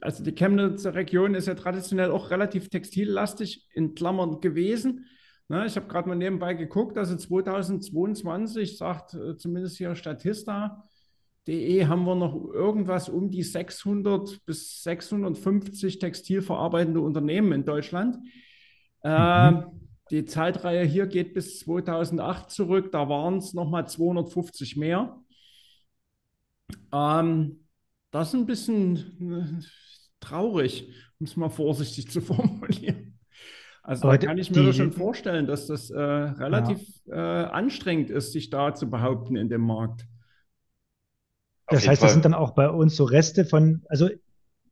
also 0.00 0.24
die 0.24 0.34
Chemnitzer 0.34 0.94
Region 0.94 1.34
ist 1.34 1.46
ja 1.46 1.54
traditionell 1.54 2.10
auch 2.10 2.30
relativ 2.30 2.68
textillastig 2.68 3.66
in 3.72 3.94
Klammern 3.94 4.40
gewesen. 4.40 5.06
Na, 5.48 5.66
ich 5.66 5.76
habe 5.76 5.88
gerade 5.88 6.08
mal 6.08 6.14
nebenbei 6.14 6.54
geguckt, 6.54 6.96
also 6.96 7.16
2022 7.16 8.78
sagt 8.78 9.14
äh, 9.14 9.36
zumindest 9.36 9.78
hier 9.78 9.96
Statista.de 9.96 11.86
haben 11.86 12.04
wir 12.04 12.14
noch 12.14 12.36
irgendwas 12.52 13.08
um 13.08 13.30
die 13.30 13.42
600 13.42 14.44
bis 14.46 14.82
650 14.84 15.98
textilverarbeitende 15.98 17.00
Unternehmen 17.00 17.52
in 17.52 17.64
Deutschland. 17.64 18.18
Äh, 19.02 19.50
mhm. 19.50 19.64
die 20.10 20.24
Zeitreihe 20.24 20.84
hier 20.84 21.06
geht 21.06 21.34
bis 21.34 21.58
2008 21.60 22.50
zurück, 22.50 22.92
da 22.92 23.08
waren 23.08 23.38
es 23.38 23.52
nochmal 23.52 23.88
250 23.88 24.76
mehr. 24.76 25.20
Ähm, 26.92 27.59
das 28.10 28.28
ist 28.28 28.34
ein 28.34 28.46
bisschen 28.46 29.60
äh, 29.60 29.64
traurig, 30.20 30.88
um 31.18 31.26
es 31.26 31.36
mal 31.36 31.50
vorsichtig 31.50 32.10
zu 32.10 32.20
formulieren. 32.20 33.18
Also 33.82 34.04
Aber 34.04 34.18
da 34.18 34.26
kann 34.26 34.38
ich 34.38 34.50
mir 34.50 34.62
die, 34.62 34.72
schon 34.72 34.92
vorstellen, 34.92 35.46
dass 35.46 35.66
das 35.66 35.90
äh, 35.90 35.98
relativ 35.98 36.80
ja. 37.06 37.44
äh, 37.44 37.46
anstrengend 37.46 38.10
ist, 38.10 38.32
sich 38.32 38.50
da 38.50 38.74
zu 38.74 38.90
behaupten 38.90 39.36
in 39.36 39.48
dem 39.48 39.62
Markt. 39.62 40.06
Das 41.66 41.88
heißt, 41.88 42.02
das 42.02 42.12
sind 42.12 42.24
dann 42.24 42.34
auch 42.34 42.50
bei 42.50 42.68
uns 42.68 42.96
so 42.96 43.04
Reste 43.04 43.44
von, 43.44 43.82
also 43.88 44.10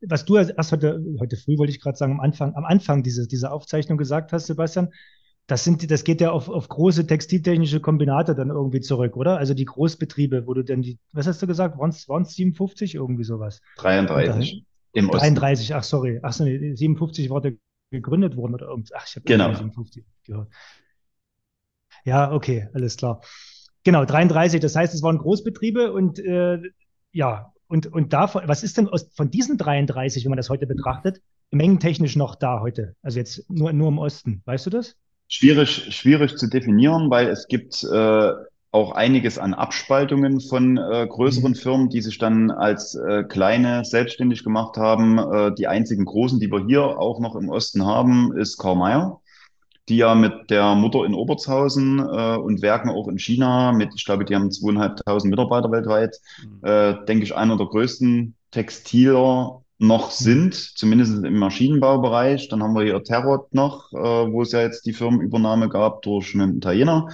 was 0.02 0.24
du 0.24 0.36
erst 0.36 0.72
heute, 0.72 1.02
heute 1.18 1.36
früh 1.36 1.58
wollte 1.58 1.72
ich 1.72 1.80
gerade 1.80 1.96
sagen, 1.96 2.12
am 2.12 2.20
Anfang, 2.20 2.54
am 2.54 2.64
Anfang 2.64 3.02
diese, 3.02 3.26
dieser 3.26 3.52
Aufzeichnung 3.52 3.98
gesagt 3.98 4.32
hast, 4.32 4.46
Sebastian, 4.46 4.92
das 5.48 5.64
sind, 5.64 5.90
das 5.90 6.04
geht 6.04 6.20
ja 6.20 6.30
auf, 6.30 6.50
auf 6.50 6.68
große 6.68 7.06
textiltechnische 7.06 7.80
Kombinate 7.80 8.34
dann 8.34 8.50
irgendwie 8.50 8.80
zurück, 8.80 9.16
oder? 9.16 9.38
Also 9.38 9.54
die 9.54 9.64
Großbetriebe, 9.64 10.46
wo 10.46 10.52
du 10.52 10.62
denn 10.62 10.82
die, 10.82 10.98
was 11.12 11.26
hast 11.26 11.40
du 11.40 11.46
gesagt, 11.46 11.78
waren 11.78 11.90
es 11.90 12.34
57 12.34 12.94
irgendwie 12.94 13.24
sowas? 13.24 13.62
33 13.78 14.66
im 14.92 15.10
33, 15.10 15.74
ach 15.74 15.82
sorry, 15.82 16.20
ach 16.22 16.34
so, 16.34 16.44
nee, 16.44 16.74
57 16.74 17.30
war 17.30 17.40
der 17.40 17.54
gegründet 17.90 18.36
worden 18.36 18.54
oder 18.54 18.66
irgendwas. 18.66 18.92
Ach, 18.94 19.06
ich 19.06 19.16
habe 19.16 19.24
genau. 19.24 19.48
57 19.48 20.04
gehört. 20.24 20.48
Ja, 22.04 22.30
okay, 22.30 22.68
alles 22.74 22.98
klar. 22.98 23.22
Genau, 23.84 24.04
33, 24.04 24.60
das 24.60 24.76
heißt, 24.76 24.92
es 24.92 25.02
waren 25.02 25.16
Großbetriebe 25.16 25.92
und 25.94 26.18
äh, 26.18 26.60
ja, 27.12 27.54
und, 27.68 27.86
und 27.86 28.12
davon, 28.12 28.42
was 28.46 28.62
ist 28.62 28.76
denn 28.76 28.88
aus, 28.88 29.08
von 29.14 29.30
diesen 29.30 29.56
33, 29.56 30.24
wenn 30.24 30.30
man 30.30 30.36
das 30.36 30.50
heute 30.50 30.66
betrachtet, 30.66 31.22
mengentechnisch 31.50 32.16
noch 32.16 32.34
da 32.34 32.60
heute? 32.60 32.96
Also 33.00 33.18
jetzt 33.18 33.48
nur, 33.50 33.72
nur 33.72 33.88
im 33.88 33.98
Osten, 33.98 34.42
weißt 34.44 34.66
du 34.66 34.70
das? 34.70 34.96
Schwierig, 35.28 35.94
schwierig 35.94 36.36
zu 36.36 36.48
definieren, 36.48 37.10
weil 37.10 37.28
es 37.28 37.46
gibt 37.48 37.84
äh, 37.84 38.32
auch 38.70 38.92
einiges 38.92 39.38
an 39.38 39.54
Abspaltungen 39.54 40.40
von 40.40 40.76
äh, 40.76 41.06
größeren 41.06 41.52
mhm. 41.52 41.56
Firmen, 41.56 41.88
die 41.88 42.00
sich 42.00 42.18
dann 42.18 42.50
als 42.50 42.94
äh, 42.94 43.24
kleine 43.24 43.84
selbstständig 43.84 44.44
gemacht 44.44 44.76
haben. 44.76 45.18
Äh, 45.18 45.54
die 45.54 45.66
einzigen 45.66 46.04
großen, 46.04 46.40
die 46.40 46.50
wir 46.50 46.66
hier 46.66 46.82
auch 46.82 47.20
noch 47.20 47.34
im 47.34 47.48
Osten 47.48 47.84
haben, 47.84 48.36
ist 48.36 48.58
Karl 48.58 48.76
Mayer, 48.76 49.20
die 49.88 49.98
ja 49.98 50.14
mit 50.14 50.50
der 50.50 50.74
Mutter 50.74 51.04
in 51.04 51.14
Obertshausen 51.14 51.98
äh, 51.98 52.36
und 52.36 52.60
werken 52.60 52.90
auch 52.90 53.08
in 53.08 53.18
China 53.18 53.72
mit, 53.72 53.90
ich 53.94 54.04
glaube, 54.04 54.24
die 54.24 54.34
haben 54.34 54.50
zweieinhalbtausend 54.50 55.30
Mitarbeiter 55.30 55.70
weltweit, 55.70 56.20
mhm. 56.42 56.66
äh, 56.66 57.04
denke 57.06 57.24
ich, 57.24 57.34
einer 57.34 57.56
der 57.56 57.66
größten 57.66 58.34
Textiler 58.50 59.62
noch 59.78 60.10
sind, 60.10 60.54
zumindest 60.54 61.24
im 61.24 61.38
Maschinenbaubereich. 61.38 62.48
Dann 62.48 62.62
haben 62.62 62.74
wir 62.74 62.82
hier 62.84 63.02
Terrot 63.02 63.54
noch, 63.54 63.92
äh, 63.92 63.96
wo 63.96 64.42
es 64.42 64.52
ja 64.52 64.60
jetzt 64.60 64.86
die 64.86 64.92
Firmenübernahme 64.92 65.68
gab 65.68 66.02
durch 66.02 66.34
einen 66.34 66.56
Italiener. 66.56 67.08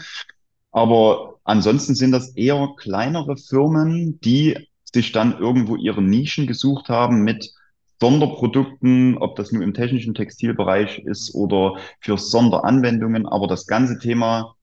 Aber 0.72 1.36
ansonsten 1.44 1.94
sind 1.94 2.12
das 2.12 2.30
eher 2.36 2.68
kleinere 2.76 3.36
Firmen, 3.36 4.18
die 4.20 4.56
sich 4.92 5.12
dann 5.12 5.38
irgendwo 5.38 5.76
ihre 5.76 6.02
Nischen 6.02 6.46
gesucht 6.46 6.88
haben 6.88 7.22
mit 7.22 7.52
Sonderprodukten, 8.00 9.18
ob 9.18 9.36
das 9.36 9.52
nur 9.52 9.62
im 9.62 9.74
technischen 9.74 10.14
Textilbereich 10.14 10.98
ist 11.00 11.34
oder 11.34 11.76
für 12.00 12.18
Sonderanwendungen. 12.18 13.26
Aber 13.26 13.46
das 13.46 13.66
ganze 13.66 13.98
Thema 13.98 14.54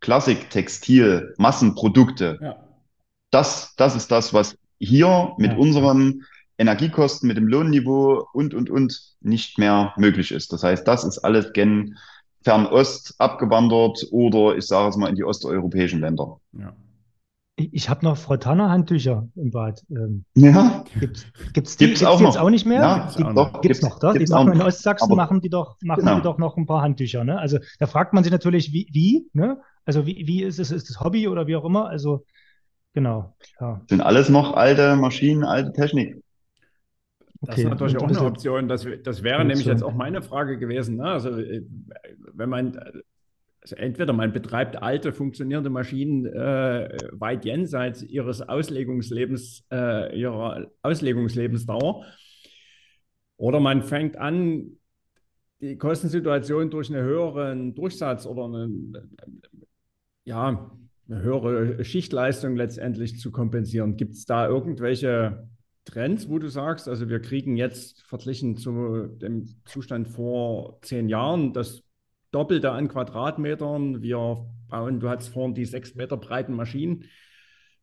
Klassik-Textil, 0.00 1.34
Massenprodukte, 1.38 2.38
Ja. 2.40 2.56
das, 3.30 3.74
das 3.76 3.94
ist 3.94 4.10
das, 4.10 4.34
was 4.34 4.56
hier 4.80 5.32
mit 5.38 5.52
Ja. 5.52 5.58
unseren 5.58 6.22
Energiekosten, 6.62 7.26
mit 7.28 7.36
dem 7.36 7.46
Lohnniveau 7.48 8.26
und, 8.32 8.54
und, 8.54 8.70
und 8.70 9.00
nicht 9.20 9.58
mehr 9.58 9.92
möglich 9.96 10.32
ist. 10.32 10.52
Das 10.52 10.62
heißt, 10.62 10.86
das 10.88 11.04
ist 11.04 11.18
alles 11.18 11.52
gen 11.52 11.96
Fernost 12.42 13.14
abgewandert 13.18 14.06
oder 14.10 14.56
ich 14.56 14.66
sage 14.66 14.88
es 14.88 14.96
mal 14.96 15.08
in 15.08 15.14
die 15.16 15.24
osteuropäischen 15.24 16.00
Länder. 16.00 16.40
Ja. 16.58 16.72
Ich, 17.56 17.88
habe 17.90 18.04
noch 18.04 18.16
Frontana-Handtücher 18.16 19.28
im 19.36 19.50
Bad. 19.50 19.82
Ähm, 19.90 20.24
Ja, 20.34 20.84
gibt's, 20.98 21.26
gibt's 21.52 21.76
die, 21.76 21.84
Gibt's 21.86 22.00
gibt's 22.00 22.04
auch 22.04 22.18
die 22.18 22.24
jetzt 22.24 22.34
noch. 22.36 22.42
auch 22.42 22.50
nicht 22.50 22.64
mehr? 22.66 22.80
ja, 22.80 22.98
Gibt's 22.98 23.16
gibt 23.16 23.28
auch 23.28 23.34
doch, 23.34 23.52
noch. 23.52 23.60
Gibt's 23.60 23.82
noch, 23.82 23.98
da? 23.98 24.12
Die 24.12 24.18
gibt's 24.18 24.32
auch 24.32 24.44
machen 24.44 24.60
in. 24.60 24.66
Ostsachsen 24.66 25.04
Aber- 25.06 25.16
machen 25.16 25.40
die 25.42 25.50
doch, 25.50 25.76
machen 25.82 26.00
Genau. 26.00 26.16
die 26.16 26.22
doch 26.22 26.38
noch 26.38 26.56
ein 26.56 26.66
paar 26.66 26.80
Handtücher, 26.82 27.22
ne? 27.24 27.38
Also 27.38 27.58
da 27.78 27.86
fragt 27.86 28.14
man 28.14 28.24
sich 28.24 28.32
natürlich, 28.32 28.72
wie, 28.72 28.88
wie, 28.92 29.28
ne? 29.34 29.58
Also 29.84 30.06
wie, 30.06 30.24
wie 30.26 30.42
ist 30.42 30.58
es, 30.58 30.70
ist 30.70 30.88
das 30.88 31.00
Hobby 31.00 31.28
oder 31.28 31.46
wie 31.46 31.54
auch 31.54 31.64
immer? 31.64 31.88
Also 31.88 32.24
genau, 32.94 33.36
ja, 33.60 33.82
Sind 33.88 34.00
alles 34.00 34.28
noch 34.30 34.54
alte 34.54 34.96
Maschinen, 34.96 35.44
alte 35.44 35.72
Technik. 35.72 36.22
Das 37.42 37.54
okay. 37.54 37.62
ist 37.62 37.70
natürlich 37.70 37.96
auch 37.96 38.08
eine 38.08 38.22
Option. 38.22 38.68
Das, 38.68 38.86
das 39.02 39.24
wäre 39.24 39.44
nämlich 39.44 39.66
jetzt 39.66 39.82
auch 39.82 39.94
meine 39.94 40.22
Frage 40.22 40.58
gewesen. 40.58 40.96
Ne? 40.96 41.04
Also, 41.04 41.30
äh, 41.30 41.62
wenn 42.34 42.48
man, 42.48 42.78
also 43.60 43.74
entweder 43.76 44.12
man 44.12 44.32
betreibt 44.32 44.80
alte, 44.80 45.12
funktionierende 45.12 45.68
Maschinen 45.68 46.26
äh, 46.26 46.96
weit 47.10 47.44
jenseits 47.44 48.04
ihres 48.04 48.42
Auslegungslebens, 48.48 49.66
äh, 49.72 50.16
ihrer 50.16 50.68
Auslegungslebensdauer, 50.82 52.04
oder 53.38 53.58
man 53.58 53.82
fängt 53.82 54.16
an, 54.16 54.76
die 55.60 55.76
Kostensituation 55.76 56.70
durch 56.70 56.94
einen 56.94 57.04
höheren 57.04 57.74
Durchsatz 57.74 58.24
oder 58.24 58.44
einen, 58.44 59.16
ja, 60.24 60.70
eine 61.08 61.22
höhere 61.22 61.84
Schichtleistung 61.84 62.54
letztendlich 62.54 63.18
zu 63.18 63.32
kompensieren. 63.32 63.96
Gibt 63.96 64.14
es 64.14 64.26
da 64.26 64.46
irgendwelche 64.46 65.48
Trends, 65.84 66.28
wo 66.28 66.38
du 66.38 66.48
sagst, 66.48 66.88
also 66.88 67.08
wir 67.08 67.20
kriegen 67.20 67.56
jetzt 67.56 68.02
verglichen 68.02 68.56
zu 68.56 69.08
dem 69.20 69.46
Zustand 69.64 70.08
vor 70.08 70.78
zehn 70.82 71.08
Jahren 71.08 71.52
das 71.52 71.82
Doppelte 72.30 72.70
an 72.70 72.88
Quadratmetern. 72.88 74.00
Wir 74.00 74.46
bauen, 74.68 75.00
du 75.00 75.08
hast 75.08 75.28
vorhin 75.28 75.54
die 75.54 75.64
sechs 75.64 75.94
Meter 75.94 76.16
breiten 76.16 76.54
Maschinen 76.54 77.04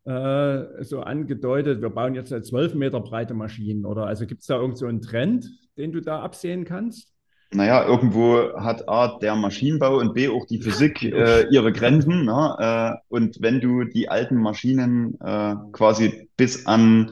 äh, 0.06 0.84
so 0.84 1.02
angedeutet. 1.02 1.82
Wir 1.82 1.90
bauen 1.90 2.16
jetzt 2.16 2.34
eine 2.34 2.42
zwölf 2.42 2.74
Meter 2.74 3.00
breite 3.00 3.34
Maschinen. 3.34 3.86
Oder 3.86 4.08
also 4.08 4.26
gibt 4.26 4.42
es 4.42 4.48
da 4.48 4.56
irgend 4.60 4.78
so 4.78 4.88
einen 4.88 5.02
Trend, 5.02 5.48
den 5.78 5.92
du 5.92 6.02
da 6.02 6.22
absehen 6.22 6.66
kannst? 6.66 7.14
Naja, 7.52 7.86
irgendwo 7.86 8.54
hat 8.58 8.88
A, 8.88 9.18
der 9.20 9.36
Maschinenbau 9.36 9.98
und 9.98 10.14
B, 10.14 10.30
auch 10.30 10.46
die 10.46 10.62
Physik 10.62 11.02
äh, 11.02 11.48
ihre 11.50 11.72
Grenzen. 11.72 12.26
Ne? 12.26 12.56
Äh, 12.60 12.98
und 13.08 13.42
wenn 13.42 13.60
du 13.60 13.86
die 13.86 14.08
alten 14.08 14.36
Maschinen 14.36 15.20
äh, 15.20 15.56
quasi 15.72 16.30
bis 16.38 16.68
an 16.68 17.12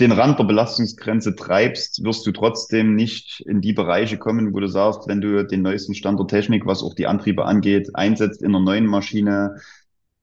den 0.00 0.12
Rand 0.12 0.38
der 0.38 0.44
Belastungsgrenze 0.44 1.34
treibst, 1.34 2.04
wirst 2.04 2.24
du 2.26 2.32
trotzdem 2.32 2.94
nicht 2.94 3.40
in 3.46 3.60
die 3.60 3.72
Bereiche 3.72 4.16
kommen, 4.16 4.54
wo 4.54 4.60
du 4.60 4.68
sagst, 4.68 5.08
wenn 5.08 5.20
du 5.20 5.44
den 5.44 5.62
neuesten 5.62 5.94
Stand 5.94 6.20
der 6.20 6.26
Technik, 6.28 6.66
was 6.66 6.82
auch 6.82 6.94
die 6.94 7.08
Antriebe 7.08 7.44
angeht, 7.44 7.90
einsetzt 7.94 8.42
in 8.42 8.54
einer 8.54 8.64
neuen 8.64 8.86
Maschine, 8.86 9.56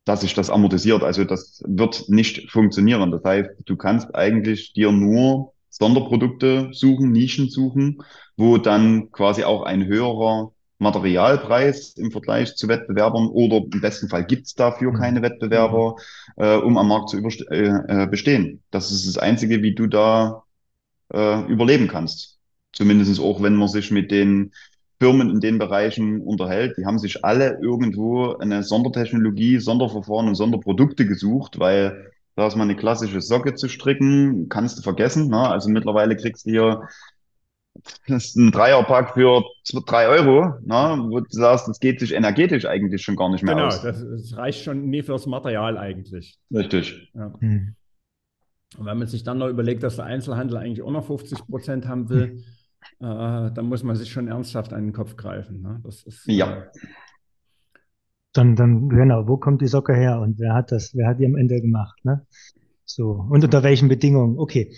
dass 0.06 0.22
sich 0.22 0.34
das 0.34 0.50
amortisiert. 0.50 1.04
Also 1.04 1.26
das 1.26 1.62
wird 1.68 2.06
nicht 2.08 2.50
funktionieren. 2.50 3.12
Das 3.12 3.24
heißt, 3.24 3.50
du 3.66 3.76
kannst 3.76 4.16
eigentlich 4.16 4.72
dir 4.74 4.92
nur 4.92 5.54
Sonderprodukte 5.70 6.70
suchen, 6.72 7.12
Nischen 7.12 7.50
suchen, 7.50 8.02
wo 8.38 8.58
dann 8.58 9.12
quasi 9.12 9.44
auch 9.44 9.64
ein 9.64 9.86
höherer 9.86 10.55
Materialpreis 10.80 11.94
im 11.98 12.12
Vergleich 12.12 12.56
zu 12.56 12.68
Wettbewerbern 12.68 13.28
oder 13.28 13.58
im 13.58 13.82
besten 13.82 14.10
Fall 14.10 14.26
gibt 14.26 14.48
es 14.48 14.56
dafür 14.56 14.92
Mhm. 14.92 14.98
keine 14.98 15.22
Wettbewerber, 15.22 15.96
äh, 16.38 16.56
um 16.58 16.78
am 16.78 16.88
Markt 16.88 17.10
zu 17.10 17.18
äh, 17.18 18.04
äh, 18.04 18.08
bestehen. 18.08 18.62
Das 18.72 18.92
ist 18.92 19.08
das 19.08 19.18
Einzige, 19.18 19.62
wie 19.64 19.74
du 19.76 19.88
da 19.88 20.44
äh, 21.14 21.42
überleben 21.52 21.88
kannst. 21.88 22.40
Zumindest 22.74 23.20
auch, 23.22 23.42
wenn 23.42 23.56
man 23.56 23.68
sich 23.70 23.92
mit 23.92 24.12
den 24.12 24.52
Firmen 25.00 25.30
in 25.30 25.40
den 25.42 25.60
Bereichen 25.60 26.22
unterhält. 26.22 26.78
Die 26.78 26.86
haben 26.86 27.00
sich 27.00 27.26
alle 27.26 27.60
irgendwo 27.62 28.36
eine 28.38 28.64
Sondertechnologie, 28.64 29.60
Sonderverfahren 29.60 30.28
und 30.28 30.36
Sonderprodukte 30.36 31.06
gesucht, 31.06 31.60
weil 31.60 32.12
da 32.36 32.48
ist 32.48 32.56
mal 32.56 32.64
eine 32.64 32.76
klassische 32.76 33.22
Socke 33.22 33.56
zu 33.56 33.70
stricken, 33.70 34.50
kannst 34.50 34.78
du 34.78 34.82
vergessen. 34.82 35.30
Ne? 35.30 35.38
Also 35.50 35.70
mittlerweile 35.70 36.16
kriegst 36.16 36.46
du 36.46 36.52
hier 36.52 36.82
das 38.08 38.26
ist 38.26 38.36
ein 38.38 38.52
Dreierpack 38.52 39.14
für 39.14 39.44
drei 39.86 40.08
Euro, 40.08 40.56
ne? 40.64 41.06
wo 41.10 41.20
du 41.20 41.26
sagst, 41.30 41.68
das 41.68 41.80
geht 41.80 42.00
sich 42.00 42.14
energetisch 42.14 42.66
eigentlich 42.66 43.04
schon 43.04 43.16
gar 43.16 43.30
nicht 43.30 43.44
mehr 43.44 43.56
Genau, 43.56 43.68
aus. 43.68 43.82
das, 43.82 44.04
das 44.04 44.38
reicht 44.38 44.64
schon 44.64 44.90
nie 44.90 45.02
fürs 45.04 45.26
Material 45.26 45.78
eigentlich. 45.78 46.38
Richtig. 46.54 47.12
Ja. 47.14 47.34
Hm. 47.40 47.76
Und 48.78 48.86
wenn 48.86 48.98
man 48.98 49.08
sich 49.08 49.24
dann 49.24 49.38
noch 49.38 49.48
überlegt, 49.50 49.84
dass 49.84 49.96
der 49.98 50.06
Einzelhandel 50.06 50.58
eigentlich 50.58 50.82
auch 50.82 50.92
noch 50.92 51.06
50 51.06 51.48
Prozent 51.48 51.88
haben 51.88 52.10
will, 52.10 52.44
äh, 53.00 53.52
dann 53.52 53.66
muss 53.66 53.84
man 53.84 53.96
sich 53.96 54.12
schon 54.12 54.28
ernsthaft 54.28 54.74
an 54.74 54.84
den 54.86 54.94
Kopf 54.94 55.16
greifen. 55.16 55.62
Ne? 55.62 55.80
Das 55.84 56.04
ist, 56.04 56.26
Ja. 56.28 56.58
äh, 56.58 56.64
Dann, 58.34 58.56
dann, 58.56 58.90
genau, 58.90 59.28
wo 59.28 59.38
kommt 59.38 59.62
die 59.62 59.68
Socke 59.68 59.94
her 59.96 60.20
und 60.20 60.40
wer 60.40 60.54
hat 60.54 60.72
das, 60.72 60.94
wer 60.94 61.08
hat 61.08 61.20
die 61.20 61.26
am 61.26 61.36
Ende 61.38 61.62
gemacht, 61.62 62.04
ne? 62.04 62.26
So, 62.84 63.12
und 63.30 63.44
unter 63.44 63.64
welchen 63.64 63.88
Bedingungen? 63.88 64.38
Okay. 64.38 64.76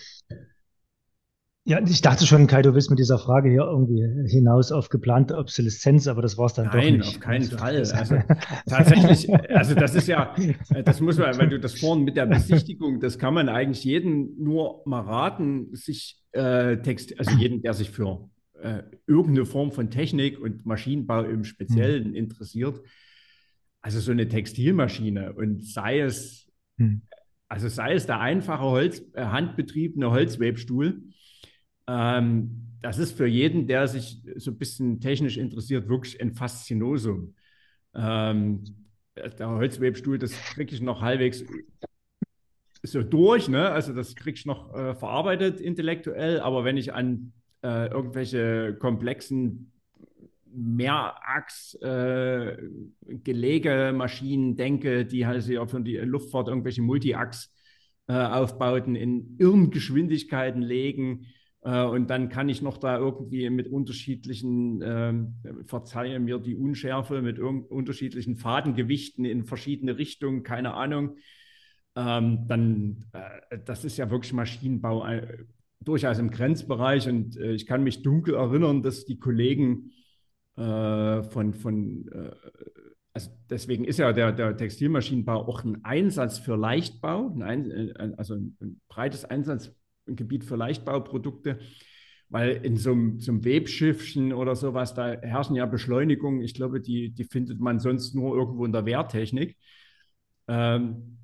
Ja, 1.68 1.80
ich 1.86 2.00
dachte 2.00 2.26
schon, 2.26 2.46
Kai, 2.46 2.62
du 2.62 2.74
willst 2.74 2.88
mit 2.88 2.98
dieser 2.98 3.18
Frage 3.18 3.50
hier 3.50 3.60
irgendwie 3.60 4.02
hinaus 4.26 4.72
auf 4.72 4.88
geplante 4.88 5.36
Obsoleszenz, 5.36 6.08
aber 6.08 6.22
das 6.22 6.38
war 6.38 6.46
es 6.46 6.54
dann 6.54 6.66
doch 6.66 6.74
Nein, 6.74 6.96
nicht. 6.96 7.08
auf 7.08 7.20
keinen 7.20 7.42
Also, 7.42 7.58
Fall. 7.58 7.76
Also 7.92 8.16
tatsächlich, 8.66 9.28
also 9.54 9.74
das 9.74 9.94
ist 9.94 10.08
ja, 10.08 10.34
das 10.82 11.00
muss 11.02 11.18
man, 11.18 11.36
weil 11.36 11.50
du 11.50 11.60
das 11.60 11.78
vorhin 11.78 12.04
mit 12.04 12.16
der 12.16 12.24
Besichtigung, 12.24 13.00
das 13.00 13.18
kann 13.18 13.34
man 13.34 13.50
eigentlich 13.50 13.84
jeden 13.84 14.42
nur 14.42 14.82
mal 14.86 15.02
raten, 15.02 15.68
sich 15.76 16.22
äh, 16.32 16.78
Text, 16.78 17.18
also 17.18 17.32
jeden, 17.36 17.60
der 17.60 17.74
sich 17.74 17.90
für 17.90 18.30
äh, 18.62 18.82
irgendeine 19.06 19.44
Form 19.44 19.70
von 19.70 19.90
Technik 19.90 20.40
und 20.40 20.64
Maschinenbau 20.64 21.22
im 21.24 21.44
Speziellen 21.44 22.14
interessiert, 22.14 22.80
also 23.82 24.00
so 24.00 24.10
eine 24.10 24.26
Textilmaschine 24.26 25.34
und 25.34 25.62
sei 25.62 26.00
es 26.00 26.46
Hm. 26.78 27.02
also 27.48 27.68
sei 27.68 27.94
es 27.94 28.06
der 28.06 28.20
einfache 28.20 28.62
Holz, 28.62 29.02
äh, 29.14 29.24
handbetriebene 29.24 30.10
Holzwebstuhl, 30.10 31.02
ähm, 31.88 32.68
das 32.80 32.98
ist 32.98 33.16
für 33.16 33.26
jeden, 33.26 33.66
der 33.66 33.88
sich 33.88 34.22
so 34.36 34.52
ein 34.52 34.58
bisschen 34.58 35.00
technisch 35.00 35.36
interessiert, 35.36 35.88
wirklich 35.88 36.20
ein 36.20 36.34
Faszinosum. 36.34 37.34
Ähm, 37.94 38.62
der 39.16 39.48
Holzwebstuhl, 39.48 40.18
das 40.18 40.32
kriege 40.32 40.74
ich 40.74 40.80
noch 40.80 41.00
halbwegs 41.00 41.44
so 42.84 43.02
durch, 43.02 43.48
ne? 43.48 43.70
Also 43.70 43.92
das 43.92 44.14
kriege 44.14 44.36
ich 44.36 44.46
noch 44.46 44.72
äh, 44.74 44.94
verarbeitet 44.94 45.60
intellektuell, 45.60 46.38
aber 46.40 46.64
wenn 46.64 46.76
ich 46.76 46.94
an 46.94 47.32
äh, 47.62 47.88
irgendwelche 47.88 48.76
komplexen 48.78 49.72
Mehrachs 50.46 51.74
äh, 51.82 52.56
denke, 54.56 55.04
die 55.04 55.26
halt 55.26 55.46
ja 55.46 55.66
für 55.66 55.80
die 55.80 55.96
Luftfahrt 55.96 56.48
irgendwelche 56.48 56.82
Multi-Achs 56.82 57.52
äh, 58.08 58.12
in 58.94 59.36
Irrengeschwindigkeiten 59.38 60.62
legen. 60.62 61.26
Äh, 61.62 61.84
und 61.84 62.08
dann 62.08 62.28
kann 62.28 62.48
ich 62.48 62.62
noch 62.62 62.78
da 62.78 62.98
irgendwie 62.98 63.48
mit 63.50 63.68
unterschiedlichen, 63.68 64.80
ähm, 64.82 65.64
verzeihe 65.66 66.20
mir 66.20 66.38
die 66.38 66.56
Unschärfe, 66.56 67.22
mit 67.22 67.38
unterschiedlichen 67.38 68.36
Fadengewichten 68.36 69.24
in 69.24 69.44
verschiedene 69.44 69.98
Richtungen, 69.98 70.42
keine 70.42 70.74
Ahnung. 70.74 71.16
Ähm, 71.96 72.46
dann, 72.46 73.04
äh, 73.12 73.58
das 73.64 73.84
ist 73.84 73.96
ja 73.96 74.10
wirklich 74.10 74.32
Maschinenbau 74.32 75.06
äh, 75.06 75.44
durchaus 75.80 76.18
im 76.18 76.30
Grenzbereich. 76.30 77.08
Und 77.08 77.36
äh, 77.36 77.52
ich 77.52 77.66
kann 77.66 77.82
mich 77.82 78.02
dunkel 78.02 78.34
erinnern, 78.34 78.82
dass 78.82 79.04
die 79.04 79.18
Kollegen 79.18 79.92
äh, 80.56 81.22
von, 81.22 81.54
von 81.54 82.08
äh, 82.12 82.30
also 83.14 83.30
deswegen 83.50 83.84
ist 83.84 83.98
ja 83.98 84.12
der, 84.12 84.30
der 84.30 84.56
Textilmaschinenbau 84.56 85.48
auch 85.48 85.64
ein 85.64 85.84
Einsatz 85.84 86.38
für 86.38 86.54
Leichtbau, 86.54 87.34
ein, 87.40 87.92
also 88.16 88.34
ein, 88.34 88.80
breites 88.88 89.24
Einsatzgebiet 90.08 90.44
für 90.44 90.56
Leichtbauprodukte, 90.56 91.58
weil 92.28 92.50
in 92.64 92.76
so 92.76 92.92
einem, 92.92 93.20
so 93.20 93.32
einem 93.32 93.44
Webschiffchen 93.44 94.32
oder 94.32 94.54
sowas, 94.56 94.94
da 94.94 95.12
herrschen 95.12 95.56
ja 95.56 95.66
Beschleunigungen. 95.66 96.42
Ich 96.42 96.54
glaube, 96.54 96.80
die, 96.80 97.10
die 97.10 97.24
findet 97.24 97.60
man 97.60 97.78
sonst 97.78 98.14
nur 98.14 98.36
irgendwo 98.36 98.64
in 98.64 98.72
der 98.72 98.84
Wehrtechnik. 98.86 99.56
Ähm, 100.46 101.18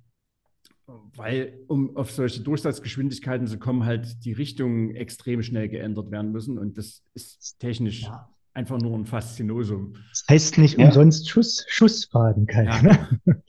weil, 0.86 1.60
um 1.66 1.96
auf 1.96 2.10
solche 2.10 2.42
Durchsatzgeschwindigkeiten 2.42 3.46
zu 3.46 3.58
kommen, 3.58 3.86
halt 3.86 4.24
die 4.24 4.32
Richtungen 4.32 4.94
extrem 4.94 5.42
schnell 5.42 5.68
geändert 5.68 6.10
werden 6.10 6.30
müssen. 6.30 6.58
Und 6.58 6.76
das 6.76 7.02
ist 7.14 7.58
technisch 7.58 8.02
Ja. 8.02 8.28
einfach 8.52 8.78
nur 8.78 8.94
ein 8.98 9.06
Faszinosum. 9.06 9.94
Das 10.10 10.24
heißt 10.28 10.58
nicht 10.58 10.78
Ja. 10.78 10.86
umsonst 10.86 11.28
Schuss, 11.28 11.64
Schussfaden, 11.68 12.46
Kai. 12.46 12.64
Ja. 12.64 12.82
Ne? 12.82 13.20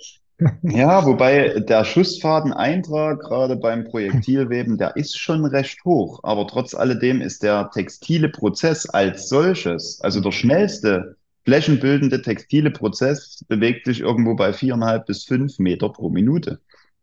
Ja, 0.64 1.06
wobei 1.06 1.60
der 1.62 1.86
Schussfadeneintrag 1.86 3.22
gerade 3.22 3.56
beim 3.56 3.86
Projektilweben, 3.86 4.78
der 4.78 4.96
ist 4.98 5.18
schon 5.18 5.46
recht 5.46 5.84
hoch. 5.86 6.20
Aber 6.24 6.46
trotz 6.48 6.74
alledem 6.76 7.22
ist 7.22 7.42
der 7.44 7.70
textile 7.74 8.28
Prozess 8.30 8.86
als 8.90 9.30
solches, 9.30 10.02
also 10.02 10.20
der 10.20 10.32
schnellste 10.32 11.16
flächenbildende 11.46 12.22
textile 12.22 12.72
Prozess 12.72 13.46
bewegt 13.48 13.86
sich 13.86 14.02
irgendwo 14.02 14.36
bei 14.36 14.52
viereinhalb 14.52 15.06
bis 15.06 15.24
fünf 15.24 15.58
Meter 15.60 15.90
pro 15.90 16.10
Minute 16.10 16.60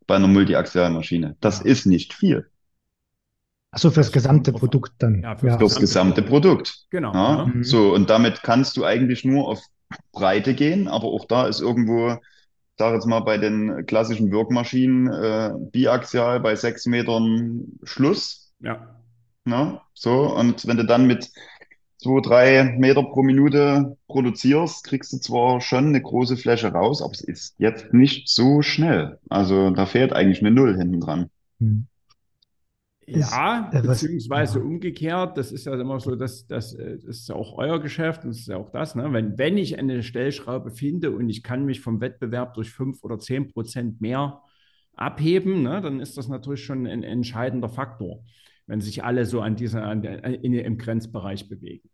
bei 0.07 0.16
einer 0.16 0.28
Multiaxialmaschine. 0.28 1.37
Das 1.41 1.61
Ja. 1.61 1.64
ist 1.66 1.87
nicht 1.87 2.12
viel 2.12 2.47
Achso, 3.70 3.91
fürs 3.91 4.09
Das 4.09 4.12
gesamte. 4.12 4.53
Produkt 4.53 4.93
dann. 4.99 5.22
Ja, 5.22 5.37
fürs 5.37 5.57
fürs 5.57 5.76
gesamte 5.80 6.22
Produkt. 6.22 6.87
Genau. 6.91 7.14
Ja, 7.14 7.39
Ja. 7.39 7.47
Mhm. 7.47 7.64
so, 7.64 7.95
und 7.95 8.11
damit 8.11 8.43
kannst 8.43 8.76
du 8.76 8.85
eigentlich 8.85 9.24
nur 9.24 9.49
auf 9.49 9.62
Breite 10.12 10.55
gehen, 10.55 10.89
aber 10.89 11.07
auch 11.07 11.24
da 11.26 11.47
ist 11.47 11.61
irgendwo, 11.61 12.16
sage 12.79 12.95
jetzt 12.95 13.07
mal, 13.07 13.20
bei 13.20 13.39
den 13.39 13.87
klassischen 13.87 14.31
Wirkmaschinen 14.31 15.12
äh, 15.12 15.53
biaxial 15.70 16.41
bei 16.41 16.55
sechs 16.57 16.87
Metern 16.87 17.79
Schluss. 17.85 18.53
ja. 18.61 18.97
Ne? 19.45 19.81
So, 19.93 20.35
und 20.37 20.66
wenn 20.68 20.77
du 20.77 20.85
dann 20.85 21.07
mit 21.07 21.31
zwei, 21.99 22.20
drei 22.20 22.77
Meter 22.79 23.03
pro 23.03 23.23
Minute 23.23 23.97
produzierst, 24.07 24.85
kriegst 24.85 25.12
du 25.12 25.18
zwar 25.18 25.61
schon 25.61 25.87
eine 25.87 26.03
große 26.03 26.37
Fläche 26.37 26.73
raus, 26.73 27.03
aber 27.03 27.12
es 27.12 27.23
ist 27.23 27.55
jetzt 27.59 27.93
nicht 27.93 28.29
so 28.29 28.62
schnell. 28.62 29.18
Also 29.29 29.70
da 29.70 29.87
fehlt 29.87 30.12
eigentlich 30.12 30.41
eine 30.41 30.51
Null 30.51 30.77
hinten 30.77 31.01
dran. 31.01 31.31
Hm. 31.61 31.87
Ist, 33.07 33.30
Ja, 33.32 33.70
äh, 33.72 33.86
was- 33.86 34.00
beziehungsweise 34.00 34.59
ja. 34.61 34.64
umgekehrt, 34.64 35.36
das 35.36 35.50
ist 35.53 35.66
ja 35.66 35.74
immer 35.80 35.98
so, 36.00 36.14
dass 36.16 36.46
das, 36.46 36.74
äh, 36.74 36.96
das 36.98 37.18
ist 37.18 37.28
ja 37.28 37.34
auch 37.34 37.59
euer 37.59 37.80
Geschäft, 37.80 38.24
das 38.24 38.38
ist 38.38 38.46
ja 38.48 38.57
auch 38.57 38.70
das, 38.70 38.94
ne? 38.94 39.12
Wenn, 39.12 39.36
wenn 39.38 39.57
ich 39.59 39.78
eine 39.78 40.03
Stellschraube 40.03 40.70
finde 40.70 41.11
und 41.11 41.28
ich 41.28 41.42
kann 41.42 41.64
mich 41.64 41.80
vom 41.80 42.00
Wettbewerb 42.00 42.55
durch 42.55 42.70
fünf 42.70 43.03
oder 43.03 43.18
zehn 43.18 43.48
Prozent 43.53 44.00
mehr 44.00 44.40
abheben, 44.94 45.62
ne, 45.62 45.80
dann 45.80 46.00
ist 46.00 46.16
das 46.16 46.28
natürlich 46.28 46.64
schon 46.64 46.86
ein 46.86 47.03
entscheidender 47.03 47.68
Faktor, 47.68 48.22
wenn 48.66 48.80
sich 48.80 49.03
alle 49.05 49.24
so 49.26 49.40
an 49.40 49.57
dieser, 49.57 49.82
an 49.84 50.03
der, 50.03 50.22
in, 50.24 50.53
im 50.55 50.78
Grenzbereich 50.78 51.48
bewegen. 51.48 51.88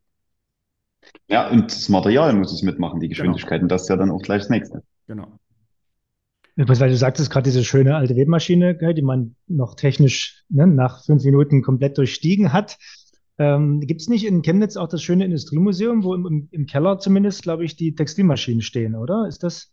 Ja, 1.28 1.48
und 1.50 1.70
das 1.70 1.88
Material 1.88 2.32
muss 2.34 2.52
es 2.52 2.62
mitmachen, 2.62 3.00
die 3.00 3.08
Geschwindigkeit. 3.08 3.62
Und 3.62 3.68
das 3.68 3.82
ist 3.82 3.88
ja 3.88 3.96
dann 3.96 4.10
auch 4.10 4.20
gleich 4.22 4.42
das 4.42 4.50
nächste. 4.50 4.82
Genau. 5.06 5.38
Weil 6.66 6.90
du 6.90 6.96
sagtest 6.96 7.30
gerade 7.30 7.44
diese 7.44 7.62
schöne 7.62 7.94
alte 7.94 8.16
Webmaschine, 8.16 8.74
die 8.92 9.02
man 9.02 9.36
noch 9.46 9.76
technisch 9.76 10.42
ne, 10.48 10.66
nach 10.66 11.04
fünf 11.04 11.22
Minuten 11.22 11.62
komplett 11.62 11.96
durchstiegen 11.96 12.52
hat. 12.52 12.78
Ähm, 13.38 13.78
Gibt 13.80 14.00
es 14.00 14.08
nicht 14.08 14.26
in 14.26 14.42
Chemnitz 14.42 14.76
auch 14.76 14.88
das 14.88 15.00
schöne 15.00 15.24
Industriemuseum, 15.24 16.02
wo 16.02 16.14
im, 16.16 16.48
im, 16.50 16.66
Keller 16.66 16.98
zumindest, 16.98 17.42
glaube 17.42 17.64
ich, 17.64 17.76
die 17.76 17.94
Textilmaschinen 17.94 18.62
stehen, 18.62 18.96
oder? 18.96 19.28
Ist 19.28 19.44
das, 19.44 19.72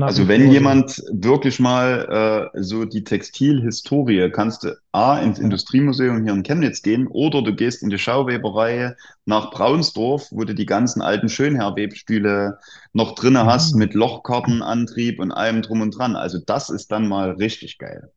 Also 0.00 0.28
wenn 0.28 0.50
jemand 0.52 1.02
wirklich 1.10 1.58
mal 1.58 2.50
äh, 2.54 2.62
so 2.62 2.84
die 2.84 3.02
Textilhistorie, 3.04 4.30
kannst 4.30 4.62
du 4.62 4.76
A 4.92 5.18
ins 5.18 5.38
Ja. 5.38 5.44
Industriemuseum 5.44 6.22
hier 6.22 6.32
in 6.32 6.42
Chemnitz 6.44 6.82
gehen 6.82 7.06
oder 7.08 7.42
du 7.42 7.54
gehst 7.54 7.82
in 7.82 7.90
die 7.90 7.98
Schauweberei 7.98 8.94
nach 9.24 9.50
Braunsdorf, 9.50 10.28
wo 10.30 10.44
du 10.44 10.54
die 10.54 10.66
ganzen 10.66 11.02
alten 11.02 11.28
Schönherr-Webstühle 11.28 12.58
noch 12.92 13.14
drinne 13.16 13.46
hast 13.46 13.74
Mhm. 13.74 13.78
mit 13.80 13.94
Lochkartenantrieb 13.94 15.18
und 15.18 15.32
allem 15.32 15.62
drum 15.62 15.80
und 15.80 15.96
dran. 15.98 16.14
Also 16.16 16.38
das 16.44 16.70
ist 16.70 16.92
dann 16.92 17.08
mal 17.08 17.32
richtig 17.32 17.78
geil. 17.78 18.12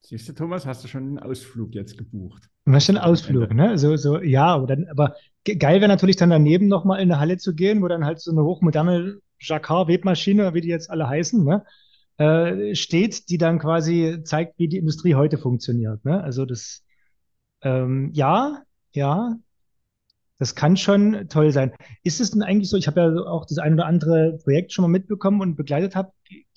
Siehst 0.00 0.28
du, 0.28 0.32
Thomas, 0.34 0.66
hast 0.66 0.82
du 0.84 0.88
schon 0.88 1.02
einen 1.02 1.18
Ausflug 1.18 1.74
jetzt 1.74 1.96
gebucht? 1.96 2.50
Was 2.64 2.86
für 2.86 2.92
ein 2.92 2.98
Am 2.98 3.10
Ausflug, 3.10 3.54
ne? 3.54 3.78
So, 3.78 3.96
so, 3.96 4.20
ja, 4.20 4.46
aber 4.46 4.66
dann, 4.66 4.86
aber 4.88 5.14
ge- 5.44 5.56
geil 5.56 5.80
wäre 5.80 5.88
natürlich 5.88 6.16
dann 6.16 6.30
daneben 6.30 6.68
nochmal 6.68 7.00
in 7.00 7.10
eine 7.10 7.20
Halle 7.20 7.36
zu 7.38 7.54
gehen, 7.54 7.82
wo 7.82 7.88
dann 7.88 8.04
halt 8.04 8.20
so 8.20 8.30
eine 8.32 8.42
hochmoderne 8.44 9.18
Jacquard-Webmaschine, 9.42 10.54
wie 10.54 10.60
die 10.60 10.68
jetzt 10.68 10.90
alle 10.90 11.08
heißen, 11.08 11.44
ne? 11.44 11.64
Äh, 12.18 12.74
steht, 12.74 13.28
die 13.30 13.38
dann 13.38 13.58
quasi 13.58 14.20
zeigt, 14.24 14.58
wie 14.58 14.68
die 14.68 14.76
Industrie 14.78 15.14
heute 15.14 15.38
funktioniert, 15.38 16.04
ne? 16.04 16.22
Also 16.22 16.44
das, 16.44 16.84
ähm, 17.62 18.10
ja, 18.12 18.62
ja, 18.92 19.36
das 20.38 20.54
kann 20.54 20.76
schon 20.76 21.28
toll 21.28 21.52
sein. 21.52 21.72
Ist 22.02 22.20
es 22.20 22.32
denn 22.32 22.42
eigentlich 22.42 22.68
so, 22.68 22.76
ich 22.76 22.86
habe 22.86 23.00
ja 23.00 23.08
auch 23.26 23.46
das 23.46 23.58
ein 23.58 23.74
oder 23.74 23.86
andere 23.86 24.38
Projekt 24.42 24.72
schon 24.72 24.82
mal 24.82 24.88
mitbekommen 24.88 25.40
und 25.40 25.56
begleitet 25.56 25.94
habe, 25.94 26.12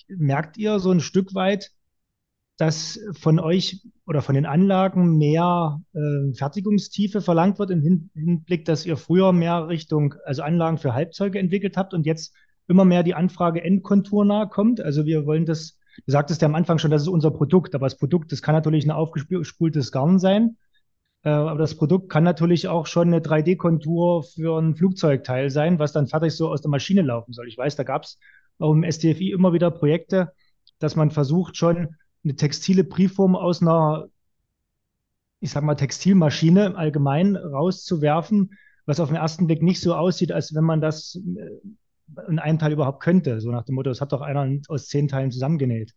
merkt 0.07 0.57
ihr 0.57 0.79
so 0.79 0.91
ein 0.91 1.01
Stück 1.01 1.36
weit, 1.36 1.71
dass 2.57 2.99
von 3.13 3.39
euch 3.39 3.81
oder 4.07 4.21
von 4.21 4.36
den 4.36 4.45
Anlagen 4.45 5.17
mehr 5.17 5.81
äh, 5.93 6.33
Fertigungstiefe 6.33 7.21
verlangt 7.21 7.59
wird 7.59 7.69
im 7.69 7.81
Hin 7.81 8.09
Hinblick, 8.13 8.65
dass 8.65 8.86
ihr 8.86 8.97
früher 8.97 9.33
mehr 9.33 9.67
Richtung, 9.67 10.15
also 10.25 10.41
Anlagen 10.41 10.77
für 10.77 10.93
Halbzeuge 10.93 11.39
entwickelt 11.39 11.75
habt 11.75 11.93
und 11.93 12.05
jetzt 12.05 12.33
immer 12.68 12.86
mehr 12.86 13.03
die 13.03 13.16
Anfrage 13.16 13.63
endkonturnah 13.63 14.45
kommt? 14.45 14.82
Also 14.82 15.05
wir 15.05 15.26
wollen 15.26 15.45
das, 15.45 15.78
du 16.05 16.11
sagtest 16.11 16.41
ja 16.41 16.47
am 16.47 16.55
Anfang 16.55 16.78
schon, 16.78 16.91
das 16.91 17.03
ist 17.03 17.07
unser 17.07 17.32
Produkt, 17.32 17.76
aber 17.76 17.86
das 17.86 17.97
Produkt, 17.97 18.32
das 18.32 18.41
kann 18.41 18.55
natürlich 18.55 18.86
ein 18.86 18.91
aufgespultes 18.91 19.91
Garn 19.91 20.20
sein. 20.20 20.57
Äh, 21.24 21.30
aber 21.30 21.59
das 21.59 21.76
Produkt 21.76 22.09
kann 22.09 22.24
natürlich 22.24 22.68
auch 22.68 22.86
schon 22.86 23.07
eine 23.07 23.20
3D-Kontur 23.20 24.24
für 24.24 24.59
ein 24.59 24.76
Flugzeugteil 24.76 25.49
sein, 25.49 25.80
was 25.80 25.91
dann 25.91 26.07
fertig 26.07 26.34
so 26.34 26.49
aus 26.49 26.61
der 26.61 26.72
Maschine 26.72 27.01
laufen 27.01 27.34
soll. 27.34 27.47
Ich 27.47 27.57
weiß, 27.57 27.76
da 27.76 27.84
gab 27.84 28.03
es 28.03 28.20
auch 28.59 28.72
im 28.72 28.89
STFI 28.89 29.32
immer 29.32 29.51
wieder 29.51 29.72
Projekte, 29.72 30.32
dass 30.80 30.95
man 30.95 31.11
versucht, 31.11 31.57
schon 31.57 31.95
eine 32.24 32.36
textile 32.36 32.84
Briefform 32.84 33.36
aus 33.36 33.61
einer, 33.61 34.07
ich 35.39 35.51
sag 35.51 35.63
mal, 35.63 35.76
Textilmaschine 35.76 36.76
allgemein 36.76 37.36
rauszuwerfen, 37.36 38.53
was 38.86 38.99
auf 38.99 39.09
den 39.09 39.18
ersten 39.18 39.47
Blick 39.47 39.61
nicht 39.61 39.82
so 39.82 39.95
aussieht, 39.95 40.32
als 40.32 40.53
wenn 40.53 40.63
man 40.63 40.80
das 40.80 41.16
äh, 41.16 41.49
in 42.28 42.39
einem 42.39 42.60
Teil 42.60 42.74
überhaupt 42.74 43.01
könnte. 43.01 43.41
So 43.41 43.51
nach 43.51 43.66
dem 43.66 43.76
Motto, 43.76 43.89
das 43.89 44.01
hat 44.01 44.12
doch 44.12 44.22
einer 44.22 44.47
aus 44.68 44.88
zehn 44.88 45.08
Teilen 45.08 45.32
zusammengenäht. 45.32 45.93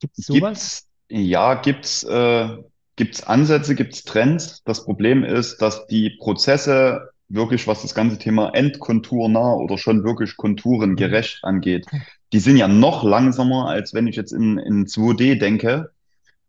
Gibt 0.00 0.18
es 0.18 0.26
sowas? 0.26 0.86
Gibt's, 1.08 1.28
ja, 1.28 1.54
gibt's, 1.54 2.02
äh, 2.04 2.56
gibt's 2.96 3.22
Ansätze, 3.22 3.74
gibt's 3.74 4.04
Trends. 4.04 4.62
Das 4.64 4.84
Problem 4.84 5.24
ist, 5.24 5.58
dass 5.62 5.86
die 5.86 6.10
Prozesse 6.18 7.10
wirklich, 7.28 7.66
was 7.66 7.82
das 7.82 7.94
ganze 7.94 8.18
Thema 8.18 8.50
endkonturnah 8.54 9.54
oder 9.54 9.78
schon 9.78 10.04
wirklich 10.04 10.36
konturengerecht 10.36 11.40
angeht, 11.42 11.86
die 12.32 12.38
sind 12.38 12.56
ja 12.56 12.68
noch 12.68 13.02
langsamer, 13.04 13.68
als 13.68 13.94
wenn 13.94 14.06
ich 14.06 14.16
jetzt 14.16 14.32
in, 14.32 14.58
in 14.58 14.86
2D 14.86 15.38
denke. 15.38 15.90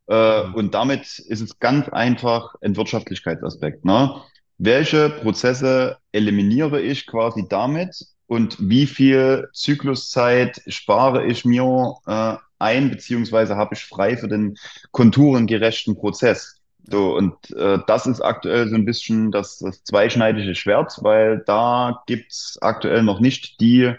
Äh, 0.08 0.42
und 0.54 0.74
damit 0.74 1.20
ist 1.20 1.42
es 1.42 1.60
ganz 1.60 1.90
einfach 1.90 2.56
ein 2.62 2.76
Wirtschaftlichkeitsaspekt. 2.76 3.86
Ne? 3.86 4.22
Welche 4.58 5.10
Prozesse 5.10 5.98
eliminiere 6.12 6.82
ich 6.82 7.06
quasi 7.06 7.46
damit 7.48 8.06
und 8.26 8.58
wie 8.60 8.88
viel 8.88 9.50
Zykluszeit 9.54 10.62
spare 10.68 11.26
ich 11.26 11.46
mir 11.46 11.96
äh, 12.08 12.36
ein, 12.60 12.90
beziehungsweise 12.90 13.56
habe 13.56 13.76
ich 13.76 13.86
frei 13.86 14.18
für 14.18 14.28
den 14.28 14.58
konturengerechten 14.92 15.96
Prozess? 15.96 16.56
So, 16.90 17.16
und 17.16 17.52
äh, 17.52 17.80
das 17.86 18.08
ist 18.08 18.22
aktuell 18.22 18.68
so 18.70 18.76
ein 18.76 18.86
bisschen 18.86 19.32
das, 19.32 19.60
das 19.60 19.84
zweischneidige 19.84 20.56
Schwert, 20.56 20.98
weil 21.02 21.44
da 21.46 22.02
gibt's 22.08 22.58
aktuell 22.62 23.04
noch 23.04 23.20
nicht 23.20 23.60
die 23.60 23.94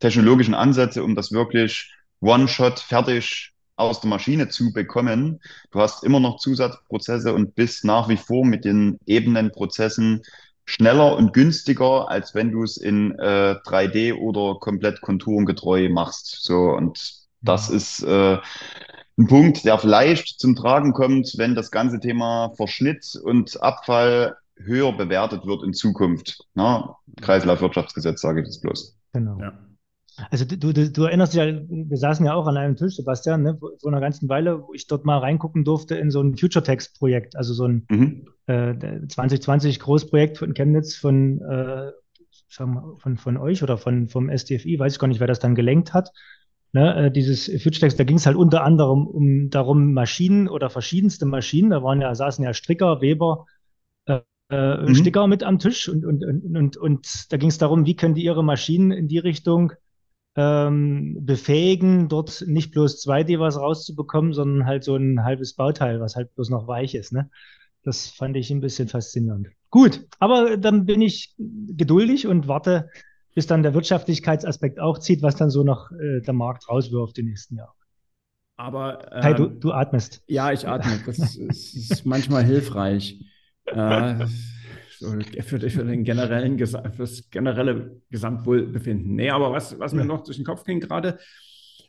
technologischen 0.00 0.54
Ansätze, 0.54 1.02
um 1.02 1.14
das 1.14 1.32
wirklich 1.32 1.94
One-Shot 2.20 2.80
fertig 2.80 3.53
aus 3.76 4.00
der 4.00 4.10
Maschine 4.10 4.48
zu 4.48 4.72
bekommen. 4.72 5.40
Du 5.70 5.80
hast 5.80 6.04
immer 6.04 6.20
noch 6.20 6.38
Zusatzprozesse 6.38 7.34
und 7.34 7.54
bist 7.54 7.84
nach 7.84 8.08
wie 8.08 8.16
vor 8.16 8.44
mit 8.44 8.64
den 8.64 8.98
Ebenenprozessen 9.06 10.22
schneller 10.64 11.16
und 11.16 11.32
günstiger, 11.32 12.08
als 12.08 12.34
wenn 12.34 12.50
du 12.50 12.62
es 12.62 12.76
in 12.76 13.18
äh, 13.18 13.56
3D 13.64 14.14
oder 14.14 14.58
komplett 14.58 15.00
konturengetreu 15.00 15.88
machst. 15.88 16.42
So, 16.42 16.70
und 16.70 17.24
das 17.42 17.68
ist 17.68 18.02
äh, 18.02 18.38
ein 19.18 19.26
Punkt, 19.26 19.64
der 19.64 19.78
vielleicht 19.78 20.40
zum 20.40 20.56
Tragen 20.56 20.92
kommt, 20.92 21.34
wenn 21.36 21.54
das 21.54 21.70
ganze 21.70 22.00
Thema 22.00 22.52
Verschnitt 22.56 23.18
und 23.22 23.62
Abfall 23.62 24.36
höher 24.56 24.92
bewertet 24.92 25.46
wird 25.46 25.62
in 25.62 25.74
Zukunft. 25.74 26.44
Na, 26.54 26.96
Kreislaufwirtschaftsgesetz 27.20 28.20
sage 28.20 28.40
ich 28.40 28.46
das 28.46 28.60
bloß. 28.60 28.96
Genau. 29.12 29.38
Ja. 29.40 29.52
Also 30.30 30.44
du, 30.44 30.56
du, 30.72 30.90
du 30.92 31.04
erinnerst 31.04 31.32
dich 31.34 31.40
ja, 31.40 31.46
wir 31.68 31.96
saßen 31.96 32.24
ja 32.24 32.34
auch 32.34 32.46
an 32.46 32.56
einem 32.56 32.76
Tisch, 32.76 32.96
Sebastian, 32.96 33.42
ne, 33.42 33.58
vor 33.58 33.72
einer 33.90 34.00
ganzen 34.00 34.28
Weile, 34.28 34.62
wo 34.62 34.72
ich 34.72 34.86
dort 34.86 35.04
mal 35.04 35.18
reingucken 35.18 35.64
durfte 35.64 35.96
in 35.96 36.10
so 36.10 36.20
ein 36.22 36.36
Future-Text-Projekt, 36.36 37.36
also 37.36 37.52
so 37.54 37.66
ein 37.66 37.88
Mhm. 37.90 38.26
äh, 38.46 38.74
2020 39.08 39.80
Großprojekt 39.80 40.38
von 40.38 40.54
Chemnitz 40.54 40.96
von, 40.96 41.40
äh, 41.42 41.90
wir, 42.48 42.96
von, 42.98 43.16
von 43.16 43.36
euch 43.36 43.62
oder 43.62 43.78
von, 43.78 44.08
vom 44.08 44.30
SDFI, 44.30 44.78
weiß 44.78 44.94
ich 44.94 44.98
gar 44.98 45.08
nicht, 45.08 45.20
wer 45.20 45.26
das 45.26 45.40
dann 45.40 45.54
gelenkt 45.54 45.94
hat. 45.94 46.10
Ne, 46.72 47.06
äh, 47.06 47.10
dieses 47.10 47.46
Future-Text, 47.46 47.98
da 48.00 48.04
ging 48.04 48.16
es 48.16 48.26
halt 48.26 48.36
unter 48.36 48.64
anderem 48.64 49.06
um 49.06 49.50
darum, 49.50 49.92
Maschinen 49.94 50.48
oder 50.48 50.70
verschiedenste 50.70 51.26
Maschinen, 51.26 51.70
da 51.70 51.82
waren 51.84 52.00
ja, 52.00 52.14
saßen 52.14 52.44
ja 52.44 52.52
Stricker, 52.52 53.00
Weber, 53.00 53.46
äh, 54.06 54.20
äh, 54.50 54.88
Mhm. 54.88 54.94
Sticker 54.94 55.26
mit 55.26 55.42
am 55.42 55.58
Tisch 55.58 55.88
und, 55.88 56.04
und, 56.04 56.24
und, 56.24 56.56
und, 56.56 56.76
und 56.76 57.32
da 57.32 57.36
ging 57.36 57.48
es 57.48 57.58
darum, 57.58 57.86
wie 57.86 57.96
können 57.96 58.14
die 58.14 58.24
ihre 58.24 58.44
Maschinen 58.44 58.90
in 58.90 59.08
die 59.08 59.18
Richtung 59.18 59.72
ähm, 60.36 61.18
befähigen, 61.20 62.08
dort 62.08 62.44
nicht 62.46 62.72
bloß 62.72 63.04
2D 63.06 63.38
was 63.38 63.58
rauszubekommen, 63.58 64.32
sondern 64.32 64.66
halt 64.66 64.84
so 64.84 64.96
ein 64.96 65.24
halbes 65.24 65.54
Bauteil, 65.54 66.00
was 66.00 66.16
halt 66.16 66.34
bloß 66.34 66.50
noch 66.50 66.66
weich 66.66 66.94
ist. 66.94 67.12
Ne? 67.12 67.30
Das 67.84 68.08
fand 68.08 68.36
ich 68.36 68.50
ein 68.50 68.60
bisschen 68.60 68.88
faszinierend. 68.88 69.48
Gut, 69.70 70.06
aber 70.18 70.56
dann 70.56 70.86
bin 70.86 71.02
ich 71.02 71.34
geduldig 71.36 72.26
und 72.26 72.48
warte, 72.48 72.88
bis 73.34 73.46
dann 73.46 73.62
der 73.62 73.74
Wirtschaftlichkeitsaspekt 73.74 74.80
auch 74.80 74.98
zieht, 74.98 75.22
was 75.22 75.36
dann 75.36 75.50
so 75.50 75.64
noch 75.64 75.90
äh, 75.92 76.20
der 76.20 76.34
Markt 76.34 76.68
rauswirft 76.68 77.16
die 77.16 77.24
nächsten 77.24 77.56
Jahre. 77.56 77.72
Aber 78.56 78.98
Kai, 79.20 79.34
du, 79.34 79.46
ähm, 79.46 79.60
du 79.60 79.72
atmest. 79.72 80.22
ja, 80.28 80.52
ich 80.52 80.66
atme. 80.68 81.00
Das 81.06 81.18
ist, 81.18 81.36
ist 81.74 82.06
manchmal 82.06 82.44
hilfreich. 82.44 83.20
Äh, 83.66 84.26
für, 84.98 85.60
für, 85.70 85.84
den 85.84 86.04
generellen, 86.04 86.58
für 86.58 86.92
das 86.98 87.30
generelle 87.30 88.00
Gesamtwohlbefinden. 88.10 89.14
Nee, 89.14 89.30
aber 89.30 89.52
was, 89.52 89.78
was 89.78 89.92
mir 89.92 90.04
noch 90.04 90.24
durch 90.24 90.36
den 90.36 90.46
Kopf 90.46 90.64
ging 90.64 90.80
gerade, 90.80 91.18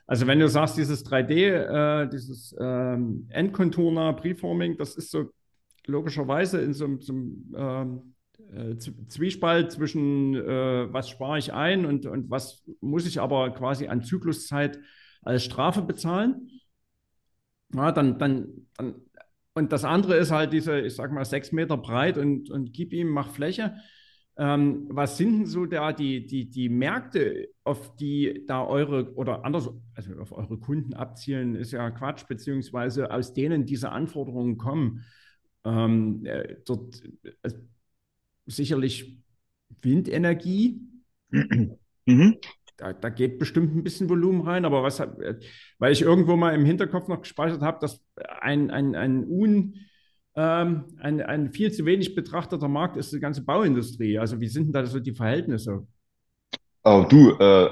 also 0.07 0.27
wenn 0.27 0.39
du 0.39 0.47
sagst, 0.47 0.77
dieses 0.77 1.05
3D, 1.05 2.03
äh, 2.03 2.09
dieses 2.09 2.55
ähm, 2.59 3.27
Endcontour 3.29 4.15
Preforming, 4.15 4.77
das 4.77 4.95
ist 4.95 5.09
so 5.09 5.31
logischerweise 5.87 6.61
in 6.61 6.73
so, 6.73 6.99
so 6.99 7.13
einem 7.13 7.55
ähm, 7.55 8.15
äh, 8.53 8.77
Zwiespalt 9.07 9.71
zwischen, 9.71 10.35
äh, 10.35 10.93
was 10.93 11.09
spare 11.09 11.39
ich 11.39 11.53
ein 11.53 11.85
und, 11.85 12.05
und 12.05 12.29
was 12.29 12.63
muss 12.81 13.07
ich 13.07 13.19
aber 13.19 13.51
quasi 13.51 13.87
an 13.87 14.03
Zykluszeit 14.03 14.79
als 15.23 15.43
Strafe 15.43 15.81
bezahlen. 15.81 16.51
Ja, 17.73 17.91
dann, 17.91 18.19
dann, 18.19 18.67
dann, 18.77 18.95
und 19.55 19.71
das 19.71 19.85
andere 19.85 20.17
ist 20.17 20.31
halt 20.31 20.51
diese, 20.51 20.81
ich 20.81 20.95
sag 20.95 21.11
mal, 21.11 21.23
sechs 21.23 21.53
Meter 21.53 21.77
breit 21.77 22.17
und, 22.17 22.51
und 22.51 22.73
gib 22.73 22.91
ihm, 22.93 23.07
mach 23.07 23.29
Fläche. 23.31 23.75
Ähm, 24.37 24.87
was 24.89 25.17
sind 25.17 25.31
denn 25.31 25.45
so 25.45 25.65
da 25.65 25.93
die, 25.93 26.25
die, 26.25 26.49
die 26.49 26.67
Märkte, 26.67 27.47
auf 27.63 27.95
die 27.95 28.43
da 28.47 28.65
eure 28.65 29.13
oder 29.15 29.45
anders, 29.45 29.69
also 29.95 30.19
auf 30.19 30.33
eure 30.33 30.57
Kunden 30.57 30.93
abzielen, 30.93 31.55
ist 31.55 31.71
ja 31.71 31.89
Quatsch, 31.89 32.27
beziehungsweise 32.27 33.11
aus 33.11 33.33
denen 33.33 33.65
diese 33.65 33.93
Anforderungen 33.93 34.57
kommen. 34.57 35.05
Ähm, 35.63 36.25
äh, 36.25 36.57
dort 36.65 37.01
äh, 37.23 37.51
sicherlich 38.45 39.17
Windenergie. 39.81 40.81
Mhm. 42.05 42.35
Da, 42.77 42.93
da, 42.93 43.09
geht 43.09 43.39
bestimmt 43.39 43.75
ein 43.75 43.83
bisschen 43.83 44.09
Volumen 44.09 44.41
rein, 44.41 44.65
aber 44.65 44.83
was, 44.83 44.99
äh, 44.99 45.39
weil 45.79 45.93
ich 45.93 46.01
irgendwo 46.01 46.35
mal 46.35 46.53
im 46.53 46.65
Hinterkopf 46.65 47.07
noch 47.07 47.21
gespeichert 47.21 47.61
habe, 47.61 47.79
dass 47.79 48.03
ein, 48.41 48.69
ein, 48.69 48.95
ein 48.95 49.23
Un, 49.25 49.75
ähm, 50.35 50.97
ein, 50.99 51.21
ein 51.21 51.51
viel 51.51 51.71
zu 51.71 51.85
wenig 51.85 52.15
betrachteter 52.15 52.67
Markt 52.67 52.97
ist 52.97 53.13
die 53.13 53.19
ganze 53.19 53.43
Bauindustrie. 53.43 54.19
Also 54.19 54.39
wie 54.41 54.47
sind 54.47 54.65
denn 54.65 54.73
da 54.73 54.85
so 54.85 54.99
die 54.99 55.13
Verhältnisse? 55.13 55.87
Oh, 56.83 57.05
du, 57.07 57.31
äh, 57.39 57.69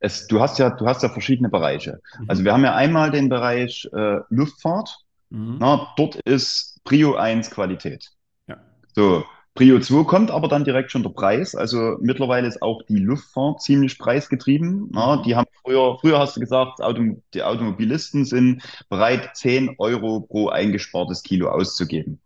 es, 0.00 0.26
du 0.26 0.40
hast 0.40 0.58
ja, 0.58 0.70
du 0.70 0.86
hast 0.86 1.02
ja 1.02 1.08
verschiedene 1.08 1.48
Bereiche. 1.48 2.00
Mhm. 2.18 2.24
Also 2.28 2.44
wir 2.44 2.52
haben 2.52 2.64
ja 2.64 2.74
einmal 2.74 3.10
den 3.10 3.28
Bereich 3.28 3.88
äh, 3.92 4.18
Luftfahrt. 4.28 4.98
Mhm. 5.30 5.56
Na, 5.60 5.92
dort 5.96 6.16
ist 6.16 6.80
Prio 6.84 7.14
1 7.14 7.50
Qualität. 7.50 8.10
Ja. 8.48 8.58
So, 8.94 9.24
Prio 9.54 9.78
2 9.78 10.04
kommt 10.04 10.30
aber 10.30 10.48
dann 10.48 10.64
direkt 10.64 10.90
schon 10.90 11.02
der 11.02 11.10
Preis. 11.10 11.54
Also 11.54 11.98
mittlerweile 12.00 12.48
ist 12.48 12.62
auch 12.62 12.82
die 12.88 12.98
Luftfahrt 12.98 13.60
ziemlich 13.60 13.98
preisgetrieben. 13.98 14.90
Ja, 14.94 15.22
die 15.22 15.36
haben 15.36 15.48
früher, 15.62 15.98
früher 16.00 16.18
hast 16.18 16.36
du 16.36 16.40
gesagt, 16.40 16.80
Autom 16.80 17.22
die 17.34 17.42
Automobilisten 17.42 18.24
sind 18.24 18.62
bereit, 18.88 19.36
10 19.36 19.74
Euro 19.78 20.20
pro 20.20 20.48
eingespartes 20.48 21.22
Kilo 21.22 21.50
auszugeben. 21.50 22.18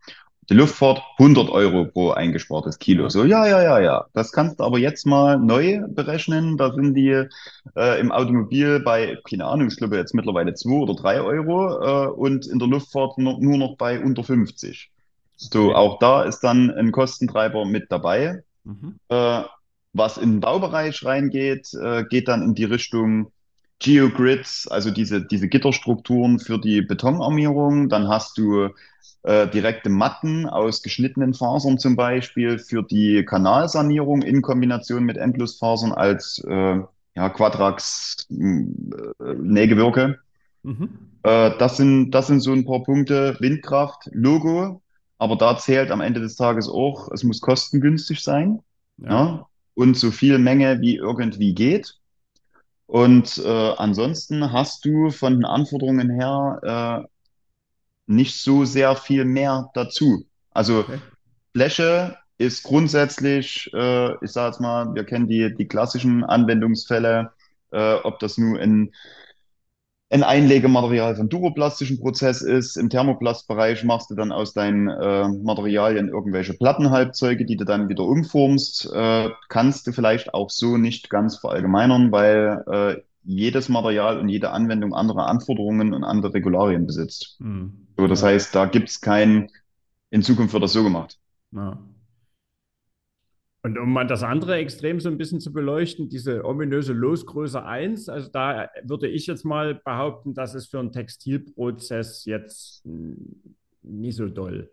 Die 0.49 0.53
Luftfahrt 0.53 1.01
100 1.19 1.49
Euro 1.49 1.85
pro 1.85 2.11
eingespartes 2.11 2.79
Kilo. 2.79 3.09
So, 3.09 3.25
ja, 3.25 3.45
ja, 3.45 3.61
ja, 3.61 3.79
ja. 3.81 4.05
Das 4.13 4.31
kannst 4.31 4.61
du 4.61 4.63
aber 4.63 4.79
jetzt 4.79 5.05
mal 5.05 5.37
neu 5.37 5.81
berechnen. 5.89 6.55
Da 6.55 6.73
sind 6.73 6.93
die 6.93 7.25
äh, 7.75 7.99
im 7.99 8.13
Automobil 8.13 8.79
bei, 8.79 9.17
keine 9.29 9.45
Ahnung, 9.45 9.67
ich 9.67 9.75
glaube 9.75 9.97
jetzt 9.97 10.13
mittlerweile 10.15 10.53
2 10.53 10.69
oder 10.69 10.95
3 10.95 11.19
Euro 11.19 12.05
äh, 12.05 12.07
und 12.07 12.47
in 12.47 12.59
der 12.59 12.69
Luftfahrt 12.69 13.17
nur, 13.17 13.37
nur 13.41 13.57
noch 13.57 13.75
bei 13.75 13.99
unter 13.99 14.23
50. 14.23 14.89
So, 15.37 15.73
auch 15.75 15.99
da 15.99 16.23
ist 16.23 16.39
dann 16.41 16.71
ein 16.71 16.91
Kostentreiber 16.91 17.65
mit 17.65 17.91
dabei. 17.91 18.43
Mhm. 18.63 18.99
Äh, 19.09 19.43
was 19.93 20.17
in 20.17 20.33
den 20.33 20.39
Baubereich 20.41 21.05
reingeht, 21.05 21.73
äh, 21.73 22.03
geht 22.05 22.27
dann 22.27 22.41
in 22.41 22.55
die 22.55 22.65
Richtung 22.65 23.31
Geogrids, 23.79 24.67
also 24.67 24.89
diese, 24.91 25.25
diese 25.25 25.47
Gitterstrukturen 25.47 26.39
für 26.39 26.59
die 26.59 26.81
Betonarmierung. 26.81 27.89
Dann 27.89 28.07
hast 28.07 28.37
du 28.37 28.69
äh, 29.23 29.47
direkte 29.47 29.89
Matten 29.89 30.47
aus 30.47 30.81
geschnittenen 30.81 31.33
Fasern 31.33 31.77
zum 31.77 31.95
Beispiel 31.95 32.57
für 32.57 32.83
die 32.83 33.23
Kanalsanierung 33.23 34.23
in 34.23 34.41
Kombination 34.41 35.03
mit 35.03 35.17
Endlosfasern 35.17 35.91
als 35.91 36.43
äh, 36.47 36.79
ja, 37.15 37.29
Quadrax 37.29 38.27
äh. 39.19 40.15
Mhm. 40.63 40.89
Äh, 41.23 41.51
das, 41.57 41.77
sind, 41.77 42.11
das 42.11 42.27
sind 42.27 42.41
so 42.41 42.53
ein 42.53 42.65
paar 42.65 42.83
Punkte. 42.83 43.35
Windkraft, 43.39 44.09
Logo, 44.11 44.81
aber 45.17 45.35
da 45.35 45.57
zählt 45.57 45.91
am 45.91 46.01
Ende 46.01 46.21
des 46.21 46.35
Tages 46.35 46.69
auch, 46.69 47.09
es 47.11 47.23
muss 47.23 47.41
kostengünstig 47.41 48.21
sein. 48.21 48.59
Ja. 48.97 49.09
ja 49.09 49.47
und 49.77 49.95
so 49.95 50.09
viel 50.09 50.39
Menge 50.39 50.81
wie 50.81 50.95
irgendwie 50.95 51.53
geht. 51.53 51.99
Und 52.87 53.37
äh, 53.37 53.73
ansonsten 53.77 54.51
hast 54.51 54.83
du 54.85 55.11
von 55.11 55.33
den 55.33 55.45
Anforderungen 55.45 56.09
her 56.09 57.05
äh, 57.05 57.07
nicht 58.07 58.41
so 58.41 58.65
sehr 58.65 58.95
viel 58.95 59.23
mehr 59.23 59.69
dazu. 59.75 60.25
Also 60.49 60.79
okay. 60.79 60.97
Fläche 61.53 62.17
ist 62.39 62.63
grundsätzlich, 62.63 63.71
äh, 63.73 64.13
ich 64.23 64.31
sage 64.31 64.47
jetzt 64.47 64.61
mal, 64.61 64.95
wir 64.95 65.03
kennen 65.03 65.27
die, 65.27 65.53
die 65.53 65.67
klassischen 65.67 66.23
Anwendungsfälle, 66.23 67.31
äh, 67.71 67.93
ob 68.03 68.17
das 68.17 68.39
nur 68.39 68.59
in 68.59 68.91
ein 70.09 70.23
Einlegematerial 70.23 71.15
von 71.15 71.27
duroplastischen 71.27 71.99
Prozess 71.99 72.41
ist. 72.41 72.77
Im 72.77 72.89
Thermoplastbereich 72.89 73.83
machst 73.83 74.09
du 74.09 74.15
dann 74.15 74.31
aus 74.31 74.53
deinen 74.53 74.87
äh, 74.87 75.27
Materialien 75.27 76.07
irgendwelche 76.07 76.53
Plattenhalbzeuge, 76.53 77.45
die 77.45 77.57
du 77.57 77.65
dann 77.65 77.89
wieder 77.89 78.03
umformst. 78.03 78.89
Äh, 78.93 79.29
kannst 79.49 79.85
du 79.85 79.91
vielleicht 79.91 80.33
auch 80.33 80.49
so 80.49 80.77
nicht 80.77 81.09
ganz 81.09 81.37
verallgemeinern, 81.37 82.11
weil 82.11 82.63
äh, 82.71 83.01
jedes 83.23 83.67
Material 83.67 84.17
und 84.19 84.29
jede 84.29 84.51
Anwendung 84.51 84.93
andere 84.93 85.25
Anforderungen 85.25 85.93
und 85.93 86.05
andere 86.05 86.33
Regularien 86.33 86.87
besitzt. 86.87 87.35
Mhm. 87.39 87.87
So, 87.97 88.07
das 88.07 88.21
ja. 88.21 88.27
heißt, 88.27 88.55
da 88.55 88.65
gibt 88.65 88.87
es 88.87 89.01
kein, 89.01 89.49
in 90.09 90.23
Zukunft 90.23 90.53
wird 90.53 90.63
das 90.63 90.71
so 90.71 90.83
gemacht. 90.83 91.17
Ja. 91.51 91.77
Und 93.67 93.77
um 93.77 93.91
mal 93.91 94.07
das 94.07 94.23
andere 94.23 94.55
Extrem 94.55 95.01
so 95.01 95.09
ein 95.09 95.17
bisschen 95.17 95.41
zu 95.41 95.51
beleuchten, 95.51 96.07
diese 96.07 96.45
ominöse 96.45 96.93
Losgröße 96.93 97.65
1, 97.65 98.07
also 98.07 98.29
da 98.29 98.69
würde 98.83 99.09
ich 99.09 99.27
jetzt 99.27 99.43
mal 99.43 99.75
behaupten, 99.75 100.33
das 100.33 100.55
ist 100.55 100.71
für 100.71 100.79
einen 100.79 100.93
Textilprozess 100.93 102.23
jetzt 102.23 102.85
nicht 103.83 104.15
so 104.15 104.29
doll. 104.29 104.71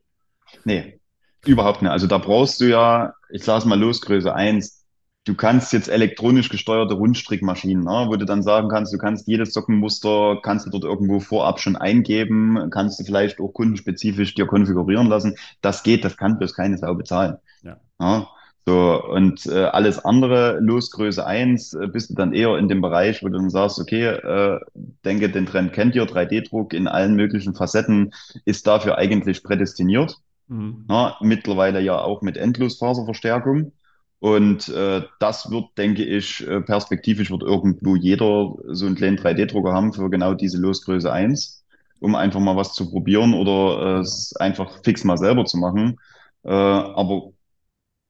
Nee, 0.65 1.01
überhaupt 1.45 1.83
nicht. 1.83 1.91
Also 1.91 2.07
da 2.07 2.19
brauchst 2.19 2.61
du 2.61 2.67
ja, 2.67 3.15
ich 3.31 3.43
sage 3.43 3.67
mal 3.67 3.81
Losgröße 3.81 4.33
1, 4.33 4.85
du 5.25 5.35
kannst 5.35 5.73
jetzt 5.73 5.89
elektronisch 5.89 6.49
gesteuerte 6.49 6.95
Rundstrickmaschinen, 6.95 7.83
ne, 7.83 8.07
wo 8.07 8.15
du 8.15 8.25
dann 8.25 8.45
sagen 8.45 8.69
kannst, 8.69 8.95
du 8.95 8.99
kannst 8.99 9.27
jedes 9.27 9.55
Sockenmuster, 9.55 10.39
kannst 10.41 10.67
du 10.67 10.71
dort 10.71 10.85
irgendwo 10.85 11.19
vorab 11.19 11.59
schon 11.59 11.75
eingeben, 11.75 12.71
kannst 12.71 13.01
du 13.01 13.05
vielleicht 13.05 13.41
auch 13.41 13.49
kundenspezifisch 13.49 14.37
dir 14.37 14.47
konfigurieren 14.47 15.09
lassen. 15.09 15.35
Das 15.63 15.83
geht, 15.83 16.05
das 16.05 16.17
kann 16.17 16.39
bloß 16.39 16.55
keine 16.55 16.79
Sau 16.79 16.95
bezahlen. 16.95 17.39
Ja. 17.65 17.81
ja. 17.99 18.29
So, 18.67 19.03
und 19.05 19.45
äh, 19.47 19.65
alles 19.65 19.99
andere, 19.99 20.59
Losgröße 20.59 21.25
1, 21.27 21.75
äh, 21.75 21.87
bist 21.87 22.11
du 22.11 22.15
dann 22.15 22.33
eher 22.33 22.57
in 22.57 22.69
dem 22.69 22.81
Bereich, 22.81 23.23
wo 23.23 23.29
du 23.29 23.37
dann 23.37 23.51
sagst, 23.51 23.79
okay, 23.79 24.05
äh, 24.07 24.59
denke, 25.05 25.29
den 25.29 25.45
Trend 25.45 25.75
kennt 25.75 25.95
ihr, 25.95 26.05
3D-Druck 26.05 26.73
in 26.73 26.89
allen 26.89 27.15
möglichen 27.15 27.55
Facetten 27.55 28.15
ist 28.47 28.67
dafür 28.67 28.97
eigentlich 28.97 29.43
prädestiniert. 29.43 30.17
Mhm. 30.49 30.87
Na, 30.89 31.17
mittlerweile 31.21 31.81
ja 31.81 31.99
auch 32.01 32.23
mit 32.23 32.39
Endlosfaserverstärkung. 32.39 33.73
Und 34.19 34.71
äh, 34.71 35.03
das 35.21 35.51
wird, 35.51 35.67
denke 35.77 36.03
ich, 36.03 36.47
äh, 36.49 36.63
perspektivisch 36.63 37.31
wird 37.31 37.43
irgendwo 37.43 37.97
jeder 37.97 38.55
so 38.69 38.87
einen 38.87 38.95
kleinen 38.95 39.19
3D-Drucker 39.19 39.75
haben 39.75 39.93
für 39.93 40.09
genau 40.09 40.33
diese 40.33 40.57
Losgröße 40.59 41.13
1, 41.13 41.63
um 42.01 42.15
einfach 42.15 42.41
mal 42.41 42.57
was 42.57 42.73
zu 42.73 42.91
probieren 42.91 43.35
oder 43.35 43.99
äh, 43.99 44.01
es 44.01 44.35
einfach 44.37 44.83
fix 44.83 45.05
mal 45.05 45.19
selber 45.19 45.45
zu 45.45 45.59
machen. 45.59 45.99
Äh, 46.43 46.49
aber 46.49 47.33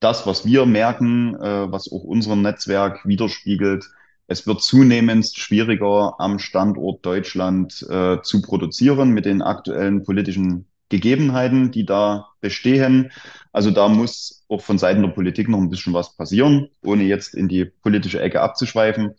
das, 0.04 0.26
was 0.26 0.44
wir 0.44 0.66
merken, 0.66 1.34
äh, 1.34 1.72
was 1.72 1.90
auch 1.90 2.04
unser 2.04 2.36
Netzwerk 2.36 3.06
widerspiegelt, 3.06 3.90
es 4.26 4.46
wird 4.46 4.62
zunehmend 4.62 5.26
schwieriger 5.26 6.14
am 6.18 6.38
Standort 6.38 7.04
Deutschland 7.04 7.86
äh, 7.90 8.20
zu 8.22 8.42
produzieren 8.42 9.10
mit 9.10 9.24
den 9.24 9.42
aktuellen 9.42 10.02
politischen 10.02 10.66
Gegebenheiten, 10.88 11.70
die 11.70 11.84
da 11.84 12.28
bestehen. 12.40 13.10
Also 13.52 13.70
da 13.70 13.88
muss 13.88 14.44
auch 14.48 14.60
von 14.60 14.78
Seiten 14.78 15.02
der 15.02 15.08
Politik 15.08 15.48
noch 15.48 15.58
ein 15.58 15.70
bisschen 15.70 15.92
was 15.92 16.16
passieren, 16.16 16.68
ohne 16.82 17.04
jetzt 17.04 17.34
in 17.34 17.48
die 17.48 17.64
politische 17.64 18.20
Ecke 18.20 18.40
abzuschweifen. 18.40 19.14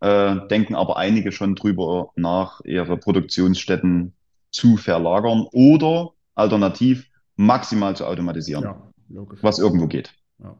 Äh, 0.00 0.36
denken 0.48 0.74
aber 0.74 0.98
einige 0.98 1.32
schon 1.32 1.54
drüber 1.54 2.10
nach, 2.16 2.60
ihre 2.64 2.96
Produktionsstätten 2.98 4.12
zu 4.50 4.76
verlagern 4.76 5.46
oder 5.52 6.10
alternativ 6.34 7.08
maximal 7.36 7.96
zu 7.96 8.06
automatisieren, 8.06 8.64
ja, 8.64 9.26
was 9.40 9.58
irgendwo 9.58 9.86
geht. 9.86 10.12
Ja. 10.38 10.56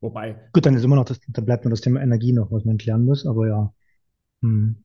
Wobei. 0.00 0.36
Gut, 0.52 0.66
dann 0.66 0.74
ist 0.74 0.84
immer 0.84 0.96
noch 0.96 1.04
das, 1.04 1.20
da 1.28 1.42
bleibt 1.42 1.64
nur 1.64 1.70
das 1.70 1.80
Thema 1.80 2.00
Energie 2.00 2.32
noch, 2.32 2.50
was 2.50 2.64
man 2.64 2.78
klären 2.78 3.04
muss, 3.04 3.26
aber 3.26 3.46
ja. 3.48 3.74
Hm. 4.42 4.84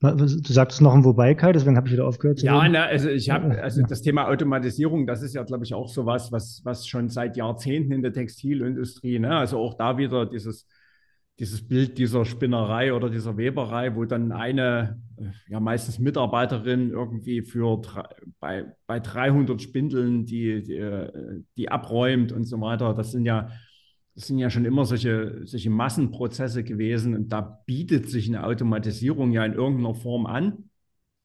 Du 0.00 0.52
sagtest 0.52 0.80
noch 0.80 0.94
ein 0.94 1.04
Wobei, 1.04 1.34
Kai, 1.34 1.50
deswegen 1.52 1.76
habe 1.76 1.88
ich 1.88 1.92
wieder 1.92 2.06
aufgehört. 2.06 2.40
ja, 2.40 2.68
na, 2.68 2.84
also 2.84 3.08
ich 3.08 3.30
habe, 3.30 3.50
also 3.62 3.82
das 3.82 4.00
Thema 4.00 4.28
Automatisierung, 4.28 5.08
das 5.08 5.22
ist 5.22 5.34
ja, 5.34 5.42
glaube 5.42 5.64
ich, 5.64 5.74
auch 5.74 5.88
so 5.88 6.06
was, 6.06 6.30
was, 6.30 6.60
was 6.64 6.86
schon 6.86 7.08
seit 7.08 7.36
Jahrzehnten 7.36 7.90
in 7.92 8.02
der 8.02 8.12
Textilindustrie, 8.12 9.18
ne? 9.18 9.36
also 9.36 9.58
auch 9.58 9.74
da 9.74 9.98
wieder 9.98 10.26
dieses, 10.26 10.68
dieses 11.38 11.66
Bild 11.66 11.98
dieser 11.98 12.24
Spinnerei 12.24 12.92
oder 12.92 13.10
dieser 13.10 13.36
Weberei, 13.36 13.94
wo 13.94 14.04
dann 14.04 14.32
eine, 14.32 15.00
äh, 15.16 15.26
ja 15.48 15.60
meistens 15.60 15.98
Mitarbeiterin 15.98 16.90
irgendwie 16.90 17.42
für 17.42 17.80
bei, 18.40 18.64
bei 18.86 18.98
300 18.98 19.62
Spindeln 19.62 20.26
die, 20.26 20.62
die, 20.62 20.76
äh, 20.76 21.42
die 21.56 21.70
abräumt 21.70 22.32
und 22.32 22.44
so 22.44 22.60
weiter. 22.60 22.92
Das 22.94 23.12
sind 23.12 23.24
ja, 23.24 23.50
das 24.16 24.26
sind 24.26 24.38
ja 24.38 24.50
schon 24.50 24.64
immer 24.64 24.84
solche, 24.84 25.42
solche 25.44 25.70
Massenprozesse 25.70 26.64
gewesen 26.64 27.14
und 27.14 27.28
da 27.28 27.62
bietet 27.66 28.08
sich 28.08 28.28
eine 28.28 28.44
Automatisierung 28.44 29.30
ja 29.30 29.44
in 29.44 29.52
irgendeiner 29.52 29.94
Form 29.94 30.26
an. 30.26 30.70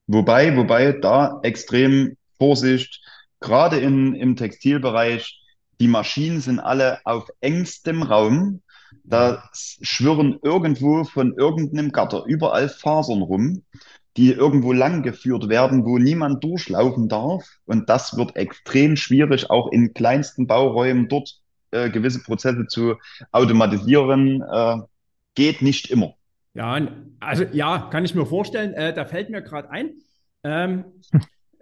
Wobei, 0.06 0.56
wobei 0.56 0.92
da 0.92 1.40
extrem 1.42 2.18
Vorsicht, 2.38 3.02
gerade 3.40 3.80
in, 3.80 4.14
im 4.14 4.36
Textilbereich, 4.36 5.42
die 5.80 5.88
Maschinen 5.88 6.40
sind 6.40 6.60
alle 6.60 7.00
auf 7.04 7.30
engstem 7.42 8.04
Raum. 8.04 8.62
Da 9.04 9.50
schwirren 9.54 10.40
irgendwo 10.42 11.04
von 11.04 11.34
irgendeinem 11.38 11.92
Gatter 11.92 12.24
überall 12.26 12.70
Fasern 12.70 13.22
rum, 13.22 13.64
die 14.18 14.32
irgendwo 14.32 14.74
langgeführt 14.74 15.50
werden, 15.50 15.86
wo 15.86 15.98
niemand 15.98 16.44
durchlaufen 16.44 17.10
darf. 17.10 17.44
Und 17.66 17.90
das 17.90 18.16
wird 18.18 18.36
extrem 18.36 18.96
schwierig, 18.96 19.50
auch 19.50 19.72
in 19.72 19.94
kleinsten 19.94 20.48
Bauräumen 20.48 21.08
dort 21.08 21.40
äh, 21.72 21.90
gewisse 21.90 22.22
Prozesse 22.22 22.68
zu 22.68 22.96
automatisieren. 23.32 24.42
Äh, 24.42 24.78
geht 25.36 25.62
nicht 25.62 25.90
immer. 25.90 26.14
Ja, 26.54 26.80
also 27.20 27.46
ja, 27.52 27.90
kann 27.92 28.06
ich 28.06 28.14
mir 28.14 28.26
vorstellen. 28.26 28.74
Äh, 28.74 28.94
da 28.94 29.06
fällt 29.06 29.30
mir 29.32 29.42
gerade 29.42 29.72
ein, 29.72 29.94
ähm, 30.44 30.86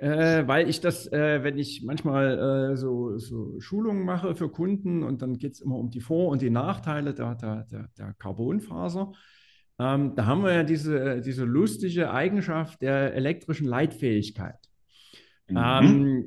äh, 0.01 0.47
weil 0.47 0.67
ich 0.67 0.81
das, 0.81 1.05
äh, 1.11 1.43
wenn 1.43 1.59
ich 1.59 1.83
manchmal 1.83 2.71
äh, 2.71 2.75
so, 2.75 3.19
so, 3.19 3.59
Schulungen 3.59 4.03
mache 4.03 4.35
für 4.35 4.49
Kunden 4.49 5.03
und 5.03 5.21
dann 5.21 5.37
geht 5.37 5.53
es 5.53 5.61
immer 5.61 5.75
um 5.75 5.91
die 5.91 6.01
Vor- 6.01 6.29
und 6.29 6.41
die 6.41 6.49
Nachteile 6.49 7.13
der, 7.13 7.35
der, 7.35 7.67
der, 7.71 7.87
der 7.95 8.13
Carbonfaser. 8.15 9.11
Ähm, 9.77 10.15
da 10.15 10.25
haben 10.25 10.43
wir 10.43 10.53
ja 10.53 10.63
diese, 10.63 11.21
diese 11.21 11.45
lustige 11.45 12.11
Eigenschaft 12.11 12.81
der 12.81 13.13
elektrischen 13.13 13.67
Leitfähigkeit. 13.67 14.57
Mhm. 15.47 15.57
Ähm, 15.57 16.25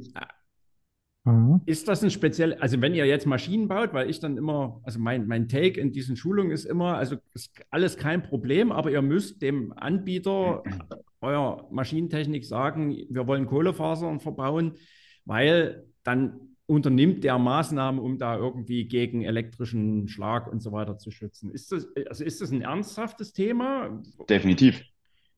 Mhm. 1.27 1.63
Ist 1.65 1.89
das 1.89 2.03
ein 2.05 2.11
speziell, 2.11 2.55
also 2.55 2.83
wenn 2.83 2.95
ihr 2.95 3.07
jetzt 3.07 3.27
Maschinen 3.27 3.67
baut, 3.67 3.95
weil 3.95 4.11
ich 4.11 4.21
dann 4.21 4.37
immer, 4.37 4.83
also 4.85 4.99
mein, 4.99 5.27
mein 5.27 5.49
Take 5.49 5.81
in 5.81 5.91
diesen 5.91 6.17
Schulungen 6.17 6.51
ist 6.53 6.67
immer, 6.67 6.99
also 6.99 7.17
ist 7.33 7.51
alles 7.71 7.97
kein 7.97 8.23
Problem, 8.23 8.71
aber 8.71 8.91
ihr 8.91 9.01
müsst 9.01 9.41
dem 9.41 9.73
Anbieter 9.73 10.63
eurer 11.25 11.67
Maschinentechnik 11.71 12.45
sagen, 12.45 12.97
wir 13.09 13.27
wollen 13.27 13.47
Kohlefasern 13.47 14.21
verbauen, 14.21 14.77
weil 15.25 15.85
dann 16.03 16.55
unternimmt 16.67 17.25
der 17.25 17.39
Maßnahmen, 17.39 18.01
um 18.01 18.19
da 18.19 18.37
irgendwie 18.37 18.87
gegen 18.87 19.23
elektrischen 19.23 20.09
Schlag 20.09 20.51
und 20.51 20.61
so 20.61 20.73
weiter 20.73 20.97
zu 20.99 21.11
schützen. 21.11 21.51
Ist 21.51 21.73
das, 21.73 21.89
also 22.09 22.25
ist 22.25 22.41
das 22.41 22.51
ein 22.51 22.63
ernsthaftes 22.63 23.33
Thema? 23.33 24.03
Definitiv. 24.29 24.83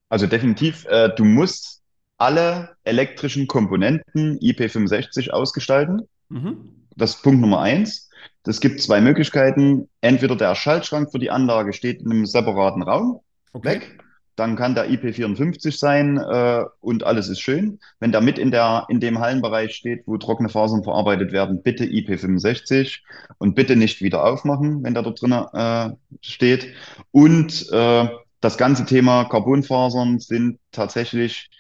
Also 0.09 0.27
definitiv, 0.27 0.85
äh, 0.87 1.11
du 1.17 1.25
musst 1.25 1.83
alle 2.19 2.77
elektrischen 2.85 3.47
Komponenten 3.47 4.39
IP65 4.39 5.31
ausgestalten. 5.31 6.03
Mhm. 6.29 6.87
Das 6.97 7.17
ist 7.17 7.23
Punkt 7.23 7.41
Nummer 7.41 7.61
eins. 7.61 8.09
Es 8.47 8.61
gibt 8.61 8.81
zwei 8.81 9.01
Möglichkeiten. 9.01 9.89
Entweder 10.01 10.37
der 10.37 10.55
Schaltschrank 10.55 11.11
für 11.11 11.19
die 11.19 11.31
Anlage 11.31 11.73
steht 11.73 12.01
in 12.01 12.11
einem 12.11 12.27
separaten 12.27 12.83
Raum 12.83 13.21
okay. 13.53 13.69
weg. 13.69 13.99
Dann 14.37 14.55
kann 14.55 14.75
der 14.75 14.89
IP54 14.91 15.79
sein 15.79 16.19
äh, 16.19 16.65
und 16.81 17.05
alles 17.05 17.29
ist 17.29 17.41
schön. 17.41 17.81
Wenn 18.01 18.13
der 18.13 18.21
mit 18.21 18.39
in, 18.39 18.51
der, 18.51 18.85
in 18.89 19.01
dem 19.01 19.19
Hallenbereich 19.19 19.75
steht, 19.75 20.03
wo 20.07 20.19
trockene 20.19 20.51
Fasern 20.51 20.85
verarbeitet 20.85 21.33
werden, 21.33 21.63
bitte 21.63 21.85
IP65 21.85 23.01
und 23.39 23.55
bitte 23.55 23.77
nicht 23.77 24.03
wieder 24.03 24.25
aufmachen, 24.25 24.85
wenn 24.85 24.95
der 24.95 25.03
dort 25.03 25.23
drin 25.23 25.33
äh, 25.33 25.91
steht. 26.21 26.69
Und 27.13 27.71
äh, 27.73 28.09
das 28.41 28.59
ganze 28.59 28.85
Thema 28.85 29.25
Carbonfasern 29.25 30.21
sind 30.21 30.59
tatsächlich 30.71 31.51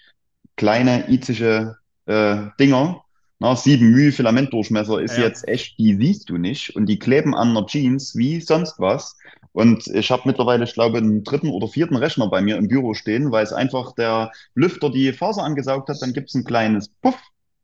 kleine, 0.57 1.09
izische 1.09 1.77
äh, 2.07 2.37
Dinger. 2.61 3.03
Na, 3.39 3.55
7 3.55 3.91
μ 3.91 4.13
Filamentdurchmesser 4.13 5.01
ist 5.01 5.19
ja. 5.19 5.25
jetzt 5.25 5.47
echt, 5.47 5.79
die 5.79 5.95
siehst 5.97 6.31
du 6.31 6.39
nicht 6.39 6.75
und 6.75 6.87
die 6.87 6.99
kleben 6.99 7.35
an 7.35 7.55
der 7.55 7.67
Jeans 7.67 8.17
wie 8.17 8.41
sonst 8.41 8.79
was. 8.79 9.17
Und 9.57 9.87
ich 9.87 10.11
habe 10.11 10.25
mittlerweile, 10.27 10.65
ich 10.65 10.75
glaube, 10.75 10.99
einen 10.99 11.25
dritten 11.25 11.49
oder 11.49 11.67
vierten 11.67 11.97
Rechner 11.97 12.29
bei 12.29 12.43
mir 12.43 12.59
im 12.59 12.69
Büro 12.69 12.93
stehen, 12.93 13.33
weil 13.33 13.43
es 13.43 13.55
einfach 13.55 13.95
der 13.95 14.31
Lüfter 14.55 14.91
die 14.91 15.15
Faser 15.15 15.45
angesaugt 15.45 15.89
hat, 15.89 15.97
dann 16.03 16.13
gibt 16.13 16.29
es 16.29 16.35
ein 16.35 16.45
kleines 16.45 16.91
Puff 17.01 17.19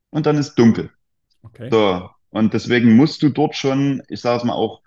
und 0.08 0.24
dann 0.24 0.38
ist 0.38 0.54
dunkel. 0.54 0.88
Okay. 1.42 1.68
So. 1.70 2.08
Und 2.30 2.54
deswegen 2.54 2.96
musst 2.96 3.22
du 3.22 3.28
dort 3.28 3.54
schon, 3.54 4.02
ich 4.08 4.22
sage 4.22 4.38
es 4.38 4.44
mal 4.44 4.54
auch, 4.54 4.80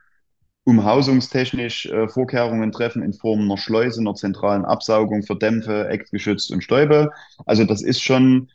umhausungstechnisch 0.64 1.86
äh, 1.86 2.08
Vorkehrungen 2.08 2.72
treffen 2.72 3.04
in 3.04 3.14
Form 3.14 3.42
einer 3.42 3.60
Schleuse, 3.60 4.02
einer 4.02 4.16
zentralen 4.16 4.66
Absaugung 4.66 5.22
für 5.22 5.36
Dämpfe, 5.36 5.88
Eckgeschützt 5.88 6.50
und 6.50 6.64
Stäube. 6.64 7.12
Also 7.46 7.66
das 7.66 7.84
ist 7.84 8.02
schon 8.02 8.50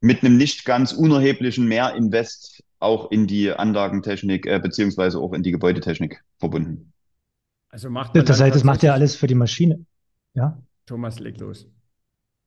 mit 0.00 0.22
einem 0.22 0.36
nicht 0.36 0.64
ganz 0.64 0.92
unerheblichen 0.92 1.66
Mehrinvest 1.66 2.62
auch 2.78 3.10
in 3.10 3.26
die 3.26 3.50
Anlagentechnik 3.50 4.46
äh, 4.46 4.60
beziehungsweise 4.60 5.18
auch 5.18 5.32
in 5.32 5.42
die 5.42 5.50
Gebäudetechnik 5.50 6.22
verbunden. 6.38 6.92
Also 7.76 7.90
macht 7.90 8.14
man 8.14 8.24
das 8.24 8.40
heißt, 8.40 8.56
das 8.56 8.64
macht 8.64 8.82
ja 8.82 8.94
alles 8.94 9.16
für 9.16 9.26
die 9.26 9.34
Maschine. 9.34 9.84
Ja. 10.32 10.58
Thomas, 10.86 11.18
leg 11.18 11.38
los. 11.38 11.68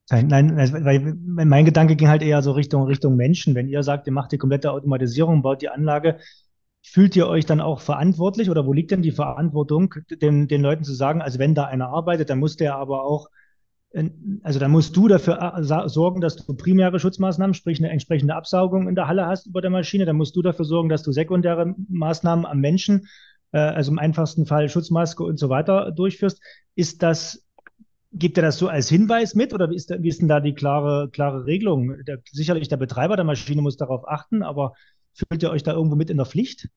Nein, 0.10 0.26
nein, 0.26 0.58
weil 0.58 1.16
mein 1.24 1.66
Gedanke 1.66 1.96
ging 1.96 2.08
halt 2.08 2.24
eher 2.24 2.42
so 2.42 2.54
Richtung, 2.54 2.86
Richtung 2.86 3.16
Menschen. 3.16 3.54
Wenn 3.54 3.68
ihr 3.68 3.84
sagt, 3.84 4.08
ihr 4.08 4.14
macht 4.14 4.32
die 4.32 4.40
komplette 4.40 4.72
Automatisierung, 4.72 5.44
baut 5.44 5.62
die 5.62 5.70
Anlage, 5.70 6.18
Fühlt 6.82 7.16
ihr 7.16 7.28
euch 7.28 7.46
dann 7.46 7.60
auch 7.60 7.82
verantwortlich 7.82 8.50
oder 8.50 8.66
wo 8.66 8.72
liegt 8.72 8.92
denn 8.92 9.02
die 9.02 9.12
Verantwortung, 9.12 9.94
den, 10.10 10.48
den 10.48 10.62
Leuten 10.62 10.86
zu 10.86 10.94
sagen, 10.94 11.22
also 11.22 11.38
wenn 11.38 11.54
da 11.54 11.66
einer 11.66 11.90
arbeitet, 11.90 12.30
dann 12.30 12.40
muss 12.40 12.56
der 12.56 12.78
aber 12.78 13.04
auch, 13.04 13.28
also 14.44 14.60
dann 14.60 14.72
musst 14.72 14.96
du 14.96 15.10
dafür 15.10 15.56
äh, 15.58 15.90
sorgen, 15.90 16.22
dass 16.22 16.38
du 16.38 16.56
primäre 16.56 17.00
Schutzmaßnahmen, 17.00 17.54
sprich 17.54 17.80
eine 17.80 17.90
entsprechende 17.90 18.34
Absaugung 18.34 18.88
in 18.88 18.96
der 18.96 19.08
Halle 19.10 19.26
hast 19.26 19.48
über 19.48 19.62
der 19.62 19.72
Maschine, 19.72 20.06
dann 20.06 20.16
musst 20.16 20.38
du 20.38 20.42
dafür 20.42 20.64
sorgen, 20.64 20.88
dass 20.88 21.04
du 21.04 21.12
sekundäre 21.12 21.76
Maßnahmen 21.90 22.46
am 22.46 22.60
Menschen, 22.60 23.08
äh, 23.52 23.60
also 23.60 23.91
im 23.91 24.00
einfachsten 24.00 24.45
Fall 24.45 24.70
Schutzmaske 24.70 25.24
und 25.24 25.38
so 25.38 25.50
weiter 25.50 25.91
durchführst. 25.91 26.41
Ist 26.76 27.04
das 27.04 27.45
Gibt 28.12 28.39
er 28.39 28.41
das 28.41 28.58
so 28.58 28.68
als 28.68 28.89
Hinweis 28.89 29.36
mit 29.36 29.54
oder 29.54 29.70
wie 29.70 29.76
ist, 29.76 29.91
da, 29.91 30.02
wie 30.02 30.08
ist 30.08 30.20
denn 30.20 30.28
da 30.28 30.39
die 30.39 30.56
klare, 30.56 31.12
klare 31.12 31.45
Regelung? 31.45 31.93
Der, 32.08 32.18
sicherlich 32.32 32.68
der 32.68 32.78
Betreiber 32.78 33.16
der 33.16 33.24
Maschine 33.24 33.62
muss 33.62 33.78
darauf 33.78 34.08
achten, 34.08 34.41
aber 34.41 34.74
Fühlt 35.14 35.43
ihr 35.43 35.52
euch 35.52 35.64
da 35.64 35.74
irgendwo 35.74 35.95
mit 35.95 36.10
in 36.10 36.18
der 36.18 36.26
Pflicht? 36.26 36.70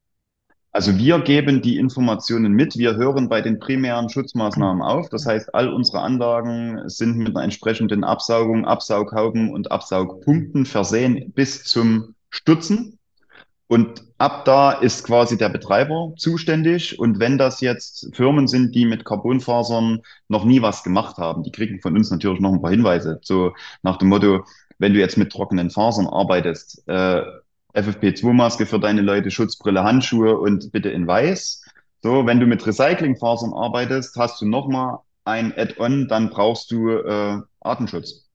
Also 0.73 0.97
wir 0.97 1.21
geben 1.21 1.61
die 1.61 1.77
Informationen 1.77 2.53
mit. 2.53 2.79
Wir 2.79 2.97
hören 2.97 3.29
bei 3.29 3.43
den 3.43 3.59
primären 3.59 4.09
Schutzmaßnahmen 4.09 4.83
auf. 4.83 5.11
Das 5.11 5.27
heißt, 5.27 5.55
all 5.55 5.73
unsere 5.73 6.01
Anlagen 6.01 6.89
sind 6.89 7.19
mit 7.19 7.37
einer 7.37 7.45
entsprechenden 7.45 8.05
Absaugung, 8.05 8.65
Absaughauben 8.65 9.53
und 9.53 9.71
Absaugpunkten 9.71 10.65
versehen 10.65 11.33
bis 11.35 11.65
zum 11.65 12.15
Stützen. 12.31 12.99
Und 13.73 14.05
ab 14.19 14.45
da 14.45 14.73
ist 14.73 15.03
quasi 15.03 15.39
der 15.39 15.49
Betreiber 15.49 16.13
zuständig. 16.19 16.99
Und 16.99 17.21
wenn 17.21 17.39
das 17.39 17.63
jetzt 17.63 18.15
Firmen 18.15 18.47
sind, 18.47 18.75
die 18.75 18.85
mit 18.85 19.07
Carbonfasern 19.07 20.03
noch 20.29 20.45
nie 20.45 20.61
was 20.61 20.83
gemacht 20.83 21.17
haben, 21.17 21.43
die 21.43 21.53
kriegen 21.53 21.81
von 21.81 21.97
uns 21.97 22.11
natürlich 22.11 22.41
noch 22.41 22.53
ein 22.53 22.61
paar 22.61 22.71
Hinweise. 22.71 23.19
So 23.23 23.55
nach 23.83 23.97
dem 23.97 24.11
Motto, 24.11 24.45
wenn 24.77 24.93
du 24.93 25.01
jetzt 25.01 25.17
mit 25.17 25.33
trockenen 25.33 25.71
Fasern 25.71 26.07
arbeitest, 26.07 26.87
äh, 26.87 27.23
FFP2-Maske 27.73 28.67
für 28.67 28.79
deine 28.79 29.01
Leute, 29.01 29.31
Schutzbrille, 29.31 29.83
Handschuhe 29.83 30.37
und 30.37 30.71
bitte 30.71 30.91
in 30.91 31.07
weiß. 31.07 31.65
So, 32.03 32.27
wenn 32.27 32.41
du 32.41 32.47
mit 32.47 32.67
Recyclingfasern 32.67 33.55
arbeitest, 33.55 34.19
hast 34.19 34.39
du 34.43 34.47
nochmal 34.47 34.99
ein 35.25 35.51
Add-on, 35.57 36.09
dann 36.09 36.29
brauchst 36.29 36.71
du 36.73 36.91
äh, 36.91 37.41
Artenschutz. 37.61 38.29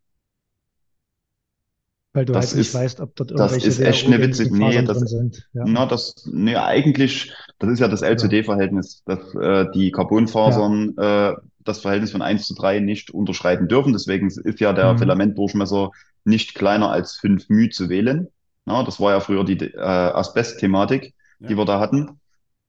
Weil 2.18 2.26
du 2.26 2.34
das 2.34 2.48
halt 2.48 2.58
nicht 2.58 2.70
ist, 2.70 2.74
weißt, 2.74 3.00
ob 3.02 3.16
dort 3.16 3.30
irgendwelche 3.30 3.68
Das 3.68 3.78
ist 3.78 3.80
echt 3.80 4.08
eine 4.08 4.20
witzige, 4.20 4.58
nee, 4.58 4.82
das, 4.82 5.02
sind. 5.02 5.48
Ja. 5.54 5.66
Na, 5.68 5.86
das, 5.86 6.26
nee, 6.26 6.56
eigentlich, 6.56 7.32
das 7.60 7.70
ist 7.70 7.80
ja 7.80 7.88
das 7.88 8.02
L-zu-D-Verhältnis, 8.02 9.04
dass 9.06 9.36
äh, 9.36 9.68
die 9.76 9.92
Carbonfasern 9.92 10.96
ja. 10.98 11.30
äh, 11.30 11.36
das 11.64 11.82
Verhältnis 11.82 12.12
von 12.12 12.24
1 12.24 12.48
zu 12.48 12.56
3 12.56 12.80
nicht 12.80 13.12
unterschreiten 13.12 13.68
dürfen. 13.68 13.94
Deswegen 13.94 14.30
ist 14.30 14.60
ja 14.60 14.74
der 14.74 14.94
mhm. 14.94 14.98
Filamentdurchmesser 14.98 15.92
nicht 16.26 16.56
kleiner 16.56 16.90
als 16.90 17.18
5 17.18 17.50
μ 17.50 17.70
zu 17.70 17.88
wählen. 17.88 18.30
Ja, 18.66 18.82
das 18.82 19.00
war 19.00 19.12
ja 19.12 19.20
früher 19.20 19.46
die 19.46 19.60
äh, 19.60 19.80
Asbest-Thematik, 19.80 21.14
ja. 21.40 21.50
die 21.50 21.56
wir 21.56 21.66
da 21.66 21.80
hatten, 21.80 22.20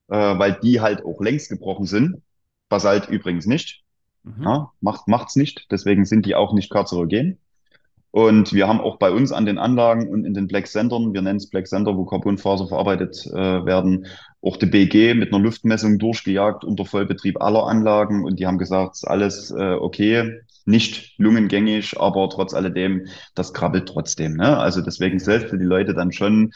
äh, 0.08 0.38
weil 0.38 0.58
die 0.62 0.82
halt 0.82 1.06
auch 1.06 1.22
längst 1.22 1.48
gebrochen 1.48 1.86
sind. 1.86 2.20
Basalt 2.68 3.08
übrigens 3.08 3.46
nicht. 3.46 3.82
Mhm. 4.24 4.42
Ja, 4.42 4.72
macht, 4.82 5.08
macht's 5.08 5.36
nicht. 5.36 5.68
Deswegen 5.70 6.04
sind 6.04 6.26
die 6.26 6.34
auch 6.34 6.52
nicht 6.52 6.70
karzerogen. 6.70 7.38
Und 8.10 8.52
wir 8.54 8.66
haben 8.66 8.80
auch 8.80 8.96
bei 8.98 9.10
uns 9.10 9.32
an 9.32 9.44
den 9.44 9.58
Anlagen 9.58 10.08
und 10.08 10.24
in 10.24 10.32
den 10.34 10.46
Black 10.48 10.66
Centern, 10.66 11.12
wir 11.12 11.20
nennen 11.22 11.36
es 11.36 11.50
Black 11.50 11.66
Center, 11.68 11.96
wo 11.96 12.04
Carbonfaser 12.06 12.66
verarbeitet 12.66 13.26
äh, 13.26 13.34
werden, 13.66 14.06
auch 14.40 14.56
die 14.56 14.66
BG 14.66 15.14
mit 15.14 15.32
einer 15.32 15.42
Luftmessung 15.42 15.98
durchgejagt 15.98 16.64
unter 16.64 16.84
Vollbetrieb 16.86 17.40
aller 17.42 17.66
Anlagen 17.66 18.24
und 18.24 18.38
die 18.38 18.46
haben 18.46 18.58
gesagt, 18.58 18.94
ist 18.94 19.06
alles 19.06 19.50
äh, 19.50 19.74
okay, 19.74 20.40
nicht 20.64 21.18
lungengängig, 21.18 22.00
aber 22.00 22.28
trotz 22.30 22.54
alledem, 22.54 23.06
das 23.34 23.52
krabbelt 23.52 23.88
trotzdem. 23.88 24.34
Ne? 24.36 24.56
Also 24.56 24.80
deswegen 24.80 25.18
sollst 25.18 25.52
du 25.52 25.56
die 25.58 25.64
Leute 25.64 25.94
dann 25.94 26.12
schon 26.12 26.52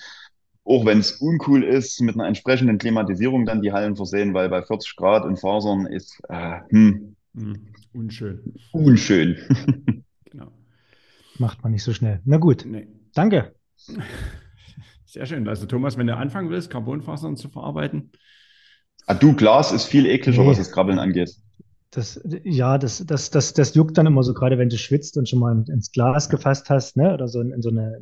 auch 0.65 0.87
wenn 0.87 1.01
es 1.01 1.13
uncool 1.21 1.65
ist, 1.65 2.01
mit 2.01 2.15
einer 2.15 2.27
entsprechenden 2.27 2.79
Klimatisierung 2.79 3.47
dann 3.47 3.63
die 3.63 3.73
Hallen 3.73 3.97
versehen, 3.97 4.33
weil 4.33 4.49
bei 4.49 4.63
40 4.63 4.95
Grad 4.97 5.25
und 5.25 5.41
Fasern 5.41 5.87
ist 5.87 6.21
äh, 6.29 6.61
hm, 6.71 7.17
Hm, 7.35 7.73
unschön. 7.93 8.55
unschön. 8.73 9.37
Macht 11.39 11.63
man 11.63 11.73
nicht 11.73 11.83
so 11.83 11.93
schnell. 11.93 12.21
Na 12.25 12.37
gut, 12.39 12.65
Nee. 12.67 12.87
danke. 13.15 13.55
Sehr 15.07 15.27
schön. 15.27 15.47
Also 15.49 15.67
Thomas, 15.67 15.99
wenn 15.99 16.07
du 16.07 16.17
anfangen 16.17 16.51
willst, 16.51 16.71
Carbonfasern 16.71 17.37
zu 17.37 17.49
verarbeiten, 17.49 18.13
Ah, 19.07 19.15
du, 19.15 19.35
Glas 19.35 19.73
ist 19.73 19.87
viel 19.87 20.07
ekliger, 20.07 20.43
Nee. 20.43 20.49
was 20.49 20.59
das 20.59 20.71
Krabbeln 20.71 20.99
angeht. 20.99 21.31
Das, 21.91 22.21
ja, 22.45 22.79
das, 22.79 23.05
das, 23.05 23.31
das, 23.31 23.53
das 23.53 23.75
juckt 23.75 23.99
dann 23.99 24.07
immer 24.07 24.23
so, 24.23 24.33
gerade 24.33 24.57
wenn 24.59 24.69
du 24.71 24.79
schwitzt 24.79 25.17
und 25.19 25.29
schon 25.29 25.41
mal 25.41 25.65
ins 25.69 25.91
Glas 25.93 26.29
gefasst 26.31 26.71
hast, 26.71 26.97
ne? 26.97 27.13
Oder 27.13 27.29
so 27.29 27.41
in, 27.41 27.51
in 27.53 27.61
so 27.63 27.69
eine 27.69 28.01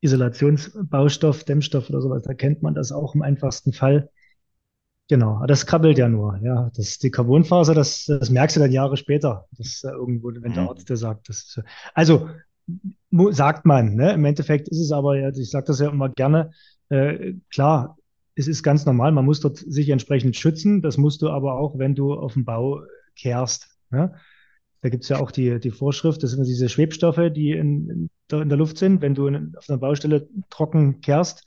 Isolationsbaustoff, 0.00 1.44
Dämmstoff 1.44 1.90
oder 1.90 2.00
sowas, 2.00 2.22
da 2.22 2.34
kennt 2.34 2.62
man 2.62 2.74
das 2.74 2.92
auch 2.92 3.14
im 3.14 3.22
einfachsten 3.22 3.72
Fall. 3.72 4.08
Genau, 5.08 5.44
das 5.46 5.66
krabbelt 5.66 5.98
ja 5.98 6.08
nur, 6.08 6.38
ja. 6.42 6.70
Das, 6.74 6.98
die 6.98 7.10
Carbonfaser, 7.10 7.74
das, 7.74 8.06
das 8.06 8.30
merkst 8.30 8.56
du 8.56 8.60
dann 8.60 8.72
Jahre 8.72 8.96
später. 8.96 9.46
Das 9.58 9.66
ist 9.66 9.82
ja 9.82 9.92
irgendwo, 9.92 10.28
wenn 10.28 10.52
der 10.52 10.62
Mhm. 10.62 10.68
Arzt 10.68 10.88
dir 10.88 10.96
sagt, 10.96 11.28
das 11.28 11.38
ist, 11.38 11.52
so. 11.52 11.62
also 11.94 12.28
sagt 13.30 13.66
man, 13.66 13.94
ne? 13.94 14.12
Im 14.12 14.24
Endeffekt 14.24 14.68
ist 14.68 14.80
es 14.80 14.92
aber, 14.92 15.28
ich 15.28 15.50
sage 15.50 15.66
das 15.66 15.80
ja 15.80 15.90
immer 15.90 16.08
gerne, 16.08 16.52
äh, 16.88 17.34
klar, 17.50 17.98
es 18.34 18.48
ist 18.48 18.62
ganz 18.62 18.86
normal, 18.86 19.12
man 19.12 19.24
muss 19.24 19.40
dort 19.40 19.58
sich 19.58 19.90
entsprechend 19.90 20.36
schützen. 20.36 20.80
Das 20.82 20.96
musst 20.96 21.20
du 21.22 21.28
aber 21.28 21.58
auch, 21.58 21.78
wenn 21.78 21.94
du 21.94 22.14
auf 22.14 22.34
dem 22.34 22.44
Bau 22.44 22.82
kehrst. 23.16 23.68
Ne? 23.90 24.14
Da 24.80 24.88
gibt 24.88 25.02
es 25.04 25.10
ja 25.10 25.20
auch 25.20 25.30
die, 25.30 25.60
die 25.60 25.70
Vorschrift, 25.70 26.22
das 26.22 26.30
sind 26.30 26.44
diese 26.46 26.68
Schwebstoffe, 26.68 27.20
die 27.34 27.50
in, 27.52 27.88
in, 27.90 28.10
der, 28.30 28.42
in 28.42 28.48
der 28.48 28.58
Luft 28.58 28.78
sind. 28.78 29.02
Wenn 29.02 29.14
du 29.14 29.26
in, 29.26 29.54
auf 29.56 29.68
einer 29.68 29.78
Baustelle 29.78 30.28
trocken 30.48 31.00
kehrst, 31.02 31.44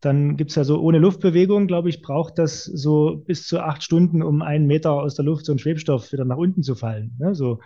dann 0.00 0.36
gibt 0.36 0.50
es 0.50 0.56
ja 0.56 0.64
so 0.64 0.80
ohne 0.80 0.98
Luftbewegung, 0.98 1.66
glaube 1.66 1.88
ich, 1.88 2.02
braucht 2.02 2.38
das 2.38 2.64
so 2.64 3.16
bis 3.26 3.46
zu 3.46 3.60
acht 3.60 3.82
Stunden, 3.82 4.22
um 4.22 4.42
einen 4.42 4.66
Meter 4.66 4.92
aus 4.92 5.14
der 5.16 5.24
Luft 5.24 5.46
so 5.46 5.52
ein 5.52 5.58
Schwebstoff 5.58 6.12
wieder 6.12 6.24
nach 6.24 6.36
unten 6.36 6.62
zu 6.62 6.74
fallen. 6.74 7.16
Ne? 7.18 7.34
So. 7.34 7.60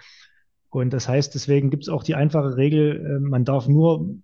Und 0.71 0.93
das 0.93 1.09
heißt, 1.09 1.35
deswegen 1.35 1.71
gibt 1.71 1.83
es 1.85 1.89
auch 1.91 2.03
die 2.03 2.15
einfache 2.15 2.57
Regel, 2.57 3.05
äh, 3.05 3.21
man 3.21 3.45
darf 3.45 3.69
nur 3.69 4.17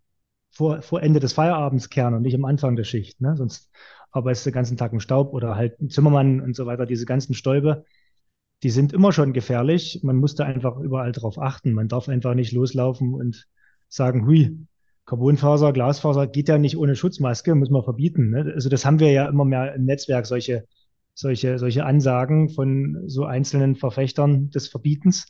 vor, 0.50 0.80
vor 0.80 1.02
Ende 1.02 1.20
des 1.20 1.34
Feierabends 1.34 1.90
kehren 1.90 2.14
und 2.14 2.22
nicht 2.22 2.34
am 2.34 2.46
Anfang 2.46 2.76
der 2.76 2.84
Schicht. 2.84 3.20
Ne? 3.20 3.36
Sonst 3.36 3.70
arbeitest 4.10 4.46
du 4.46 4.50
den 4.50 4.54
ganzen 4.54 4.76
Tag 4.78 4.92
im 4.92 5.00
Staub 5.00 5.34
oder 5.34 5.56
halt 5.56 5.78
ein 5.80 5.90
Zimmermann 5.90 6.40
und 6.40 6.56
so 6.56 6.64
weiter. 6.64 6.86
Diese 6.86 7.04
ganzen 7.04 7.34
Stäube, 7.34 7.84
die 8.62 8.70
sind 8.70 8.94
immer 8.94 9.12
schon 9.12 9.34
gefährlich. 9.34 10.00
Man 10.02 10.16
muss 10.16 10.34
da 10.34 10.44
einfach 10.44 10.78
überall 10.78 11.12
drauf 11.12 11.38
achten. 11.38 11.72
Man 11.74 11.88
darf 11.88 12.08
einfach 12.08 12.34
nicht 12.34 12.52
loslaufen 12.52 13.12
und 13.12 13.46
sagen, 13.88 14.26
hui, 14.26 14.66
Carbonfaser, 15.08 15.72
Glasfaser 15.72 16.26
geht 16.26 16.48
ja 16.48 16.58
nicht 16.58 16.76
ohne 16.76 16.94
Schutzmaske, 16.94 17.54
muss 17.54 17.70
man 17.70 17.82
verbieten. 17.82 18.28
Ne? 18.28 18.52
Also 18.54 18.68
das 18.68 18.84
haben 18.84 19.00
wir 19.00 19.10
ja 19.10 19.26
immer 19.26 19.46
mehr 19.46 19.74
im 19.74 19.86
Netzwerk, 19.86 20.26
solche, 20.26 20.66
solche, 21.14 21.58
solche 21.58 21.86
Ansagen 21.86 22.50
von 22.50 23.04
so 23.06 23.24
einzelnen 23.24 23.74
Verfechtern 23.74 24.50
des 24.50 24.68
Verbietens. 24.68 25.26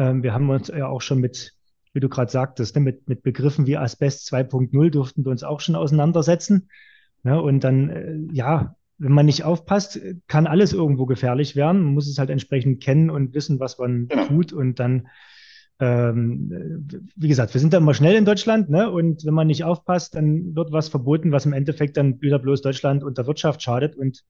Ähm, 0.00 0.24
wir 0.24 0.34
haben 0.34 0.50
uns 0.50 0.66
ja 0.66 0.88
auch 0.88 1.00
schon 1.00 1.20
mit, 1.20 1.52
wie 1.92 2.00
du 2.00 2.08
gerade 2.08 2.28
sagtest, 2.28 2.74
ne, 2.74 2.82
mit, 2.82 3.08
mit 3.08 3.22
Begriffen 3.22 3.68
wie 3.68 3.76
Asbest 3.76 4.32
2.0 4.32 4.90
durften 4.90 5.24
wir 5.24 5.30
uns 5.30 5.44
auch 5.44 5.60
schon 5.60 5.76
auseinandersetzen. 5.76 6.68
Ne? 7.22 7.40
Und 7.40 7.62
dann, 7.62 7.90
äh, 7.90 8.16
ja, 8.32 8.74
wenn 8.98 9.12
man 9.12 9.26
nicht 9.26 9.44
aufpasst, 9.44 10.00
kann 10.26 10.48
alles 10.48 10.72
irgendwo 10.72 11.06
gefährlich 11.06 11.54
werden. 11.54 11.84
Man 11.84 11.94
muss 11.94 12.08
es 12.08 12.18
halt 12.18 12.30
entsprechend 12.30 12.82
kennen 12.82 13.10
und 13.10 13.32
wissen, 13.32 13.60
was 13.60 13.78
man 13.78 14.08
Genau. 14.08 14.26
tut. 14.26 14.52
Und 14.52 14.80
dann, 14.80 15.06
ähm, 15.80 16.86
wie 17.16 17.28
gesagt, 17.28 17.52
wir 17.54 17.60
sind 17.60 17.72
da 17.72 17.78
immer 17.78 17.94
schnell 17.94 18.14
in 18.14 18.24
Deutschland, 18.24 18.70
ne? 18.70 18.90
Und 18.90 19.24
wenn 19.24 19.34
man 19.34 19.48
nicht 19.48 19.64
aufpasst, 19.64 20.14
dann 20.14 20.54
wird 20.54 20.72
was 20.72 20.88
verboten, 20.88 21.32
was 21.32 21.46
im 21.46 21.52
Endeffekt 21.52 21.96
dann 21.96 22.20
wieder 22.20 22.38
bloß 22.38 22.62
Deutschland 22.62 23.02
und 23.02 23.18
der 23.18 23.26
Wirtschaft 23.26 23.62
schadet 23.62 23.96
und 23.96 24.24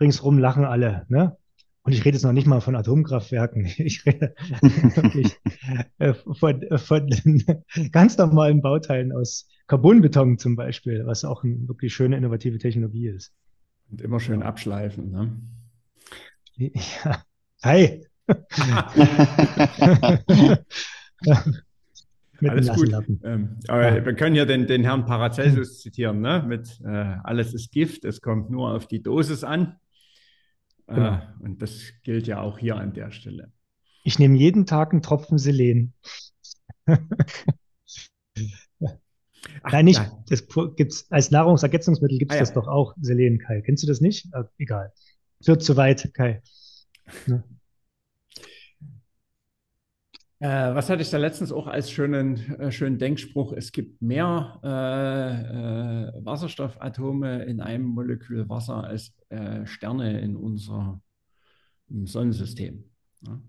ringsrum 0.00 0.38
lachen 0.38 0.64
alle, 0.64 1.04
ne? 1.08 1.36
Und 1.82 1.92
ich 1.92 2.04
rede 2.04 2.16
jetzt 2.16 2.24
noch 2.24 2.32
nicht 2.32 2.48
mal 2.48 2.60
von 2.60 2.74
Atomkraftwerken. 2.74 3.64
Ich 3.78 4.04
rede 4.04 4.34
wirklich 4.60 5.38
äh, 5.98 6.14
von, 6.14 6.64
von 6.78 7.08
ganz 7.92 8.18
normalen 8.18 8.60
Bauteilen 8.60 9.12
aus 9.12 9.48
Carbonbeton 9.68 10.38
zum 10.38 10.56
Beispiel, 10.56 11.06
was 11.06 11.24
auch 11.24 11.44
eine 11.44 11.68
wirklich 11.68 11.94
schöne 11.94 12.16
innovative 12.16 12.58
Technologie 12.58 13.06
ist. 13.08 13.32
und 13.90 14.00
immer 14.00 14.18
schön 14.18 14.42
abschleifen. 14.42 15.12
Ne? 15.12 15.40
Ja. 16.56 17.22
Hi. 17.62 18.04
Mit 22.40 22.50
Alles 22.50 22.68
gut. 22.68 22.92
Ähm, 23.24 23.58
aber 23.68 23.96
Ja. 23.96 24.04
wir 24.04 24.14
können 24.14 24.36
ja 24.36 24.44
den, 24.44 24.66
den 24.66 24.82
Herrn 24.84 25.06
Paracelsus 25.06 25.80
zitieren, 25.80 26.20
ne? 26.20 26.44
mit 26.46 26.80
äh, 26.84 26.88
alles 27.24 27.54
ist 27.54 27.72
Gift, 27.72 28.04
es 28.04 28.20
kommt 28.20 28.50
nur 28.50 28.74
auf 28.74 28.86
die 28.86 29.02
Dosis 29.02 29.42
an. 29.42 29.76
Äh, 30.86 30.94
Genau. 30.94 31.20
und 31.40 31.62
das 31.62 31.92
gilt 32.02 32.26
ja 32.26 32.40
auch 32.42 32.58
hier 32.58 32.76
an 32.76 32.92
der 32.92 33.10
Stelle. 33.10 33.52
Ich 34.04 34.18
nehme 34.18 34.36
jeden 34.36 34.66
Tag 34.66 34.92
einen 34.92 35.02
Tropfen 35.02 35.38
Selen. 35.38 35.94
Ach, 36.86 36.98
Nein, 39.72 39.86
nicht. 39.86 39.98
ja. 39.98 40.22
Das 40.28 40.46
gibt's 40.76 41.10
als 41.10 41.30
Nahrungsergänzungsmittel 41.30 42.18
gibt 42.18 42.30
es 42.32 42.36
Ah, 42.36 42.38
ja. 42.38 42.42
das 42.42 42.52
doch 42.52 42.68
auch, 42.68 42.94
Selen, 43.00 43.38
Kai. 43.38 43.62
Kennst 43.62 43.82
du 43.82 43.86
das 43.88 44.00
nicht? 44.00 44.28
Äh, 44.34 44.44
egal. 44.58 44.92
Führt 45.42 45.62
zu 45.62 45.76
weit, 45.76 46.12
Kai. 46.14 46.42
Äh, 50.38 50.74
was 50.74 50.90
hatte 50.90 51.00
ich 51.00 51.08
da 51.10 51.16
letztens 51.16 51.50
auch 51.50 51.66
als 51.66 51.90
schönen, 51.90 52.36
äh, 52.60 52.70
schönen 52.70 52.98
Denkspruch? 52.98 53.54
Es 53.54 53.72
gibt 53.72 54.02
mehr 54.02 54.60
äh, 54.62 56.18
äh, 56.18 56.24
Wasserstoffatome 56.24 57.44
in 57.44 57.60
einem 57.60 57.84
Molekül 57.84 58.48
Wasser 58.48 58.84
als 58.84 59.14
äh, 59.30 59.64
Sterne 59.64 60.20
in 60.20 60.36
unserem 60.36 61.00
Sonnensystem. 61.88 62.84
Ja, 63.22 63.40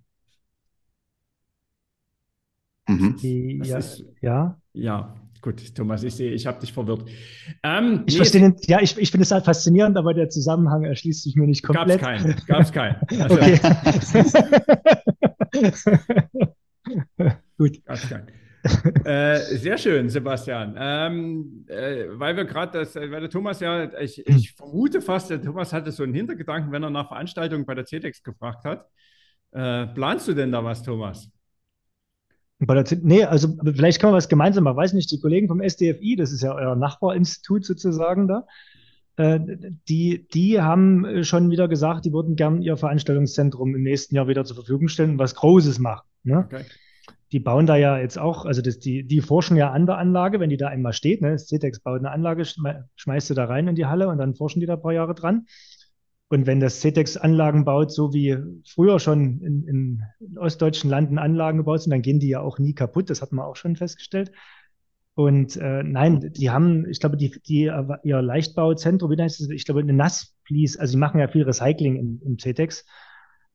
Mhm. 2.90 3.18
Ja, 3.66 3.80
ist, 3.80 4.02
ja. 4.22 4.58
ja, 4.72 5.14
gut, 5.42 5.76
Thomas, 5.76 6.04
ich 6.04 6.16
sehe, 6.16 6.32
ich 6.32 6.48
habe 6.48 6.62
dich 6.62 6.72
verwirrt. 6.72 7.04
Ähm, 7.62 8.04
Ich 8.06 8.14
nee, 8.14 8.18
verstehe 8.20 8.42
den, 8.42 8.56
ja, 8.68 8.80
ich, 8.80 8.98
ich 8.98 9.12
finde 9.12 9.24
es 9.24 9.32
halt 9.32 9.44
faszinierend, 9.44 9.98
aber 9.98 10.14
der 10.14 10.30
Zusammenhang 10.30 10.86
erschließt 10.86 11.24
sich 11.24 11.36
mir 11.36 11.48
nicht 11.48 11.64
komplett. 11.64 12.00
keinen, 12.00 12.34
gab's 12.48 12.72
keinen. 12.72 12.96
Also, 13.20 13.36
Okay. 13.36 13.60
Gut. 17.58 17.82
Äh, 19.06 19.40
sehr 19.58 19.78
schön, 19.78 20.10
Sebastian. 20.10 20.76
Ähm, 20.78 21.66
äh, 21.68 22.06
weil 22.10 22.36
wir 22.36 22.46
gerade 22.46 22.80
das, 22.80 22.96
äh, 22.96 23.10
weil 23.12 23.22
der 23.22 23.30
Thomas 23.30 23.60
ja, 23.60 23.90
ich, 24.00 24.26
ich 24.28 24.54
vermute 24.54 25.00
fast, 25.00 25.30
der 25.30 25.42
Thomas 25.42 25.72
hatte 25.72 25.92
so 25.92 26.04
einen 26.04 26.14
Hintergedanken, 26.14 26.72
wenn 26.72 26.84
er 26.84 26.90
nach 26.90 27.08
Veranstaltungen 27.08 27.66
bei 27.66 27.76
der 27.76 27.86
CETEX 27.86 28.24
gefragt 28.24 28.66
hat. 28.66 28.88
Äh, 29.52 29.88
planst 29.94 30.28
du 30.28 30.34
denn 30.34 30.52
da 30.52 30.64
was, 30.64 30.84
Thomas? 30.84 31.30
Bei 32.60 32.82
der, 32.82 32.98
nee, 33.04 33.24
also 33.24 33.56
vielleicht 33.64 34.02
kann 34.02 34.10
man 34.10 34.18
was 34.18 34.28
gemeinsam 34.28 34.64
machen. 34.66 34.78
Weiß 34.78 34.94
nicht, 34.94 35.12
die 35.12 35.20
Kollegen 35.20 35.48
vom 35.48 35.62
SDFI, 35.62 36.16
das 36.18 36.32
ist 36.32 36.42
ja 36.42 36.54
euer 36.54 36.76
Nachbarinstitut 36.76 37.64
sozusagen 37.64 38.28
da, 38.28 38.48
äh, 39.16 39.40
die, 39.88 40.28
die 40.34 40.60
haben 40.60 41.24
schon 41.24 41.52
wieder 41.52 41.68
gesagt, 41.68 42.06
die 42.06 42.14
würden 42.14 42.36
gern 42.36 42.62
ihr 42.62 42.76
Veranstaltungszentrum 42.76 43.76
im 43.76 43.84
nächsten 43.84 44.16
Jahr 44.16 44.28
wieder 44.28 44.44
zur 44.44 44.56
Verfügung 44.56 44.88
stellen 44.88 45.12
und 45.12 45.20
was 45.20 45.36
Großes 45.36 45.80
machen. 45.80 46.06
Ne? 46.24 46.40
Okay. 46.40 46.66
Die 47.32 47.40
bauen 47.40 47.66
da 47.66 47.76
ja 47.76 47.98
jetzt 47.98 48.18
auch, 48.18 48.46
also 48.46 48.62
das, 48.62 48.80
die, 48.80 49.04
die 49.04 49.22
forschen 49.22 49.58
ja 49.58 49.72
an 49.72 49.86
der 49.86 49.98
Anlage, 49.98 50.40
wenn 50.40 50.50
die 50.50 50.58
da 50.58 50.68
einmal 50.68 50.94
steht, 50.94 51.22
ne, 51.22 51.32
das 51.32 51.48
CETEX 51.48 51.82
baut 51.82 52.00
eine 52.00 52.12
Anlage, 52.12 52.46
schme 52.46 52.88
schmeißt 52.96 53.30
du 53.30 53.34
da 53.34 53.46
rein 53.46 53.68
in 53.68 53.76
die 53.76 53.86
Halle 53.86 54.08
und 54.08 54.18
dann 54.18 54.36
forschen 54.36 54.60
die 54.62 54.66
da 54.66 54.76
ein 54.76 54.82
paar 54.82 54.94
Jahre 54.94 55.14
dran. 55.14 55.46
Und 56.30 56.46
wenn 56.46 56.60
das 56.60 56.82
CETEX 56.82 57.16
Anlagen 57.16 57.64
baut, 57.64 57.92
so 57.92 58.14
wie 58.14 58.38
früher 58.66 59.00
schon 59.00 59.42
in, 59.42 59.68
in, 59.68 60.38
ostdeutschen 60.38 60.90
Landen 60.90 61.18
Anlagen 61.18 61.58
gebaut 61.58 61.82
sind, 61.82 61.92
dann 61.92 62.02
gehen 62.02 62.20
die 62.20 62.30
ja 62.30 62.42
auch 62.42 62.60
nie 62.60 62.74
kaputt. 62.74 63.10
Das 63.10 63.22
hat 63.22 63.32
man 63.32 63.46
auch 63.46 63.56
schon 63.56 63.78
festgestellt. 63.78 64.32
Und 65.16 65.56
äh, 65.56 65.84
nein, 65.84 66.32
die 66.36 66.52
haben, 66.52 66.88
ich 66.90 67.00
glaube, 67.00 67.18
die, 67.18 67.32
die 67.48 67.72
ihr 68.04 68.22
Leichtbauzentrum, 68.22 69.10
wie 69.10 69.22
heißt 69.22 69.42
es? 69.42 69.50
Ich 69.50 69.66
glaube, 69.66 69.80
eine 69.80 69.94
Nassflies, 69.94 70.78
also 70.78 70.92
die 70.92 71.00
machen 71.00 71.20
ja 71.20 71.28
viel 71.28 71.44
Recycling 71.44 71.96
im, 71.96 72.22
im 72.24 72.38
CETEX 72.38 72.86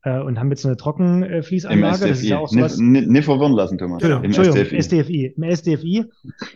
äh, 0.03 0.21
und 0.21 0.39
haben 0.39 0.51
jetzt 0.51 0.63
so 0.63 0.69
eine 0.69 0.75
Im 0.75 0.79
Trockenfließanlage. 0.79 2.09
Das 2.09 2.19
ist 2.19 2.25
ja 2.25 2.37
SDFI. 2.37 2.43
auch 2.43 2.49
sowas. 2.49 2.79
Nicht, 2.79 3.25
verwirren 3.25 3.53
lassen, 3.53 3.79
Thomas. 3.79 4.03
Entschuldigung, 4.03 4.25
Im 4.25 4.31
Entschuldigung, 4.31 4.79
SDFI. 4.79 4.79
SDFI. 4.79 5.35
Im 5.37 5.43
SDFI, 5.43 6.05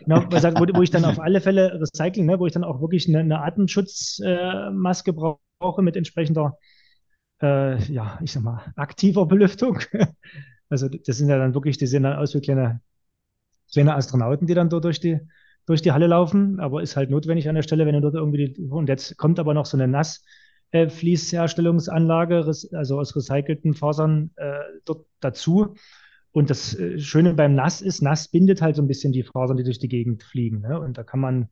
genau, 0.05 0.25
was 0.31 0.43
sagt, 0.43 0.61
wo, 0.61 0.67
wo 0.77 0.83
ich 0.83 0.91
dann 0.91 1.05
auf 1.05 1.21
alle 1.21 1.41
Fälle 1.41 1.81
Recycling, 1.81 2.27
ne, 2.27 2.39
wo 2.39 2.47
ich 2.47 2.53
dann 2.53 2.65
auch 2.65 2.81
wirklich 2.81 3.09
eine, 3.09 3.21
eine 3.21 3.41
Atemschutzmaske 3.43 5.13
brauche 5.13 5.83
mit 5.83 5.97
entsprechender, 5.97 6.59
äh, 7.43 7.81
ja, 7.93 8.19
ich 8.23 8.33
sag 8.33 8.43
mal, 8.43 8.63
aktiver 8.77 9.27
Belüftung. 9.27 9.81
Also 10.69 10.89
das 10.89 11.17
sind 11.17 11.29
ja 11.29 11.39
dann 11.39 11.55
wirklich, 11.55 11.79
die 11.79 11.87
sehen 11.87 12.03
dann 12.03 12.19
aus 12.19 12.35
wie 12.35 12.41
kleine, 12.41 12.81
kleine 13.73 13.95
Astronauten, 13.95 14.49
die 14.49 14.55
dann 14.55 14.69
dort 14.69 14.85
durch 14.85 14.99
die, 14.99 15.21
durch 15.65 15.81
die 15.81 15.93
Halle 15.93 16.09
laufen, 16.09 16.59
aber 16.59 16.83
ist 16.83 16.97
halt 16.97 17.09
notwendig 17.09 17.49
an 17.49 17.55
der 17.55 17.63
Stelle, 17.63 17.87
wenn 17.87 17.95
du 17.95 18.01
dort 18.01 18.15
irgendwie 18.15 18.53
die, 18.53 18.63
und 18.63 18.89
jetzt 18.89 19.17
kommt 19.17 19.39
aber 19.39 19.55
noch 19.55 19.67
so 19.67 19.77
eine 19.77 19.87
Nass, 19.87 20.25
äh, 20.71 20.89
Fließherstellungsanlage, 20.89 22.45
also 22.73 22.99
aus 22.99 23.17
recycelten 23.17 23.75
Fasern 23.75 24.31
äh, 24.37 24.59
dort 24.85 25.07
dazu. 25.21 25.75
Und 26.33 26.51
das 26.51 26.79
äh, 26.79 26.99
Schöne 26.99 27.35
beim 27.35 27.55
Nass 27.55 27.81
ist, 27.81 28.03
Nass 28.03 28.29
bindet 28.29 28.61
halt 28.63 28.77
so 28.77 28.83
ein 28.83 28.89
bisschen 28.89 29.13
die 29.13 29.23
Fasern, 29.23 29.57
die 29.57 29.65
durch 29.65 29.79
die 29.79 29.89
Gegend 29.89 30.23
fliegen. 30.23 30.61
Ne? 30.61 30.79
Und 30.79 30.99
da 30.99 31.03
kann 31.03 31.21
man 31.21 31.49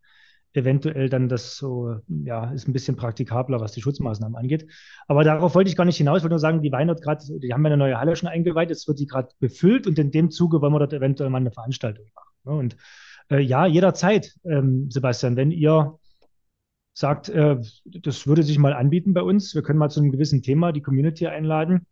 eventuell 0.55 1.09
dann 1.09 1.29
das 1.29 1.57
so, 1.57 1.97
ja, 2.09 2.51
ist 2.53 2.69
ein 2.69 2.73
bisschen 2.73 2.97
praktikabler, 2.97 3.61
was 3.61 3.73
die 3.73 3.83
Schutzmaßnahmen 3.83 4.37
angeht. 4.37 4.71
Aber 5.09 5.25
darauf 5.25 5.55
wollte 5.55 5.69
ich 5.69 5.77
gar 5.77 5.85
nicht 5.85 5.97
hinaus. 5.97 6.19
Ich 6.19 6.23
wollte 6.23 6.35
nur 6.35 6.39
sagen, 6.39 6.63
die 6.63 6.71
Weinert 6.71 7.03
gerade, 7.03 7.25
die 7.41 7.53
haben 7.53 7.67
eine 7.67 7.77
neue 7.77 7.99
Halle 7.99 8.15
schon 8.15 8.29
eingeweiht, 8.29 8.71
jetzt 8.71 8.87
wird 8.87 9.01
die 9.01 9.07
gerade 9.07 9.31
befüllt 9.41 9.87
und 9.87 9.99
in 9.99 10.13
dem 10.13 10.31
Zuge 10.31 10.61
wollen 10.61 10.73
wir 10.73 10.79
dort 10.79 10.93
eventuell 10.93 11.29
mal 11.29 11.39
eine 11.39 11.51
Veranstaltung 11.51 12.07
machen. 12.15 12.35
Ne? 12.45 12.53
Und 12.53 12.77
äh, 13.31 13.41
ja, 13.41 13.67
jederzeit, 13.67 14.35
ähm, 14.45 14.91
Sebastian, 14.91 15.37
wenn 15.37 15.51
ihr 15.51 15.99
sagt, 16.95 17.29
äh, 17.29 17.59
das 17.85 18.27
würde 18.27 18.43
sich 18.43 18.59
mal 18.59 18.73
anbieten 18.73 19.13
bei 19.13 19.23
uns, 19.23 19.55
wir 19.55 19.63
können 19.63 19.79
mal 19.79 19.91
zu 19.91 20.01
einem 20.01 20.13
gewissen 20.13 20.43
Thema 20.43 20.73
die 20.73 20.81
Community 20.81 21.27
einladen, 21.27 21.87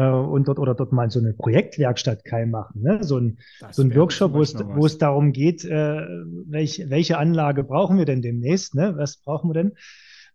äh, 0.00 0.08
und 0.08 0.48
dort 0.48 0.58
oder 0.58 0.74
dort 0.74 0.92
mal 0.92 1.10
so 1.10 1.20
eine 1.20 1.32
Projektwerkstatt 1.32 2.24
Kai 2.24 2.46
machen, 2.46 2.82
ne? 2.82 3.02
so 3.02 3.18
ein, 3.18 3.38
so 3.70 3.82
ein 3.82 3.94
Workshop, 3.94 4.32
wo 4.32 4.40
es, 4.40 4.54
wo 4.54 4.86
es 4.86 4.98
darum 4.98 5.32
geht, 5.32 5.64
äh, 5.64 6.06
welch, 6.46 6.84
welche 6.88 7.18
Anlage 7.18 7.64
brauchen 7.64 7.98
wir 7.98 8.06
denn 8.06 8.22
demnächst, 8.22 8.74
ne? 8.74 8.94
was 8.96 9.18
brauchen 9.18 9.50
wir 9.50 9.54
denn? 9.54 9.72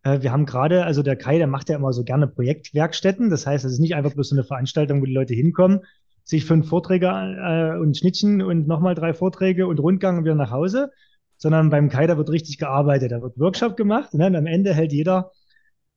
Äh, 0.04 0.22
wir 0.22 0.32
haben 0.32 0.46
gerade, 0.46 0.86
also 0.86 1.02
der 1.04 1.16
Kai, 1.16 1.38
der 1.38 1.48
macht 1.48 1.70
ja 1.70 1.78
immer 1.78 1.94
so 1.94 2.04
gerne 2.04 2.28
Projektwerkstätten, 2.28 3.30
das 3.30 3.48
heißt, 3.48 3.66
es 3.66 3.74
ist 3.74 3.80
nicht 3.80 3.96
einfach 3.96 4.14
bloß 4.14 4.30
so 4.30 4.36
eine 4.36 4.44
Veranstaltung, 4.44 5.02
wo 5.02 5.06
die 5.06 5.14
Leute 5.14 5.34
hinkommen, 5.34 5.82
sich 6.24 6.46
fünf 6.46 6.68
Vorträge 6.68 7.08
äh, 7.08 7.80
und 7.80 7.98
Schnittchen 7.98 8.42
und 8.42 8.68
nochmal 8.68 8.96
drei 8.96 9.14
Vorträge 9.14 9.68
und 9.68 9.80
Rundgang 9.80 10.18
und 10.18 10.26
wieder 10.26 10.36
nach 10.36 10.52
Hause, 10.52 10.92
sondern 11.38 11.70
beim 11.70 11.90
da 11.90 12.18
wird 12.18 12.30
richtig 12.30 12.58
gearbeitet, 12.58 13.12
da 13.12 13.22
wird 13.22 13.40
Workshop 13.40 13.76
gemacht 13.78 14.14
ne? 14.14 14.28
und 14.28 14.36
am 14.36 14.46
Ende 14.46 14.74
hält 14.74 14.94
jeder 14.94 15.32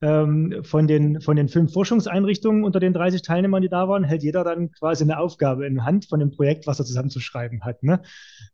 ähm, 0.00 0.60
von, 0.62 0.86
den, 0.86 1.20
von 1.20 1.36
den 1.36 1.48
fünf 1.48 1.72
Forschungseinrichtungen 1.72 2.64
unter 2.64 2.78
den 2.78 2.92
30 2.92 3.22
Teilnehmern, 3.22 3.62
die 3.62 3.68
da 3.68 3.88
waren, 3.88 4.04
hält 4.04 4.22
jeder 4.22 4.44
dann 4.44 4.70
quasi 4.70 5.02
eine 5.02 5.18
Aufgabe 5.18 5.66
in 5.66 5.84
Hand 5.84 6.06
von 6.06 6.20
dem 6.20 6.30
Projekt, 6.30 6.66
was 6.66 6.78
er 6.78 6.84
zusammenzuschreiben 6.84 7.64
hat. 7.64 7.82
Ne? 7.82 8.00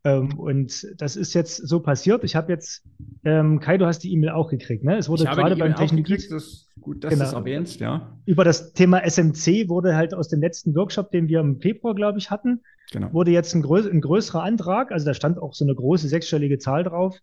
Ähm, 0.04 0.38
und 0.38 0.86
das 0.96 1.16
ist 1.16 1.34
jetzt 1.34 1.56
so 1.56 1.80
passiert. 1.80 2.24
Ich 2.24 2.34
habe 2.34 2.50
jetzt, 2.50 2.84
ähm, 3.24 3.60
Kai, 3.60 3.76
du 3.76 3.86
hast 3.86 4.00
die 4.00 4.12
E-Mail 4.12 4.30
auch 4.30 4.48
gekriegt. 4.48 4.84
Ne? 4.84 4.96
Es 4.96 5.08
wurde 5.08 5.24
gerade 5.24 5.56
beim 5.56 5.74
Technologie. 5.74 6.16
Das, 6.30 6.68
gut, 6.80 7.04
dass 7.04 7.10
genau, 7.10 7.24
du 7.24 7.28
es 7.28 7.34
erwähnst, 7.34 7.80
ja. 7.80 8.16
Über 8.24 8.44
das 8.44 8.72
Thema 8.72 9.04
SMC 9.04 9.68
wurde 9.68 9.96
halt 9.96 10.14
aus 10.14 10.28
dem 10.28 10.40
letzten 10.40 10.74
Workshop, 10.74 11.10
den 11.10 11.28
wir 11.28 11.40
im 11.40 11.60
Februar, 11.60 11.94
glaube 11.94 12.18
ich, 12.18 12.30
hatten, 12.30 12.62
genau. 12.90 13.12
wurde 13.12 13.32
jetzt 13.32 13.54
ein, 13.54 13.60
größ 13.60 13.86
ein 13.86 14.00
größerer 14.00 14.42
Antrag. 14.42 14.92
Also 14.92 15.04
da 15.04 15.12
stand 15.12 15.38
auch 15.38 15.52
so 15.52 15.66
eine 15.66 15.74
große 15.74 16.08
sechsstellige 16.08 16.58
Zahl 16.58 16.84
drauf 16.84 17.18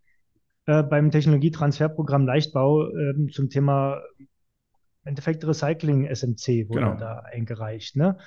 äh, 0.72 0.84
beim 0.84 1.12
Technologietransferprogramm 1.12 2.26
Leichtbau 2.26 2.88
äh, 2.88 3.28
zum 3.32 3.50
Thema 3.50 4.02
im 4.18 4.28
Endeffekt 5.04 5.46
Recycling 5.46 6.08
SMC 6.08 6.70
wurde 6.70 6.80
genau. 6.80 6.96
da 6.96 7.20
eingereicht. 7.20 7.98
Ne? 7.98 8.18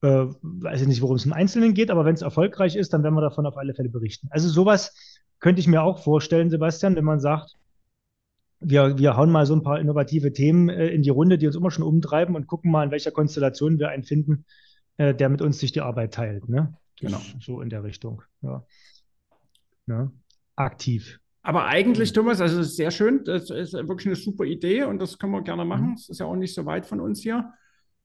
Äh, 0.00 0.26
weiß 0.40 0.80
ich 0.80 0.88
nicht, 0.88 1.02
worum 1.02 1.16
es 1.16 1.26
im 1.26 1.34
Einzelnen 1.34 1.74
geht, 1.74 1.90
aber 1.90 2.04
wenn 2.06 2.14
es 2.14 2.22
erfolgreich 2.22 2.76
ist, 2.76 2.94
dann 2.94 3.02
werden 3.02 3.14
wir 3.14 3.20
davon 3.20 3.46
auf 3.46 3.58
alle 3.58 3.74
Fälle 3.74 3.90
berichten. 3.90 4.28
Also 4.30 4.48
sowas 4.48 4.94
könnte 5.40 5.60
ich 5.60 5.66
mir 5.66 5.82
auch 5.82 6.02
vorstellen, 6.02 6.48
Sebastian, 6.48 6.96
wenn 6.96 7.04
man 7.04 7.20
sagt, 7.20 7.56
wir, 8.60 8.98
wir 8.98 9.16
hauen 9.16 9.30
mal 9.30 9.44
so 9.44 9.54
ein 9.54 9.62
paar 9.62 9.80
innovative 9.80 10.32
Themen 10.32 10.70
äh, 10.70 10.88
in 10.88 11.02
die 11.02 11.10
Runde, 11.10 11.36
die 11.36 11.46
uns 11.46 11.56
immer 11.56 11.70
schon 11.70 11.84
umtreiben 11.84 12.34
und 12.34 12.46
gucken 12.46 12.70
mal, 12.70 12.84
in 12.84 12.90
welcher 12.90 13.10
Konstellation 13.10 13.78
wir 13.78 13.90
einen 13.90 14.04
finden, 14.04 14.46
äh, 14.96 15.14
der 15.14 15.28
mit 15.28 15.42
uns 15.42 15.58
sich 15.58 15.72
die 15.72 15.80
Arbeit 15.82 16.14
teilt. 16.14 16.48
Ne? 16.48 16.72
Genau. 16.98 17.20
So 17.40 17.60
in 17.60 17.68
der 17.68 17.84
Richtung. 17.84 18.22
Ja. 18.40 18.64
ja. 19.86 20.10
Aktiv. 20.56 21.20
Aber 21.42 21.66
eigentlich, 21.66 22.12
Thomas, 22.12 22.40
also 22.40 22.62
sehr 22.62 22.90
schön, 22.90 23.24
das 23.24 23.50
ist 23.50 23.72
wirklich 23.72 24.06
eine 24.06 24.16
super 24.16 24.44
Idee 24.44 24.84
und 24.84 25.00
das 25.00 25.18
können 25.18 25.32
wir 25.32 25.42
gerne 25.42 25.64
machen. 25.64 25.94
Es 25.94 26.08
mhm. 26.08 26.12
ist 26.12 26.18
ja 26.20 26.26
auch 26.26 26.36
nicht 26.36 26.54
so 26.54 26.66
weit 26.66 26.86
von 26.86 27.00
uns 27.00 27.22
hier. 27.22 27.52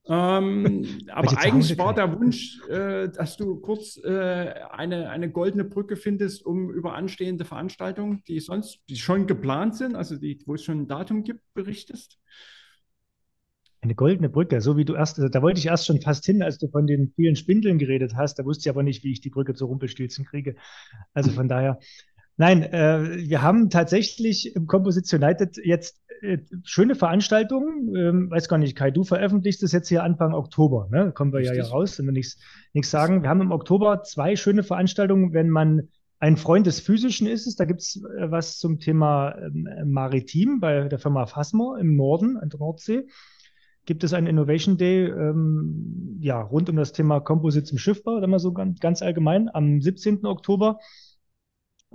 Ähm, 0.07 0.85
aber 1.11 1.37
eigentlich 1.37 1.77
war 1.77 1.93
der 1.93 2.17
Wunsch, 2.17 2.61
äh, 2.69 3.09
dass 3.09 3.37
du 3.37 3.59
kurz 3.59 3.97
äh, 3.97 4.53
eine, 4.71 5.09
eine 5.09 5.31
goldene 5.31 5.65
Brücke 5.65 5.95
findest, 5.95 6.45
um 6.45 6.71
über 6.71 6.93
anstehende 6.93 7.43
Veranstaltungen, 7.43 8.23
die 8.27 8.39
sonst, 8.39 8.79
die 8.89 8.97
schon 8.97 9.27
geplant 9.27 9.75
sind, 9.75 9.95
also 9.95 10.15
die, 10.15 10.41
wo 10.45 10.53
es 10.53 10.63
schon 10.63 10.81
ein 10.81 10.87
Datum 10.87 11.23
gibt, 11.23 11.41
berichtest. 11.53 12.19
Eine 13.81 13.95
goldene 13.95 14.29
Brücke, 14.29 14.61
so 14.61 14.77
wie 14.77 14.85
du 14.85 14.95
erst, 14.95 15.19
da 15.19 15.41
wollte 15.43 15.59
ich 15.59 15.67
erst 15.67 15.85
schon 15.85 16.01
fast 16.01 16.25
hin, 16.25 16.41
als 16.41 16.57
du 16.57 16.67
von 16.69 16.87
den 16.87 17.11
vielen 17.15 17.35
Spindeln 17.35 17.77
geredet 17.77 18.15
hast. 18.15 18.39
Da 18.39 18.45
wusste 18.45 18.61
ich 18.61 18.69
aber 18.69 18.81
nicht, 18.81 19.03
wie 19.03 19.11
ich 19.11 19.21
die 19.21 19.29
Brücke 19.29 19.53
zu 19.53 19.65
Rumpelstilzen 19.65 20.25
kriege. 20.25 20.55
Also 21.13 21.29
von 21.29 21.47
daher, 21.47 21.77
Nein, 22.37 22.63
äh, 22.63 23.29
wir 23.29 23.41
haben 23.41 23.69
tatsächlich 23.69 24.55
im 24.55 24.67
Composition 24.67 25.23
United 25.23 25.57
jetzt 25.63 26.01
äh, 26.21 26.39
schöne 26.63 26.95
Veranstaltungen. 26.95 27.95
Ähm, 27.95 28.29
weiß 28.29 28.49
gar 28.49 28.57
nicht, 28.57 28.75
Kai, 28.75 28.91
du 28.91 29.03
veröffentlichst 29.03 29.63
es 29.63 29.71
jetzt 29.71 29.87
hier 29.87 30.03
Anfang 30.03 30.33
Oktober. 30.33 30.89
Ne? 30.91 31.11
Kommen 31.13 31.31
wir 31.31 31.39
Richtig. 31.39 31.57
ja 31.57 31.63
hier 31.63 31.71
raus, 31.71 31.97
wenn 31.97 32.07
wir 32.07 32.11
nichts 32.11 32.37
sagen. 32.83 33.21
Wir 33.21 33.29
haben 33.29 33.41
im 33.41 33.51
Oktober 33.51 34.03
zwei 34.03 34.35
schöne 34.35 34.63
Veranstaltungen, 34.63 35.33
wenn 35.33 35.49
man 35.49 35.89
ein 36.19 36.37
Freund 36.37 36.65
des 36.65 36.79
Physischen 36.79 37.27
ist. 37.27 37.59
Da 37.59 37.65
gibt 37.65 37.81
es 37.81 38.01
äh, 38.17 38.31
was 38.31 38.57
zum 38.57 38.79
Thema 38.79 39.31
äh, 39.31 39.85
Maritim 39.85 40.59
bei 40.59 40.87
der 40.87 40.99
Firma 40.99 41.25
Fassmer 41.27 41.77
im 41.79 41.95
Norden, 41.95 42.37
an 42.37 42.49
der 42.49 42.59
Nordsee. 42.59 43.07
Gibt 43.85 44.03
es 44.03 44.13
einen 44.13 44.27
Innovation 44.27 44.77
Day, 44.77 45.05
ähm, 45.05 46.17
ja, 46.19 46.41
rund 46.41 46.69
um 46.69 46.75
das 46.75 46.91
Thema 46.91 47.19
Composites 47.19 47.71
im 47.71 47.77
Schiffbau, 47.77 48.19
dann 48.19 48.31
mal 48.31 48.39
so 48.39 48.51
ganz, 48.51 48.79
ganz 48.79 49.01
allgemein, 49.03 49.47
am 49.53 49.79
17. 49.79 50.25
Oktober. 50.25 50.79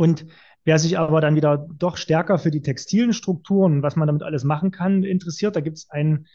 Und 0.01 0.25
wer 0.65 0.79
sich 0.79 0.99
aber 0.99 1.21
dann 1.21 1.37
wieder 1.37 1.69
doch 1.77 1.99
stärker 1.99 2.39
für 2.39 2.51
die 2.51 2.63
textilen 2.63 3.13
Strukturen, 3.13 3.83
was 3.83 3.97
man 3.97 4.07
damit 4.07 4.23
alles 4.23 4.45
machen 4.45 4.71
kann, 4.71 5.05
interessiert, 5.05 5.57
da 5.57 5.61
gibt 5.61 5.77
es 5.77 5.91
einen, 5.91 6.27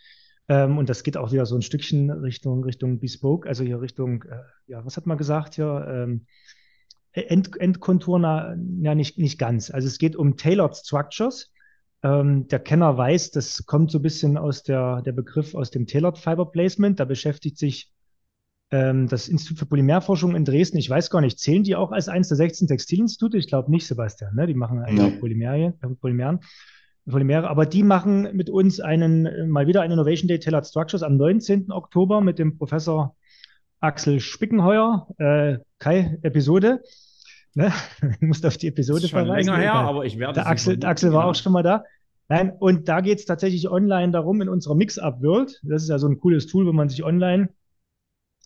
ähm, 0.48 0.78
und 0.78 0.88
das 0.88 1.02
geht 1.02 1.18
auch 1.18 1.32
wieder 1.32 1.48
so 1.48 1.56
ein 1.56 1.64
Stückchen 1.64 2.12
Richtung, 2.12 2.64
Richtung 2.64 3.00
Bespoke, 3.00 3.50
also 3.50 3.64
hier 3.64 3.82
Richtung, 3.82 4.22
äh, 4.22 4.38
ja, 4.68 4.86
was 4.86 4.98
hat 4.98 5.08
man 5.08 5.18
gesagt 5.18 5.56
hier? 5.56 5.84
Ähm, 5.90 6.28
End, 7.14 7.60
Endkontur, 7.60 8.20
ja, 8.20 8.94
nicht, 8.94 9.18
nicht 9.18 9.40
ganz. 9.40 9.72
Also 9.72 9.88
es 9.88 9.98
geht 9.98 10.16
um 10.16 10.38
Tailored 10.38 10.76
Structures. 10.76 11.52
Ähm, 12.04 12.48
der 12.50 12.60
Kenner 12.60 12.96
weiß, 12.96 13.32
das 13.32 13.66
kommt 13.66 13.90
so 13.90 13.98
ein 13.98 14.04
bisschen 14.04 14.38
aus 14.38 14.62
der, 14.62 15.02
der 15.02 15.14
Begriff 15.14 15.56
aus 15.56 15.72
dem 15.72 15.88
Tailored 15.88 16.20
Fiber 16.20 16.52
Placement. 16.52 17.00
Da 17.00 17.06
beschäftigt 17.06 17.58
sich 17.58 17.95
ähm, 18.72 19.08
das 19.08 19.28
Institut 19.28 19.60
für 19.60 19.66
Polymerforschung 19.66 20.36
in 20.36 20.46
Dresden, 20.46 20.78
ich 20.78 20.90
weiß 20.90 21.10
gar 21.10 21.22
nicht, 21.22 21.40
zählen 21.40 21.64
die 21.64 21.76
auch 21.76 21.92
als 21.92 22.10
eines 22.10 22.30
der 22.30 22.38
16 22.38 22.68
Textilinstitute? 22.68 23.38
Ich 23.38 23.48
glaube 23.48 23.72
nicht, 23.72 23.88
Sebastian. 23.88 24.36
Ne? 24.36 24.48
Die 24.48 24.54
machen 24.54 24.80
eigentlich 24.80 25.14
ja. 25.14 25.20
Polymerien, 25.20 25.74
äh, 25.82 25.88
Polymeren. 25.90 26.40
Polymere, 27.08 27.48
aber 27.50 27.68
die 27.68 27.84
machen 27.84 28.36
mit 28.36 28.50
uns 28.50 28.80
einen, 28.80 29.28
äh, 29.28 29.46
mal 29.46 29.68
wieder 29.68 29.82
einen 29.82 29.94
Innovation 29.94 30.28
Day 30.28 30.40
Tailored 30.40 30.66
Structures 30.66 31.04
am 31.04 31.18
19. 31.18 31.72
Oktober 31.72 32.22
mit 32.22 32.40
dem 32.40 32.58
Professor 32.58 33.16
Axel 33.80 34.20
Spickenheuer. 34.20 35.08
Äh, 35.20 35.60
Kai, 35.78 36.18
Episode. 36.24 36.82
Ne? 37.54 37.72
Du 38.20 38.26
musst 38.26 38.46
auf 38.46 38.58
die 38.58 38.68
Episode 38.68 39.02
das 39.02 39.06
ist 39.06 39.10
schon 39.12 39.26
verweisen. 39.26 39.52
länger 39.52 39.62
her, 39.62 39.74
aber 39.74 40.06
ich 40.06 40.18
werde 40.18 40.34
der 40.34 40.48
Axel, 40.48 40.78
der 40.78 40.90
Axel 40.90 41.14
war 41.14 41.22
genau. 41.22 41.32
auch 41.32 41.36
schon 41.36 41.54
mal 41.54 41.64
da. 41.64 41.84
Nein, 42.28 42.54
und 42.58 42.90
da 42.90 43.02
geht 43.02 43.20
es 43.20 43.26
tatsächlich 43.26 43.70
online 43.70 44.12
darum 44.12 44.42
in 44.42 44.50
unserer 44.50 44.74
Mix-Up-World. 44.74 45.62
Das 45.64 45.84
ist 45.84 45.90
ja 45.90 46.00
so 46.00 46.08
ein 46.08 46.20
cooles 46.20 46.48
Tool, 46.48 46.66
wo 46.66 46.74
man 46.74 46.90
sich 46.90 47.04
online 47.04 47.50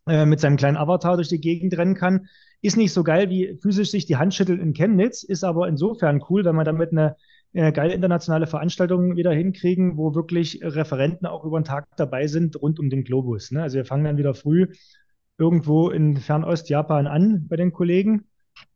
äh, 0.09 0.25
mit 0.25 0.39
seinem 0.39 0.57
kleinen 0.57 0.77
Avatar 0.77 1.15
durch 1.15 1.29
die 1.29 1.39
Gegend 1.39 1.77
rennen 1.77 1.95
kann. 1.95 2.27
Ist 2.61 2.77
nicht 2.77 2.93
so 2.93 3.03
geil 3.03 3.29
wie 3.29 3.57
physisch 3.61 3.91
sich 3.91 4.05
die 4.05 4.17
Hand 4.17 4.33
schüttelt 4.33 4.61
in 4.61 4.73
Chemnitz, 4.73 5.23
ist 5.23 5.43
aber 5.43 5.67
insofern 5.67 6.21
cool, 6.29 6.43
wenn 6.43 6.55
man 6.55 6.65
damit 6.65 6.91
eine, 6.91 7.15
eine 7.53 7.71
geile 7.71 7.93
internationale 7.93 8.47
Veranstaltung 8.47 9.15
wieder 9.15 9.31
hinkriegen, 9.31 9.97
wo 9.97 10.13
wirklich 10.15 10.59
Referenten 10.61 11.25
auch 11.25 11.45
über 11.45 11.59
den 11.59 11.65
Tag 11.65 11.87
dabei 11.95 12.27
sind 12.27 12.61
rund 12.61 12.79
um 12.79 12.89
den 12.89 13.03
Globus. 13.03 13.51
Ne? 13.51 13.61
Also 13.61 13.77
wir 13.77 13.85
fangen 13.85 14.03
dann 14.03 14.17
wieder 14.17 14.33
früh 14.33 14.67
irgendwo 15.37 15.89
in 15.89 16.17
Fernost 16.17 16.69
Japan 16.69 17.07
an 17.07 17.47
bei 17.47 17.55
den 17.55 17.71
Kollegen 17.71 18.25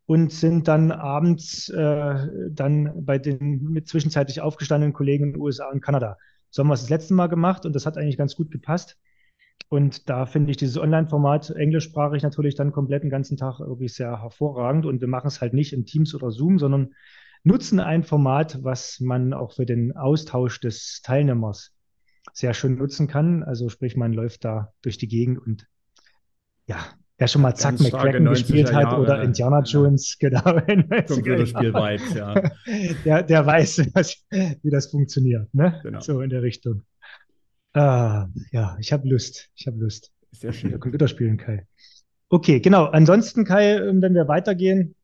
und 0.06 0.32
sind 0.32 0.68
dann 0.68 0.92
abends 0.92 1.70
äh, 1.70 2.28
dann 2.52 3.06
bei 3.06 3.18
den 3.18 3.64
mit 3.64 3.88
zwischenzeitlich 3.88 4.42
aufgestandenen 4.42 4.94
Kollegen 4.94 5.26
in 5.26 5.34
den 5.34 5.42
USA 5.42 5.70
und 5.70 5.82
Kanada. 5.82 6.18
So 6.50 6.62
haben 6.62 6.70
wir 6.70 6.74
es 6.74 6.82
das 6.82 6.90
letzte 6.90 7.14
Mal 7.14 7.28
gemacht 7.28 7.66
und 7.66 7.74
das 7.76 7.86
hat 7.86 7.98
eigentlich 7.98 8.18
ganz 8.18 8.36
gut 8.36 8.52
gepasst. 8.52 8.98
Und 9.74 10.08
da 10.08 10.28
finde 10.28 10.52
ich 10.52 10.58
dieses 10.58 10.78
Online-Format 10.78 11.50
englischsprachig 11.50 12.22
natürlich 12.22 12.54
dann 12.54 12.72
komplett 12.72 13.02
den 13.02 13.10
ganzen 13.10 13.38
Tag 13.38 13.60
irgendwie 13.60 13.88
sehr 13.88 14.22
hervorragend. 14.22 14.86
Und 14.86 15.02
wir 15.02 15.08
machen 15.08 15.26
es 15.26 15.42
halt 15.42 15.56
nicht 15.56 15.74
in 15.74 15.88
Teams 15.88 16.14
oder 16.14 16.30
Zoom, 16.30 16.60
sondern 16.60 16.94
nutzen 17.44 17.80
ein 17.80 18.04
Format, 18.04 18.64
was 18.64 19.00
man 19.00 19.34
auch 19.34 19.54
für 19.54 19.66
den 19.66 19.98
Austausch 19.98 20.60
des 20.60 21.02
Teilnehmers 21.04 21.74
sehr 22.34 22.54
schön 22.54 22.76
nutzen 22.76 23.08
kann. 23.08 23.42
Also 23.42 23.68
sprich, 23.68 23.98
man 23.98 24.14
läuft 24.14 24.46
da 24.46 24.72
durch 24.84 25.00
die 25.00 25.08
Gegend 25.08 25.40
und 25.40 25.66
ja, 26.68 26.78
wer 27.18 27.28
schon 27.28 27.42
mal 27.42 27.56
Zack 27.56 27.80
McCracken 27.80 28.26
gespielt 28.26 28.72
hat 28.72 28.84
Jahre, 28.84 29.02
oder 29.02 29.24
Indiana 29.24 29.64
Jones, 29.64 30.16
ja. 30.22 30.30
genau. 30.30 31.02
Computerspiel 31.08 31.74
ja. 32.16 32.52
Der, 33.06 33.24
der 33.24 33.44
weiß, 33.44 33.90
was, 33.96 34.24
wie 34.30 34.70
das 34.70 34.92
funktioniert, 34.92 35.52
ne? 35.52 35.80
Genau. 35.82 36.00
So 36.00 36.22
in 36.22 36.30
der 36.30 36.44
Richtung. 36.44 36.84
Ah, 37.74 38.28
ja, 38.52 38.78
ich 38.80 38.94
habe 38.94 39.08
Lust. 39.08 39.50
Ich 39.56 39.68
habe 39.68 39.78
Lust. 39.78 40.12
Sehr 40.32 40.54
schön. 40.54 40.80
Computer 40.80 41.08
spielen, 41.08 41.38
Kai. 41.38 41.68
Okay, 42.30 42.60
genau. 42.60 42.86
Ansonsten, 42.86 43.46
Kai, 43.46 43.78
ähm, 43.78 44.02
wenn 44.02 44.14
wir 44.14 44.28
weitergehen, 44.28 44.96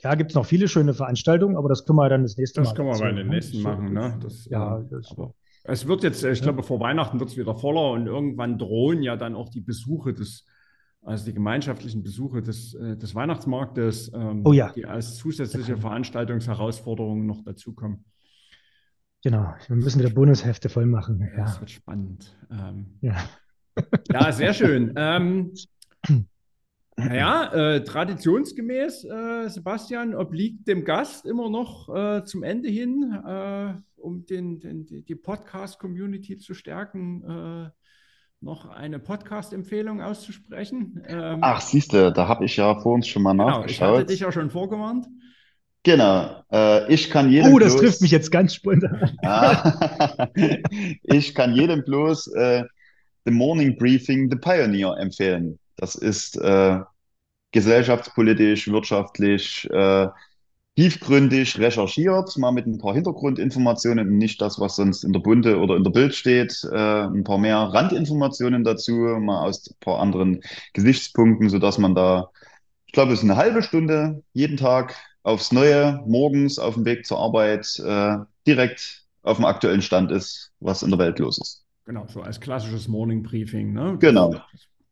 ja, 0.00 0.14
gibt 0.14 0.30
es 0.30 0.34
noch 0.34 0.46
viele 0.46 0.68
schöne 0.68 0.94
Veranstaltungen, 0.94 1.56
aber 1.56 1.68
das 1.68 1.84
können 1.84 1.98
wir 1.98 2.08
dann 2.08 2.22
das 2.22 2.36
nächste 2.36 2.60
das 2.60 2.68
Mal. 2.68 2.70
Das 2.72 2.76
können 2.76 2.88
wir 2.88 2.98
bei 2.98 3.22
den 3.22 3.28
nächsten 3.28 3.62
machen, 3.62 3.92
ne? 3.92 4.18
Das, 4.22 4.46
ja, 4.46 4.78
ähm, 4.78 4.88
das, 4.90 5.10
aber 5.10 5.34
es 5.64 5.86
wird 5.86 6.02
jetzt, 6.02 6.24
ich 6.24 6.40
glaube, 6.40 6.62
vor 6.62 6.80
Weihnachten 6.80 7.20
wird 7.20 7.30
es 7.30 7.36
wieder 7.36 7.54
voller 7.54 7.92
und 7.92 8.06
irgendwann 8.06 8.58
drohen 8.58 9.02
ja 9.02 9.16
dann 9.16 9.34
auch 9.34 9.50
die 9.50 9.60
Besuche 9.60 10.14
des 10.14 10.46
also 11.02 11.24
die 11.24 11.32
gemeinschaftlichen 11.32 12.02
Besuche 12.02 12.42
des, 12.42 12.74
äh, 12.74 12.96
des 12.96 13.14
Weihnachtsmarktes, 13.14 14.12
ähm, 14.14 14.42
Oh 14.44 14.52
ja, 14.52 14.72
die 14.72 14.84
als 14.84 15.16
zusätzliche 15.16 15.76
Veranstaltungsherausforderungen 15.76 17.26
noch 17.26 17.42
dazukommen. 17.42 18.04
Genau. 19.22 19.54
Wir 19.66 19.76
müssen 19.76 20.00
wieder 20.00 20.10
Bonushefte 20.10 20.68
voll 20.68 20.86
machen. 20.86 21.20
Ja, 21.36 21.44
Das 21.44 21.60
wird 21.60 21.70
spannend. 21.70 22.36
Ähm, 22.50 22.98
ja. 23.00 23.16
ja, 24.12 24.32
sehr 24.32 24.52
schön. 24.54 24.92
Ähm, 24.96 25.52
naja, 26.96 27.52
äh, 27.52 27.84
traditionsgemäß, 27.84 29.04
äh, 29.04 29.48
Sebastian, 29.48 30.14
obliegt 30.14 30.68
dem 30.68 30.84
Gast 30.84 31.26
immer 31.26 31.48
noch 31.50 31.94
äh, 31.94 32.24
zum 32.24 32.42
Ende 32.42 32.68
hin, 32.68 33.12
äh, 33.26 33.74
um 33.96 34.26
den, 34.26 34.60
den, 34.60 34.86
die 34.86 35.14
Podcast-Community 35.14 36.38
zu 36.38 36.54
stärken, 36.54 37.22
äh, 37.24 37.70
noch 38.42 38.66
eine 38.66 38.98
Podcast-Empfehlung 38.98 40.00
auszusprechen. 40.00 41.02
Ähm, 41.06 41.38
Ach, 41.42 41.60
siehst 41.60 41.92
du, 41.92 42.10
da 42.10 42.26
habe 42.26 42.46
ich 42.46 42.56
ja 42.56 42.78
vor 42.80 42.94
uns 42.94 43.06
schon 43.06 43.22
mal 43.22 43.32
genau, 43.32 43.64
ich 43.64 43.80
hatte 43.80 43.92
nachgeschaut. 43.92 44.10
dich 44.10 44.20
ja 44.20 44.32
schon 44.32 44.50
vorgewarnt. 44.50 45.06
Genau, 45.82 46.42
äh, 46.52 46.92
ich 46.92 47.10
kann 47.10 47.30
jedem 47.30 47.54
Oh, 47.54 47.58
das 47.58 47.76
bloß, 47.76 47.76
trifft 47.76 48.00
mich 48.02 48.10
jetzt 48.10 48.30
ganz 48.30 48.54
spontan. 48.54 49.18
Ah, 49.22 50.28
ich 51.02 51.34
kann 51.34 51.54
jedem 51.54 51.84
bloß 51.84 52.28
äh, 52.34 52.64
The 53.24 53.32
Morning 53.32 53.76
Briefing, 53.78 54.30
The 54.30 54.36
Pioneer 54.36 54.96
empfehlen. 54.98 55.58
Das 55.76 55.94
ist 55.94 56.36
äh, 56.36 56.80
gesellschaftspolitisch, 57.52 58.68
wirtschaftlich, 58.68 59.68
äh, 59.70 60.08
tiefgründig 60.76 61.58
recherchiert, 61.58 62.36
mal 62.38 62.52
mit 62.52 62.66
ein 62.66 62.78
paar 62.78 62.94
Hintergrundinformationen 62.94 64.08
und 64.08 64.18
nicht 64.18 64.40
das, 64.40 64.60
was 64.60 64.76
sonst 64.76 65.04
in 65.04 65.12
der 65.12 65.20
Bunte 65.20 65.58
oder 65.58 65.76
in 65.76 65.84
der 65.84 65.90
Bild 65.90 66.14
steht, 66.14 66.62
äh, 66.72 67.02
ein 67.04 67.24
paar 67.24 67.38
mehr 67.38 67.56
Randinformationen 67.58 68.64
dazu, 68.64 68.92
mal 68.92 69.44
aus 69.44 69.68
ein 69.70 69.76
paar 69.80 69.98
anderen 70.00 70.40
Gesichtspunkten, 70.74 71.48
sodass 71.50 71.78
man 71.78 71.94
da, 71.94 72.30
ich 72.86 72.92
glaube, 72.92 73.12
es 73.12 73.20
ist 73.20 73.24
eine 73.24 73.36
halbe 73.36 73.62
Stunde 73.62 74.22
jeden 74.32 74.56
Tag 74.56 74.96
aufs 75.22 75.52
Neue, 75.52 76.02
morgens 76.06 76.58
auf 76.58 76.74
dem 76.74 76.84
Weg 76.84 77.06
zur 77.06 77.18
Arbeit, 77.18 77.78
äh, 77.84 78.16
direkt 78.46 79.04
auf 79.22 79.36
dem 79.36 79.44
aktuellen 79.44 79.82
Stand 79.82 80.10
ist, 80.10 80.52
was 80.60 80.82
in 80.82 80.90
der 80.90 80.98
Welt 80.98 81.18
los 81.18 81.38
ist. 81.38 81.64
Genau, 81.84 82.06
so 82.08 82.22
als 82.22 82.40
klassisches 82.40 82.88
Morning 82.88 83.22
Briefing. 83.22 83.72
Ne? 83.72 83.96
Genau. 84.00 84.34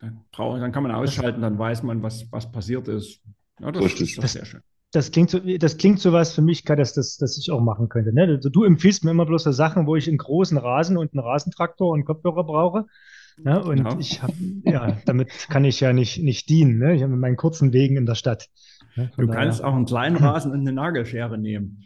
Dann, 0.00 0.20
dann 0.36 0.72
kann 0.72 0.82
man 0.82 0.92
ausschalten, 0.92 1.40
dann 1.42 1.58
weiß 1.58 1.82
man, 1.82 2.02
was, 2.02 2.26
was 2.30 2.50
passiert 2.50 2.88
ist. 2.88 3.20
Ja, 3.60 3.72
das 3.72 3.82
Richtig. 3.84 4.10
ist 4.10 4.18
doch 4.18 4.22
Das- 4.22 4.32
sehr 4.32 4.44
schön. 4.44 4.60
Das 4.90 5.10
klingt 5.10 5.28
so, 5.28 5.38
das 5.38 5.76
klingt 5.76 6.00
so 6.00 6.12
was 6.14 6.32
für 6.32 6.40
mich, 6.40 6.64
dass 6.64 6.94
das, 6.94 7.18
das 7.18 7.36
ich 7.36 7.50
auch 7.50 7.60
machen 7.60 7.90
könnte. 7.90 8.10
Ne? 8.14 8.22
Also 8.22 8.48
du 8.48 8.64
empfiehlst 8.64 9.04
mir 9.04 9.10
immer 9.10 9.26
bloß 9.26 9.42
so 9.42 9.52
Sachen, 9.52 9.86
wo 9.86 9.96
ich 9.96 10.08
einen 10.08 10.16
großen 10.16 10.56
Rasen 10.56 10.96
und 10.96 11.12
einen 11.12 11.20
Rasentraktor 11.22 11.90
und 11.92 12.06
Kopfhörer 12.06 12.42
brauche. 12.44 12.86
Ja, 13.44 13.58
und 13.58 13.76
Genau. 13.76 13.98
ich 13.98 14.22
habe, 14.22 14.32
ja, 14.64 14.96
damit 15.04 15.28
kann 15.50 15.66
ich 15.66 15.80
ja 15.80 15.92
nicht, 15.92 16.22
nicht 16.22 16.48
dienen. 16.48 16.78
Ne? 16.78 16.94
Ich 16.94 17.02
habe 17.02 17.14
meinen 17.16 17.36
kurzen 17.36 17.74
Wegen 17.74 17.98
in 17.98 18.06
der 18.06 18.14
Stadt. 18.14 18.48
Du 19.16 19.28
kannst 19.28 19.62
auch 19.62 19.74
einen 19.74 19.86
kleinen 19.86 20.16
Rasen 20.16 20.52
und 20.52 20.60
eine 20.60 20.72
Nagelschere 20.72 21.38
nehmen. 21.38 21.84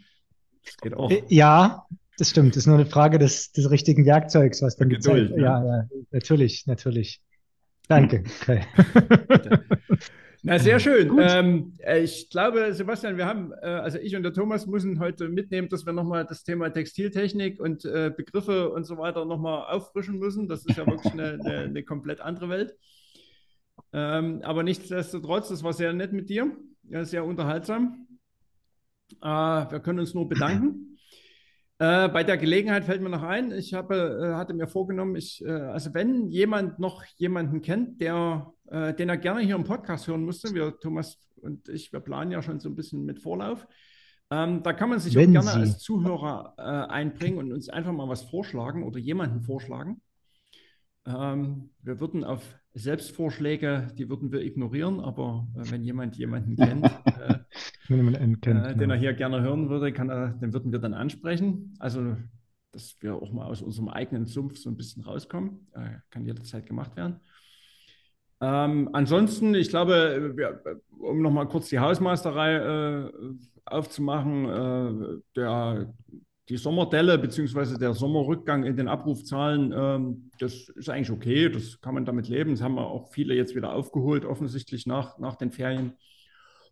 Das 0.65 0.77
geht 0.77 0.93
auch. 0.93 1.11
Äh, 1.11 1.23
Ja, 1.29 1.85
das 2.17 2.29
stimmt. 2.29 2.51
Das 2.51 2.57
ist 2.57 2.67
nur 2.67 2.75
eine 2.75 2.85
Frage 2.85 3.19
des, 3.19 3.51
des 3.51 3.69
richtigen 3.69 4.05
Werkzeugs, 4.05 4.61
was 4.61 4.75
dann 4.75 4.89
Geduld, 4.89 5.35
ne? 5.35 5.43
Ja, 5.43 5.65
ja, 5.65 5.87
natürlich, 6.11 6.67
natürlich. 6.67 7.21
Danke, 7.87 8.23
Kai. 8.41 8.65
Na, 10.45 10.59
sehr 10.59 10.77
schön. 10.79 11.17
Ähm, 11.21 11.73
äh, 11.79 12.01
ich 12.01 12.29
glaube, 12.29 12.73
Sebastian, 12.73 13.15
wir 13.15 13.25
haben, 13.25 13.53
äh, 13.61 13.65
also 13.65 13.97
ich 13.97 14.13
und 14.13 14.23
der 14.23 14.33
Thomas 14.33 14.67
müssen 14.67 14.99
heute 14.99 15.29
mitnehmen, 15.29 15.69
dass 15.69 15.85
wir 15.85 15.93
nochmal 15.93 16.25
das 16.25 16.43
Thema 16.43 16.69
Textiltechnik 16.69 17.61
und 17.61 17.85
äh, 17.85 18.11
Begriffe 18.15 18.69
und 18.69 18.83
so 18.83 18.97
weiter 18.97 19.23
nochmal 19.23 19.65
auffrischen 19.73 20.19
müssen. 20.19 20.49
Das 20.49 20.65
ist 20.65 20.77
ja 20.77 20.85
wirklich 20.85 21.13
eine, 21.13 21.39
eine, 21.45 21.57
eine 21.59 21.83
komplett 21.83 22.19
andere 22.19 22.49
Welt. 22.49 22.75
Ähm, 23.93 24.41
aber 24.43 24.63
nichtsdestotrotz, 24.63 25.47
das 25.47 25.63
war 25.63 25.71
sehr 25.71 25.93
nett 25.93 26.11
mit 26.11 26.29
dir, 26.29 26.51
ja, 26.89 27.03
sehr 27.05 27.25
unterhaltsam. 27.25 28.07
Äh, 29.21 29.25
wir 29.27 29.79
können 29.81 29.99
uns 29.99 30.13
nur 30.13 30.27
bedanken. 30.27 30.97
Äh, 31.79 32.07
bei 32.09 32.23
der 32.23 32.37
Gelegenheit 32.37 32.85
fällt 32.85 33.01
mir 33.01 33.09
noch 33.09 33.23
ein, 33.23 33.51
ich 33.51 33.73
habe, 33.73 33.95
äh, 34.31 34.35
hatte 34.35 34.53
mir 34.53 34.67
vorgenommen, 34.67 35.15
ich, 35.15 35.43
äh, 35.43 35.49
also 35.51 35.93
wenn 35.93 36.29
jemand 36.29 36.79
noch 36.79 37.03
jemanden 37.17 37.61
kennt, 37.61 37.99
der, 37.99 38.53
äh, 38.67 38.93
den 38.93 39.09
er 39.09 39.17
gerne 39.17 39.41
hier 39.41 39.55
im 39.55 39.63
Podcast 39.63 40.07
hören 40.07 40.23
müsste, 40.23 40.53
wir, 40.53 40.79
Thomas 40.79 41.17
und 41.41 41.67
ich, 41.69 41.91
wir 41.91 41.99
planen 41.99 42.31
ja 42.31 42.41
schon 42.41 42.59
so 42.59 42.69
ein 42.69 42.75
bisschen 42.75 43.05
mit 43.05 43.19
Vorlauf, 43.19 43.67
ähm, 44.29 44.61
da 44.63 44.71
kann 44.71 44.89
man 44.89 44.99
sich 44.99 45.17
auch 45.17 45.21
Wenn 45.21 45.33
gerne 45.33 45.49
Sie- 45.49 45.59
als 45.59 45.79
Zuhörer 45.79 46.53
äh, 46.57 46.61
einbringen 46.61 47.37
und 47.39 47.51
uns 47.51 47.69
einfach 47.69 47.91
mal 47.91 48.07
was 48.07 48.21
vorschlagen 48.23 48.83
oder 48.83 48.99
jemanden 48.99 49.41
vorschlagen. 49.41 50.01
Ähm, 51.05 51.69
wir 51.81 51.99
würden 51.99 52.23
auf 52.23 52.41
Selbstvorschläge, 52.73 53.89
die 53.97 54.09
würden 54.09 54.31
wir 54.31 54.41
ignorieren, 54.41 54.99
aber 54.99 55.47
äh, 55.55 55.71
wenn 55.71 55.83
jemand 55.83 56.15
jemanden 56.15 56.55
kennt, 56.55 56.85
äh, 57.05 57.93
einen 57.93 58.41
kennt, 58.41 58.65
äh, 58.65 58.69
den 58.69 58.79
genau. 58.79 58.93
er 58.93 58.99
hier 58.99 59.13
gerne 59.13 59.41
hören 59.41 59.69
würde, 59.69 59.91
kann 59.91 60.09
er, 60.09 60.29
den 60.29 60.53
würden 60.53 60.71
wir 60.71 60.79
dann 60.79 60.93
ansprechen. 60.93 61.75
Also, 61.79 62.15
dass 62.71 62.97
wir 63.01 63.15
auch 63.15 63.31
mal 63.31 63.45
aus 63.45 63.61
unserem 63.61 63.89
eigenen 63.89 64.25
Sumpf 64.25 64.57
so 64.57 64.69
ein 64.69 64.77
bisschen 64.77 65.03
rauskommen. 65.03 65.67
Äh, 65.73 65.99
kann 66.09 66.25
jederzeit 66.25 66.65
gemacht 66.65 66.95
werden. 66.95 67.19
Ähm, 68.41 68.89
ansonsten, 68.93 69.53
ich 69.55 69.69
glaube, 69.69 70.33
wir, 70.35 70.61
um 70.99 71.21
nochmal 71.21 71.47
kurz 71.47 71.69
die 71.69 71.79
Hausmeisterei 71.79 72.55
äh, 72.55 73.11
aufzumachen, 73.65 74.45
äh, 74.49 75.21
der, 75.35 75.93
die 76.49 76.57
Sommerdelle 76.57 77.17
bzw. 77.17 77.77
der 77.77 77.93
Sommerrückgang 77.93 78.63
in 78.63 78.75
den 78.75 78.87
Abrufzahlen, 78.87 79.73
ähm, 79.75 80.31
das 80.39 80.69
ist 80.69 80.89
eigentlich 80.89 81.11
okay, 81.11 81.49
das 81.49 81.79
kann 81.79 81.93
man 81.93 82.05
damit 82.05 82.27
leben. 82.27 82.51
Das 82.51 82.61
haben 82.61 82.75
wir 82.75 82.85
auch 82.85 83.11
viele 83.11 83.33
jetzt 83.33 83.55
wieder 83.55 83.73
aufgeholt, 83.73 84.25
offensichtlich 84.25 84.85
nach, 84.85 85.17
nach 85.19 85.35
den 85.35 85.51
Ferien 85.51 85.93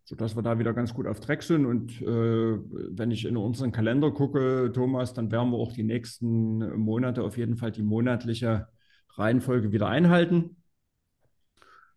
sodass 0.03 0.35
wir 0.35 0.41
da 0.41 0.59
wieder 0.59 0.73
ganz 0.73 0.93
gut 0.93 1.07
auf 1.07 1.19
Track 1.19 1.43
sind. 1.43 1.65
Und 1.65 2.01
äh, 2.01 2.05
wenn 2.05 3.11
ich 3.11 3.25
in 3.25 3.37
unseren 3.37 3.71
Kalender 3.71 4.11
gucke, 4.11 4.71
Thomas, 4.73 5.13
dann 5.13 5.31
werden 5.31 5.51
wir 5.51 5.57
auch 5.57 5.71
die 5.71 5.83
nächsten 5.83 6.77
Monate 6.77 7.23
auf 7.23 7.37
jeden 7.37 7.55
Fall 7.55 7.71
die 7.71 7.83
monatliche 7.83 8.67
Reihenfolge 9.15 9.71
wieder 9.71 9.87
einhalten. 9.87 10.57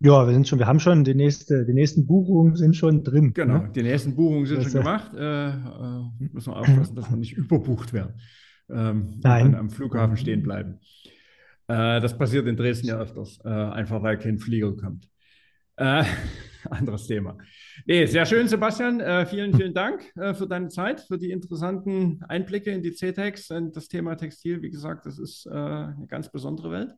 Ja, 0.00 0.26
wir 0.26 0.34
sind 0.34 0.46
schon, 0.48 0.58
wir 0.58 0.66
haben 0.66 0.80
schon 0.80 1.04
die 1.04 1.14
nächste, 1.14 1.64
die 1.64 1.72
nächsten 1.72 2.06
Buchungen 2.06 2.56
sind 2.56 2.76
schon 2.76 3.04
drin. 3.04 3.32
Genau, 3.32 3.58
Ne? 3.58 3.70
die 3.74 3.82
nächsten 3.82 4.14
Buchungen 4.14 4.44
sind 4.46 4.58
Das, 4.58 4.72
schon 4.72 4.82
gemacht. 4.82 5.12
Äh, 5.14 5.48
äh, 5.48 6.02
müssen 6.32 6.52
wir 6.52 6.56
aufpassen, 6.56 6.94
dass 6.96 7.10
wir 7.10 7.16
nicht 7.16 7.32
überbucht 7.36 7.92
werden 7.92 8.14
ähm, 8.68 9.14
und 9.14 9.24
Nein. 9.24 9.52
dann 9.52 9.54
am 9.60 9.70
Flughafen 9.70 10.16
stehen 10.16 10.42
bleiben. 10.42 10.78
Äh, 11.68 12.00
das 12.00 12.18
passiert 12.18 12.46
in 12.46 12.56
Dresden 12.56 12.88
ja 12.88 12.98
öfters, 12.98 13.38
äh, 13.44 13.48
einfach 13.48 14.02
weil 14.02 14.18
kein 14.18 14.38
Flieger 14.38 14.76
kommt. 14.76 15.08
Äh, 15.76 16.04
anderes 16.70 17.06
Thema. 17.06 17.38
Nee, 17.86 18.04
sehr 18.06 18.26
schön, 18.26 18.48
Sebastian. 18.48 19.00
Äh, 19.00 19.26
vielen, 19.26 19.54
vielen 19.54 19.74
Dank 19.74 20.02
für 20.14 20.46
deine 20.46 20.68
Zeit, 20.68 21.00
für 21.00 21.18
die 21.18 21.30
interessanten 21.30 22.22
Einblicke 22.28 22.70
in 22.70 22.82
die 22.82 22.92
CTEX 22.92 23.50
und 23.50 23.76
das 23.76 23.88
Thema 23.88 24.16
Textil. 24.16 24.60
Wie 24.62 24.70
gesagt, 24.70 25.06
das 25.06 25.18
ist 25.18 25.46
eine 25.46 26.06
ganz 26.08 26.30
besondere 26.30 26.70
Welt. 26.70 26.94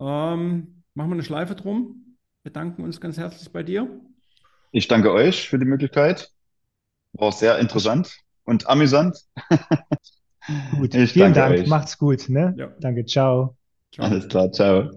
Ähm, 0.00 0.77
machen 0.98 1.10
wir 1.10 1.14
eine 1.14 1.22
Schleife 1.22 1.54
drum. 1.54 2.16
Bedanken 2.42 2.82
uns 2.82 3.00
ganz 3.00 3.16
herzlich 3.18 3.52
bei 3.52 3.62
dir. 3.62 3.88
Ich 4.70 4.88
danke 4.88 5.12
euch 5.12 5.48
für 5.48 5.58
die 5.58 5.64
Möglichkeit. 5.64 6.32
War 7.12 7.32
sehr 7.32 7.58
interessant 7.58 8.18
und 8.44 8.68
amüsant. 8.68 9.18
Gut, 10.70 10.94
Ich 10.94 11.12
vielen 11.12 11.32
danke 11.32 11.40
Dank, 11.40 11.58
euch. 11.60 11.66
macht's 11.66 11.98
gut, 11.98 12.28
ne? 12.28 12.54
Ja. 12.56 12.72
Danke, 12.80 13.04
ciao. 13.04 13.56
Ciao. 13.92 14.06
Alles 14.06 14.28
klar, 14.28 14.50
ciao. 14.52 14.90